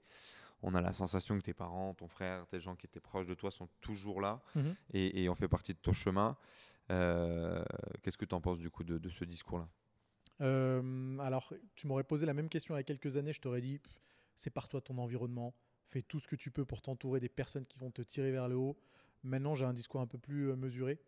[0.68, 3.36] On a la sensation que tes parents, ton frère, tes gens qui étaient proches de
[3.36, 4.76] toi sont toujours là Mhm.
[4.94, 6.36] et, et on fait partie de ton chemin.
[6.92, 7.64] Euh,
[8.02, 9.68] Qu'est-ce que tu en penses du coup de, de ce discours-là?
[10.42, 13.62] Euh, alors, tu m'aurais posé la même question il y a quelques années, je t'aurais
[13.62, 13.94] dit, pff,
[14.36, 15.54] sépare-toi de ton environnement,
[15.88, 18.48] fais tout ce que tu peux pour t'entourer des personnes qui vont te tirer vers
[18.48, 18.78] le haut.
[19.24, 21.00] Maintenant, j'ai un discours un peu plus euh, mesuré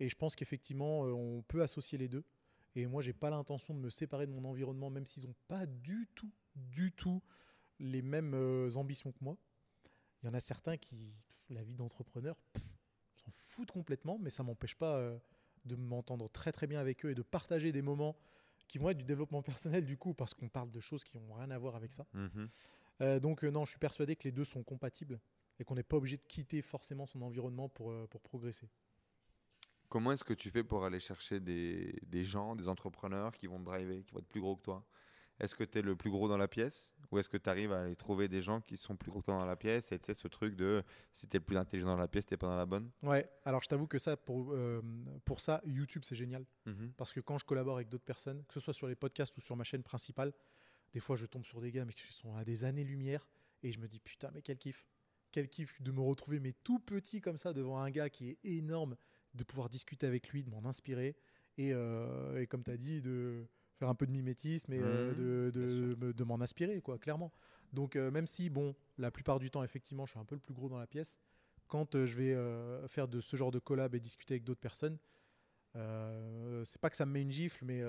[0.00, 2.24] et je pense qu'effectivement, on peut associer les deux.
[2.76, 5.66] Et moi, j'ai pas l'intention de me séparer de mon environnement, même s'ils n'ont pas
[5.66, 7.20] du tout, du tout
[7.80, 9.36] les mêmes euh, ambitions que moi.
[10.22, 12.36] Il y en a certains qui, pff, la vie d'entrepreneur,
[13.16, 15.18] s'en foutent complètement, mais ça m'empêche pas euh,
[15.64, 18.16] de m'entendre très très bien avec eux et de partager des moments
[18.68, 21.34] qui vont être du développement personnel du coup, parce qu'on parle de choses qui n'ont
[21.34, 22.06] rien à voir avec ça.
[22.12, 22.48] Mhm.
[23.00, 25.18] Euh, donc non, je suis persuadé que les deux sont compatibles
[25.58, 28.68] et qu'on n'est pas obligé de quitter forcément son environnement pour, pour progresser.
[29.88, 33.58] Comment est-ce que tu fais pour aller chercher des, des gens, des entrepreneurs qui vont
[33.58, 34.86] te driver, qui vont être plus gros que toi?
[35.40, 37.72] Est-ce que tu es le plus gros dans la pièce ou est-ce que tu arrives
[37.72, 40.14] à aller trouver des gens qui sont plus gros dans la pièce et tu sais
[40.14, 42.56] ce truc de si tu es le plus intelligent dans la pièce, tu pas dans
[42.56, 42.90] la bonne?
[43.02, 44.80] Ouais, alors je t'avoue que ça, pour, euh,
[45.24, 46.44] pour ça, YouTube c'est génial.
[46.66, 46.92] Mhm.
[46.96, 49.40] Parce que quand je collabore avec d'autres personnes, que ce soit sur les podcasts ou
[49.40, 50.32] sur ma chaîne principale,
[50.92, 53.26] des fois je tombe sur des gars mais qui sont à des années-lumière
[53.62, 54.86] et je me dis putain, mais quel kiff.
[55.32, 58.38] Quel kiff de me retrouver, mais tout petit comme ça, devant un gars qui est
[58.44, 58.96] énorme,
[59.34, 61.16] de pouvoir discuter avec lui, de m'en inspirer
[61.56, 63.46] et, euh, et comme tu as dit, de
[63.80, 67.32] faire un peu de mimétisme et euh, Mhm, de, de, m'en inspirer, quoi, clairement.
[67.72, 70.40] Donc, euh, même si, bon, la plupart du temps, effectivement, je suis un peu le
[70.40, 71.18] plus gros dans la pièce,
[71.66, 74.98] quand euh, je vais faire de ce genre de collab et discuter avec d'autres personnes,
[75.74, 77.82] c'est pas que ça me met une gifle, mais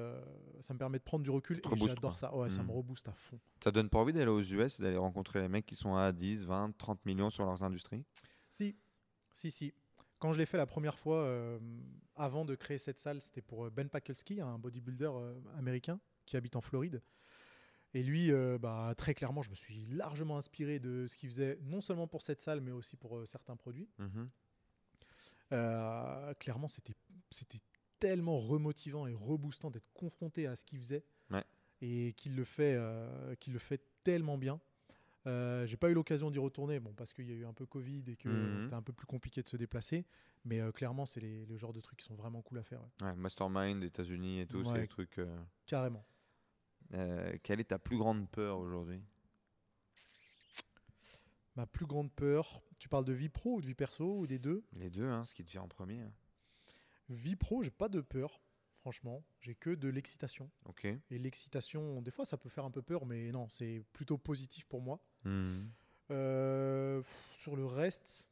[0.61, 1.61] ça me permet de prendre du recul.
[1.75, 2.33] Et j'adore ça.
[2.33, 2.67] Ouais, ça Mhm.
[2.67, 3.39] me rebooste à fond.
[3.61, 6.45] Ça donne pas envie d'aller aux US d'aller rencontrer les mecs qui sont à 10,
[6.45, 8.05] 20, 30 millions sur leurs industries?
[8.49, 8.75] Si,
[9.33, 9.73] si, si.
[10.21, 11.57] Quand je l'ai fait la première fois, euh,
[12.15, 16.37] avant de créer cette salle, c'était pour euh, Ben Pakulski, un bodybuilder euh, américain qui
[16.37, 17.01] habite en Floride.
[17.95, 21.57] Et lui, euh, bah, très clairement, je me suis largement inspiré de ce qu'il faisait,
[21.63, 23.89] non seulement pour cette salle, mais aussi pour euh, certains produits.
[23.97, 24.29] Mhm.
[25.53, 26.93] Euh, clairement, c'était
[27.99, 31.43] tellement remotivant et reboostant d'être confronté à ce qu'il faisait Ouais.
[31.81, 32.77] et qu'il le fait
[33.39, 34.61] qu'il le fait tellement bien.
[35.27, 37.65] Euh, j'ai pas eu l'occasion d'y retourner, bon parce qu'il y a eu un peu
[37.67, 38.61] Covid et que Mhm.
[38.61, 40.05] c'était un peu plus compliqué de se déplacer,
[40.45, 42.81] mais euh, clairement c'est les, le genre de trucs qui sont vraiment cool à faire,
[42.81, 43.05] ouais.
[43.07, 45.19] Ouais, Mastermind, États-Unis et tout, c'est des trucs.
[45.19, 46.03] euh, carrément.
[47.43, 49.01] quelle est ta plus grande peur aujourd'hui?
[51.55, 54.39] Ma plus grande peur, tu parles de vie pro ou de vie perso ou des
[54.39, 54.63] deux?
[54.73, 55.99] Les deux, hein, ce qui te vient en premier.
[55.99, 56.11] hein.
[57.09, 58.41] Vie pro, j'ai pas de peur,
[58.81, 60.49] franchement, j'ai que de l'excitation.
[61.11, 64.65] Et l'excitation, des fois, ça peut faire un peu peur, mais non, c'est plutôt positif
[64.65, 64.99] pour moi.
[65.23, 65.69] Mhm.
[66.09, 67.01] Euh,
[67.31, 68.27] sur le reste,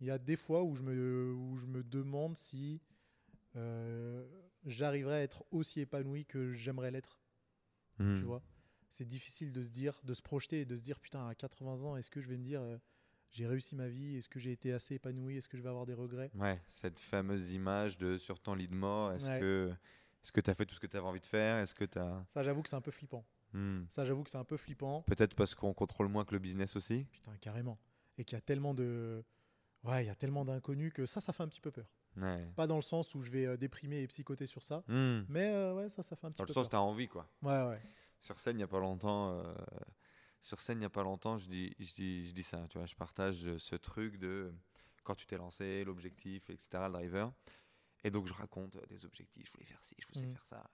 [0.00, 2.80] il y a des fois où je me, où je me demande si
[3.56, 4.26] euh,
[4.64, 7.20] j'arriverai à être aussi épanoui que j'aimerais l'être.
[7.96, 8.22] Tu Mhm.
[8.22, 8.42] vois,
[8.88, 11.82] c'est difficile de se dire, de se projeter et de se dire putain à 80
[11.82, 12.78] ans, est-ce que je vais me dire euh,
[13.30, 15.86] j'ai réussi ma vie, est-ce que j'ai été assez épanoui, est-ce que je vais avoir
[15.86, 16.30] des regrets?
[16.34, 19.40] Ouais, cette fameuse image de sur ton lit de mort, est-ce Ouais.
[19.40, 19.72] que
[20.22, 21.56] est-ce que tu as fait tout ce que tu avais envie de faire?
[21.58, 23.24] Est-ce que tu as Ça, j'avoue que c'est un peu flippant.
[23.88, 25.02] Ça, j'avoue que c'est un peu flippant.
[25.02, 27.06] Peut-être parce qu'on contrôle moins que le business aussi?
[27.10, 27.78] Putain, carrément.
[28.18, 29.24] Et qu'il y a tellement de.
[29.82, 31.86] Ouais, il y a tellement d'inconnus que ça, ça fait un petit peu peur.
[32.16, 32.46] Ouais.
[32.54, 35.20] Pas dans le sens où je vais euh, déprimer et psychoter sur ça, Hmm.
[35.28, 37.08] mais euh, ouais, ça, ça fait un petit Dans le peu sens, tu as envie
[37.08, 37.28] quoi.
[37.42, 37.80] Ouais, ouais.
[38.20, 39.54] Sur scène, il n'y a pas longtemps, euh,
[40.42, 42.78] sur scène, il n'y a pas longtemps, je dis, je dis, je dis ça, tu
[42.78, 44.52] vois, je partage euh, ce truc de
[45.04, 47.32] quand tu t'es lancé, l'objectif, etc., le driver.
[48.04, 50.32] Et donc, je raconte euh, des objectifs, je voulais faire ci, je voulais Mhm.
[50.34, 50.70] faire ça.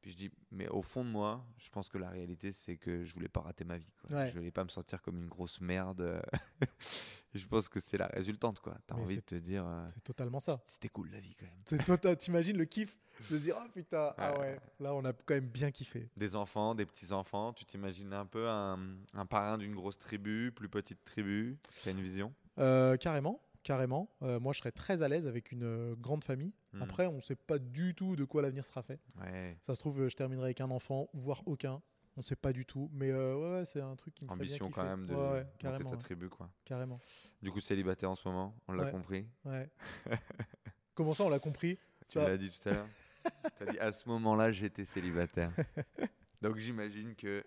[0.00, 3.04] Puis je dis, mais au fond de moi, je pense que la réalité, c'est que
[3.04, 3.92] je voulais pas rater ma vie.
[4.00, 4.16] Quoi.
[4.16, 4.30] Ouais.
[4.30, 6.22] Je voulais pas me sentir comme une grosse merde.
[7.34, 8.76] Et je pense que c'est la résultante, quoi.
[8.86, 10.58] T'as envie de te dire, euh, C'est totalement ça.
[10.66, 11.84] c'était cool la vie quand même.
[11.84, 12.16] Total.
[12.16, 12.96] T'imagines le kiff
[13.30, 14.58] de se dire, oh putain, ah Ouais.
[14.80, 16.08] là, on a quand même bien kiffé.
[16.16, 18.78] Des enfants, des petits-enfants, tu t'imagines un peu un,
[19.14, 21.56] un parrain d'une grosse tribu, plus petite tribu.
[21.84, 22.34] T'as une vision?
[22.58, 24.10] Euh, carrément, carrément.
[24.22, 26.52] Euh, moi, je serais très à l'aise avec une euh, grande famille.
[26.72, 26.82] Mhm.
[26.82, 28.98] Après, on sait pas du tout de quoi l'avenir sera fait.
[29.20, 29.56] Ouais.
[29.62, 31.80] Ça se trouve, euh, je terminerai avec un enfant, voire aucun.
[32.20, 32.90] On sait pas du tout.
[32.92, 35.30] Mais euh, ouais, ouais, c'est un truc qui me bien Ambition quand même de Ouais,
[35.30, 36.50] ouais, carrément, ta tribu, quoi.
[36.66, 37.00] carrément.
[37.40, 39.26] Du coup, célibataire en ce moment, on l'a compris.
[39.46, 39.70] Ouais.
[40.94, 41.78] Comment ça, on l'a compris?
[42.08, 42.86] Tu l'as dit tout à l'heure.
[43.58, 45.50] T'as dit à ce moment-là, j'étais célibataire.
[46.42, 47.42] Donc j'imagine que.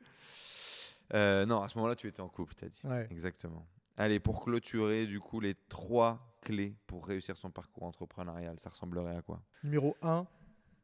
[1.14, 2.82] Euh, non, à ce moment-là, tu étais en couple, t'as dit.
[2.84, 3.08] Ouais.
[3.12, 3.68] Exactement.
[3.96, 9.18] Allez, pour clôturer, du coup, les trois clés pour réussir son parcours entrepreneurial, ça ressemblerait
[9.18, 9.40] à quoi?
[9.64, 10.26] Numéro 1,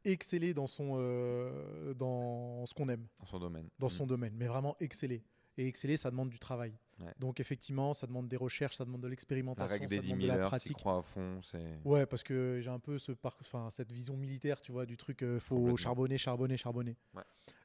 [0.04, 3.90] exceller dans, son, euh, dans ce qu'on aime, dans son domaine dans Mm.
[3.90, 5.22] son domaine, mais vraiment exceller.
[5.58, 6.72] Et exceller, ça demande du travail.
[7.00, 7.12] Ouais.
[7.18, 10.18] Donc effectivement, ça demande des recherches, ça demande de La l'expérimentation, ça des 10 demande
[10.20, 10.76] de 000 la heures, tu pratique.
[10.76, 11.78] crois à fond, c'est.
[11.84, 14.96] Ouais, parce que j'ai un peu ce parc- enfin, cette vision militaire, tu vois, du
[14.96, 16.96] truc, euh, faut charbonner, charbonner, charbonner.
[17.14, 17.22] Ouais.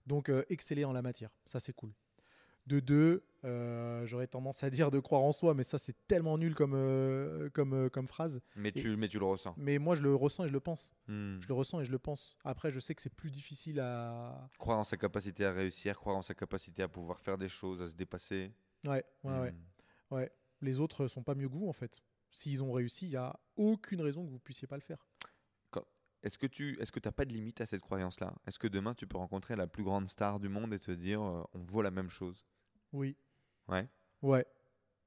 [0.08, 1.92] Donc, euh, exceller en la matière, ça c'est cool.
[2.68, 6.38] De deux, euh, j'aurais tendance à dire de croire en soi, mais ça c'est tellement
[6.38, 8.42] nul comme, euh, comme, euh, comme phrase.
[8.56, 9.54] Mais tu, mais tu le ressens.
[9.58, 10.92] Mais moi je le ressens et je le pense.
[11.08, 11.42] Mm.
[11.42, 12.38] Je le ressens et je le pense.
[12.44, 14.50] Après, je sais que c'est plus difficile à.
[14.58, 17.84] Croire en sa capacité à réussir, croire en sa capacité à pouvoir faire des choses,
[17.84, 18.52] à se dépasser.
[18.84, 20.16] Ouais, ouais, ouais, Mm.
[20.16, 20.32] ouais.
[20.62, 22.02] Les autres sont pas mieux que vous en fait.
[22.32, 25.06] S'ils ont réussi, il y a aucune raison que vous puissiez pas le faire.
[26.24, 28.34] est-ce que tu est-ce que pas de limite à cette croyance-là?
[28.48, 31.22] Est-ce que demain tu peux rencontrer la plus grande star du monde et te dire
[31.22, 32.48] on vaut la même chose?
[32.96, 33.16] Oui.
[33.68, 33.88] Ouais.
[34.22, 34.46] Ouais.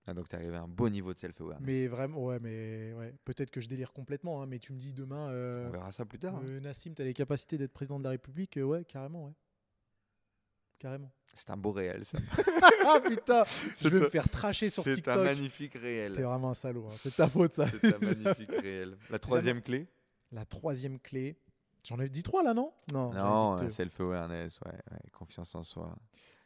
[0.06, 1.66] Ah, donc t'es arrivé à un beau niveau de self-awareness.
[1.66, 3.14] Mais vraiment, ouais, mais ouais.
[3.24, 6.04] Peut-être que je délire complètement, hein, mais tu me dis demain, euh, On verra ça
[6.06, 6.36] plus tard.
[6.36, 6.42] hein.
[6.46, 9.32] euh, Nassim, t'as les capacités d'être président de la République euh, Ouais, carrément, ouais.
[10.78, 11.10] Carrément.
[11.34, 12.04] C'est un beau réel.
[12.04, 12.18] ça.
[12.86, 15.24] ah putain, je C'est vais me un- faire tracher sur C'est un TikTok.
[15.24, 16.12] magnifique T'es réel.
[16.14, 16.86] vraiment un salaud.
[16.88, 16.94] hein.
[16.96, 17.68] C'est ta faute, ça.
[17.68, 18.96] C'est un magnifique réel.
[19.10, 19.88] La troisième clé
[20.32, 21.36] La troisième clé.
[21.82, 22.72] J'en ai dit trois là, non?
[22.92, 23.12] Non.
[23.12, 25.96] Non, self-awareness, ouais, ouais, confiance en soi.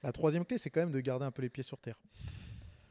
[0.02, 2.00] La troisième clé, c'est quand même de garder un peu les pieds sur terre.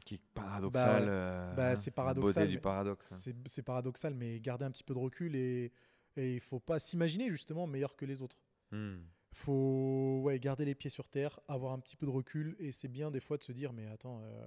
[0.04, 1.04] Qui est paradoxal.
[1.04, 3.12] Bah, euh, bah, c'est paradoxal, du paradoxe.
[3.12, 3.32] hein.
[3.46, 5.72] C'est paradoxal, mais garder un petit peu de recul et
[6.16, 8.38] il faut pas s'imaginer justement meilleur que les autres.
[8.70, 9.02] Hmm.
[9.34, 12.88] faut ouais, garder les pieds sur terre, avoir un petit peu de recul, et c'est
[12.88, 14.46] bien des fois de se dire, mais attends, euh,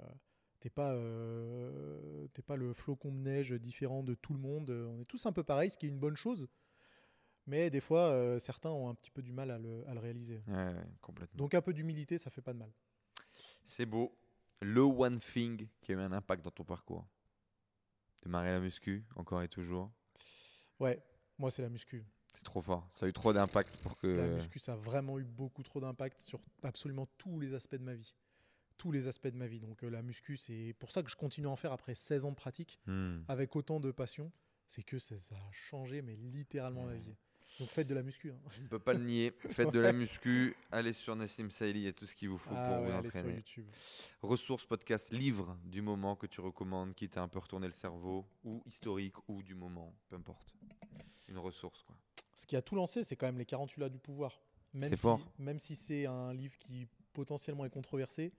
[0.60, 5.00] t'es pas, euh, t'es pas le flocon de neige différent de tout le monde, on
[5.00, 6.48] est tous un peu pareils, ce qui est une bonne chose,
[7.48, 10.00] mais des fois, euh, certains ont un petit peu du mal à le, à le
[10.00, 10.42] réaliser.
[10.48, 11.38] Ouais, complètement.
[11.38, 12.72] Donc un peu d'humilité, ça fait pas de mal.
[13.64, 14.18] C'est beau.
[14.62, 17.06] Le one thing qui a eu un impact dans ton parcours.
[18.24, 19.92] Démarrer la muscu, encore et toujours.
[20.80, 21.00] Ouais,
[21.38, 22.04] moi c'est la muscu.
[22.34, 22.90] C'est trop fort.
[22.96, 24.08] Ça a eu trop d'impact pour que.
[24.08, 27.84] La muscu, ça a vraiment eu beaucoup trop d'impact sur absolument tous les aspects de
[27.84, 28.16] ma vie.
[28.78, 29.60] Tous les aspects de ma vie.
[29.60, 32.26] Donc euh, la muscu, c'est pour ça que je continue à en faire après 16
[32.26, 32.80] ans de pratique.
[32.88, 33.20] Hmm.
[33.28, 34.32] avec autant de passion,
[34.68, 37.16] c'est que ça, ça a changé, mais littéralement ma vie.
[37.60, 38.32] Donc faites de la muscu.
[38.32, 38.38] hein.
[38.52, 39.34] Je ne peux pas le nier.
[39.50, 40.56] Faites de la muscu.
[40.72, 43.10] Allez sur Nassim Saïli et tout ce qu'il vous faut Ah pour ouais, vous allez
[43.10, 43.36] sur entraîner.
[43.38, 43.66] YouTube.
[44.22, 48.26] Ressources, podcast, livre du moment que tu recommandes, qui t'a un peu retourné le cerveau,
[48.44, 50.54] ou historique, ou du moment, peu importe.
[51.28, 51.96] Une ressource, quoi.
[52.34, 54.42] Ce qui a tout lancé, c'est quand même les 48 là du pouvoir.
[54.74, 55.22] Même si, fort.
[55.40, 58.34] Même si c'est un livre qui potentiellement est controversé,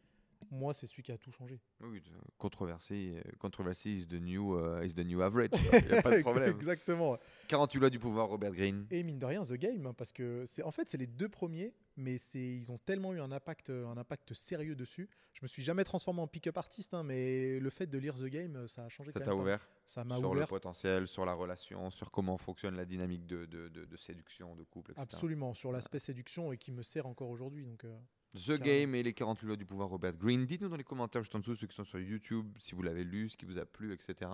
[0.51, 1.61] moi c'est celui qui a tout changé.
[1.81, 5.51] Oui, euh, controversé, euh, controversy is the new, is the new average.
[5.73, 6.51] Il n'y a pas de problème.
[6.55, 7.19] Exactement.
[7.49, 8.87] 48 lois du pouvoir, Robert Greene.
[8.91, 11.29] Et mine de rien, The Game, hein, parce que c'est en fait c'est les deux
[11.29, 15.09] premiers, mais c'est ils ont tellement eu un impact, euh, un impact sérieux dessus.
[15.33, 18.25] Je me suis jamais transformé en pick-up artiste, hein, mais le fait de lire The
[18.25, 19.13] Game, ça a changé.
[19.13, 20.49] Ça t'a ouvert Ça m'a sur le ouvert.
[20.49, 24.65] potentiel, sur la relation, sur comment fonctionne la dynamique de, de, de- de séduction, de
[24.65, 25.03] couple, etc.
[25.03, 27.65] Absolument, sur l'aspect séduction et qui me sert encore aujourd'hui.
[27.65, 27.95] Donc, euh,
[28.37, 28.53] The.
[28.61, 30.45] Game et les 48 lois du pouvoir Robert Greene.
[30.47, 33.05] Dites-nous dans les commentaires juste en dessous, ceux qui sont sur YouTube, si vous l'avez
[33.05, 34.31] lu, ce qui vous a plu, etc.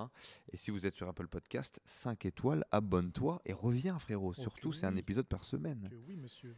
[0.53, 4.35] Et si vous êtes sur Apple Podcast, 5 étoiles, abonne-toi et reviens frérot.
[4.35, 5.89] Surtout, c'est un épisode par semaine.
[5.91, 6.57] que oui, monsieur.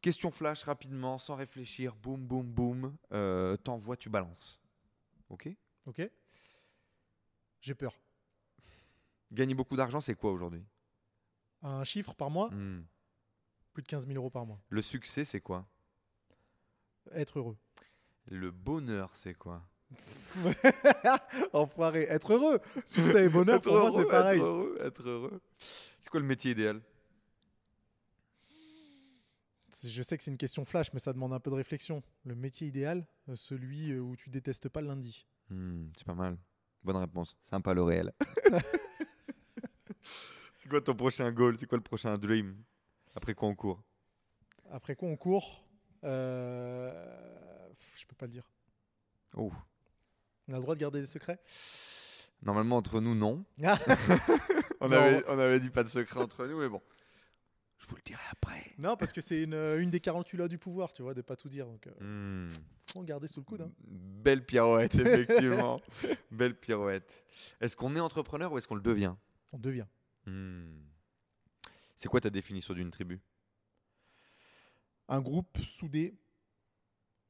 [0.00, 2.96] Question flash rapidement, sans réfléchir, boum boum boum.
[3.12, 4.58] Euh, T'envoies, tu balances.
[5.28, 5.48] Ok?
[5.86, 6.00] Ok
[7.60, 7.98] J'ai peur.
[9.32, 10.64] Gagner beaucoup d'argent, c'est quoi aujourd'hui?
[11.62, 12.84] Un chiffre par mois, Hmm.
[13.74, 14.58] plus de 15 000 euros par mois.
[14.70, 15.68] Le succès, c'est quoi?
[17.12, 17.56] Être heureux.
[18.26, 19.62] Le bonheur, c'est quoi
[21.52, 22.02] Enfoiré.
[22.02, 22.60] Être heureux.
[22.86, 24.38] Succès et bonheur, Être pour moi, heureux, c'est pareil.
[24.38, 25.40] Être heureux, être heureux.
[26.00, 26.80] C'est quoi le métier idéal?
[29.82, 32.02] Je sais que c'est une question flash, mais ça demande un peu de réflexion.
[32.24, 35.26] Le métier idéal, euh, celui euh, où tu détestes pas le lundi.
[35.48, 36.36] Hmm, C'est pas mal.
[36.82, 37.34] Bonne réponse.
[37.48, 38.12] Sympa le réel.
[40.56, 41.56] c'est quoi ton prochain goal?
[41.58, 42.62] C'est quoi le prochain dream?
[43.14, 43.82] Après quoi on court?
[44.70, 45.64] Après quoi, on court?
[46.04, 47.68] Euh...
[47.96, 48.48] Je peux pas le dire.
[49.36, 49.52] Oh.
[50.48, 51.38] On a le droit de garder des secrets?
[52.42, 53.44] Normalement, entre nous, non.
[54.80, 54.96] On, Non.
[54.96, 56.80] avait, on avait dit pas de secret entre nous, mais bon.
[57.78, 58.72] Je vous le dirai après.
[58.78, 61.20] Non, parce que c'est une, euh, une des 48 lois du pouvoir, tu vois, de
[61.22, 61.66] pas tout dire.
[61.66, 62.50] Donc, euh, Hmm.
[62.94, 63.60] en garder sous le coude.
[63.62, 63.70] hein.
[63.86, 65.80] Belle pirouette, effectivement.
[66.30, 67.24] Belle pirouette.
[67.60, 69.14] Est-ce qu'on est entrepreneur ou est-ce qu'on le devient?
[69.52, 69.86] On devient.
[70.26, 70.80] Hmm.
[71.96, 73.20] C'est quoi ta définition d'une tribu?
[75.10, 76.14] Un groupe soudé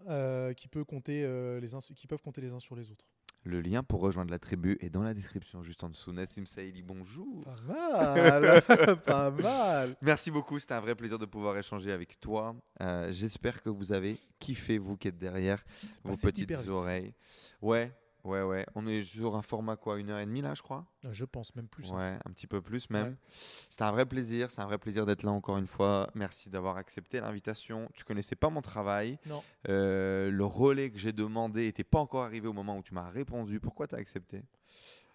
[0.08, 3.06] euh, qui, peut compter, euh, les uns, qui peuvent compter les uns sur les autres.
[3.42, 6.12] Le lien pour rejoindre la tribu est dans la description, juste en dessous.
[6.12, 7.42] Nassim Saïli, bonjour.
[7.44, 8.62] Pas mal,
[9.06, 9.96] pas mal.
[10.02, 12.54] Merci beaucoup, c'était un vrai plaisir de pouvoir échanger avec toi.
[12.82, 15.64] Euh, J'espère que vous avez kiffé, vous qui êtes derrière
[16.04, 17.14] vos petites oreilles.
[17.62, 17.90] Ouais,
[18.24, 18.66] ouais, ouais.
[18.74, 21.24] On est sur un format quoi, une heure et demie là, je crois Euh, Je
[21.24, 21.90] pense même plus.
[21.92, 21.96] hein.
[21.96, 23.08] Ouais, un petit peu plus même.
[23.08, 23.16] Ouais.
[23.30, 26.10] C'était un vrai plaisir, c'est un vrai plaisir d'être là encore une fois.
[26.14, 27.88] Merci d'avoir accepté l'invitation.
[27.94, 29.18] Tu connaissais pas mon travail.
[29.26, 29.42] Non.
[29.68, 33.08] Euh, le relais que j'ai demandé n'était pas encore arrivé au moment où tu m'as
[33.10, 33.60] répondu.
[33.60, 34.42] Pourquoi tu as accepté?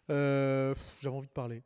[0.10, 1.64] Euh, j'avais envie de parler.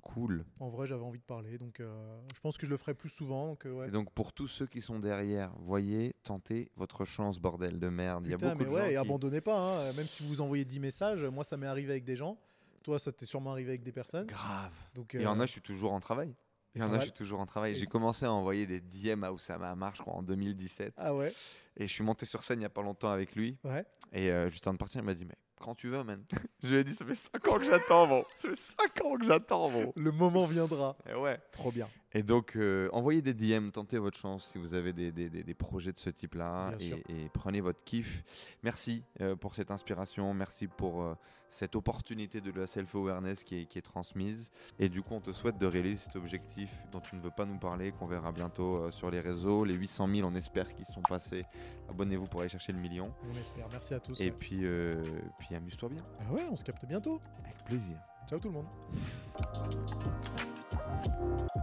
[0.00, 0.44] Cool.
[0.58, 1.58] En vrai, j'avais envie de parler.
[1.58, 3.46] Donc, euh, je pense que je le ferai plus souvent.
[3.48, 3.88] Donc, euh, ouais.
[3.88, 8.26] Et donc pour tous ceux qui sont derrière, voyez, tentez votre chance, bordel de merde.
[8.26, 8.96] Il y a Putain, beaucoup mais de ouais, gens et qui...
[8.96, 9.56] abandonnez pas.
[9.56, 9.92] hein.
[9.96, 12.36] Même si vous envoyez 10 messages, moi, ça m'est arrivé avec des gens.
[12.82, 14.26] Toi, ça t'est sûrement arrivé avec des personnes.
[14.26, 14.72] Grave.
[14.94, 16.34] Donc, y en euh, a, je suis toujours en travail.
[16.74, 17.72] Il y en a, je suis toujours en travail.
[17.72, 20.94] et J'ai commencé à envoyer des DM à Oussama Hamar, je crois, en 2017.
[20.96, 21.32] Ah ouais
[21.76, 23.56] Et je suis monté sur scène il n'y a pas longtemps avec lui.
[23.62, 23.84] Ouais.
[24.12, 26.22] Et euh, juste avant de partir, il m'a dit, mais quand tu veux, man.
[26.62, 28.24] je lui ai dit, ça fait 5 ans que j'attends, bon.
[28.36, 29.92] Ça fait 5 ans que j'attends, bon.
[29.96, 30.96] Le moment viendra.
[31.08, 31.38] Et ouais.
[31.52, 31.88] Trop bien.
[32.14, 35.42] Et donc, euh, envoyez des DM, tentez votre chance si vous avez des, des- des-
[35.42, 38.22] des projets de ce type-là et, et prenez votre kiff.
[38.62, 41.14] Merci euh, pour cette inspiration, merci pour euh,
[41.48, 44.50] cette opportunité de la self-awareness qui est, qui est transmise.
[44.78, 47.44] Et du coup, on te souhaite de réaliser cet objectif dont tu ne veux pas
[47.46, 49.64] nous parler, qu'on verra bientôt sur les réseaux.
[49.64, 51.44] Les 800 000, on espère qu'ils sont passés.
[51.90, 53.12] Abonnez-vous pour aller chercher le million.
[53.26, 53.68] On espère.
[53.70, 54.18] Merci à tous.
[54.20, 54.30] Et ouais.
[54.30, 54.64] puis,
[55.38, 56.02] puis amuse-toi bien.
[56.20, 57.20] Ah ouais, on se capte bientôt.
[57.44, 57.96] Avec plaisir.
[58.28, 58.66] Ciao tout le monde.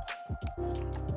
[0.09, 1.08] フフフ。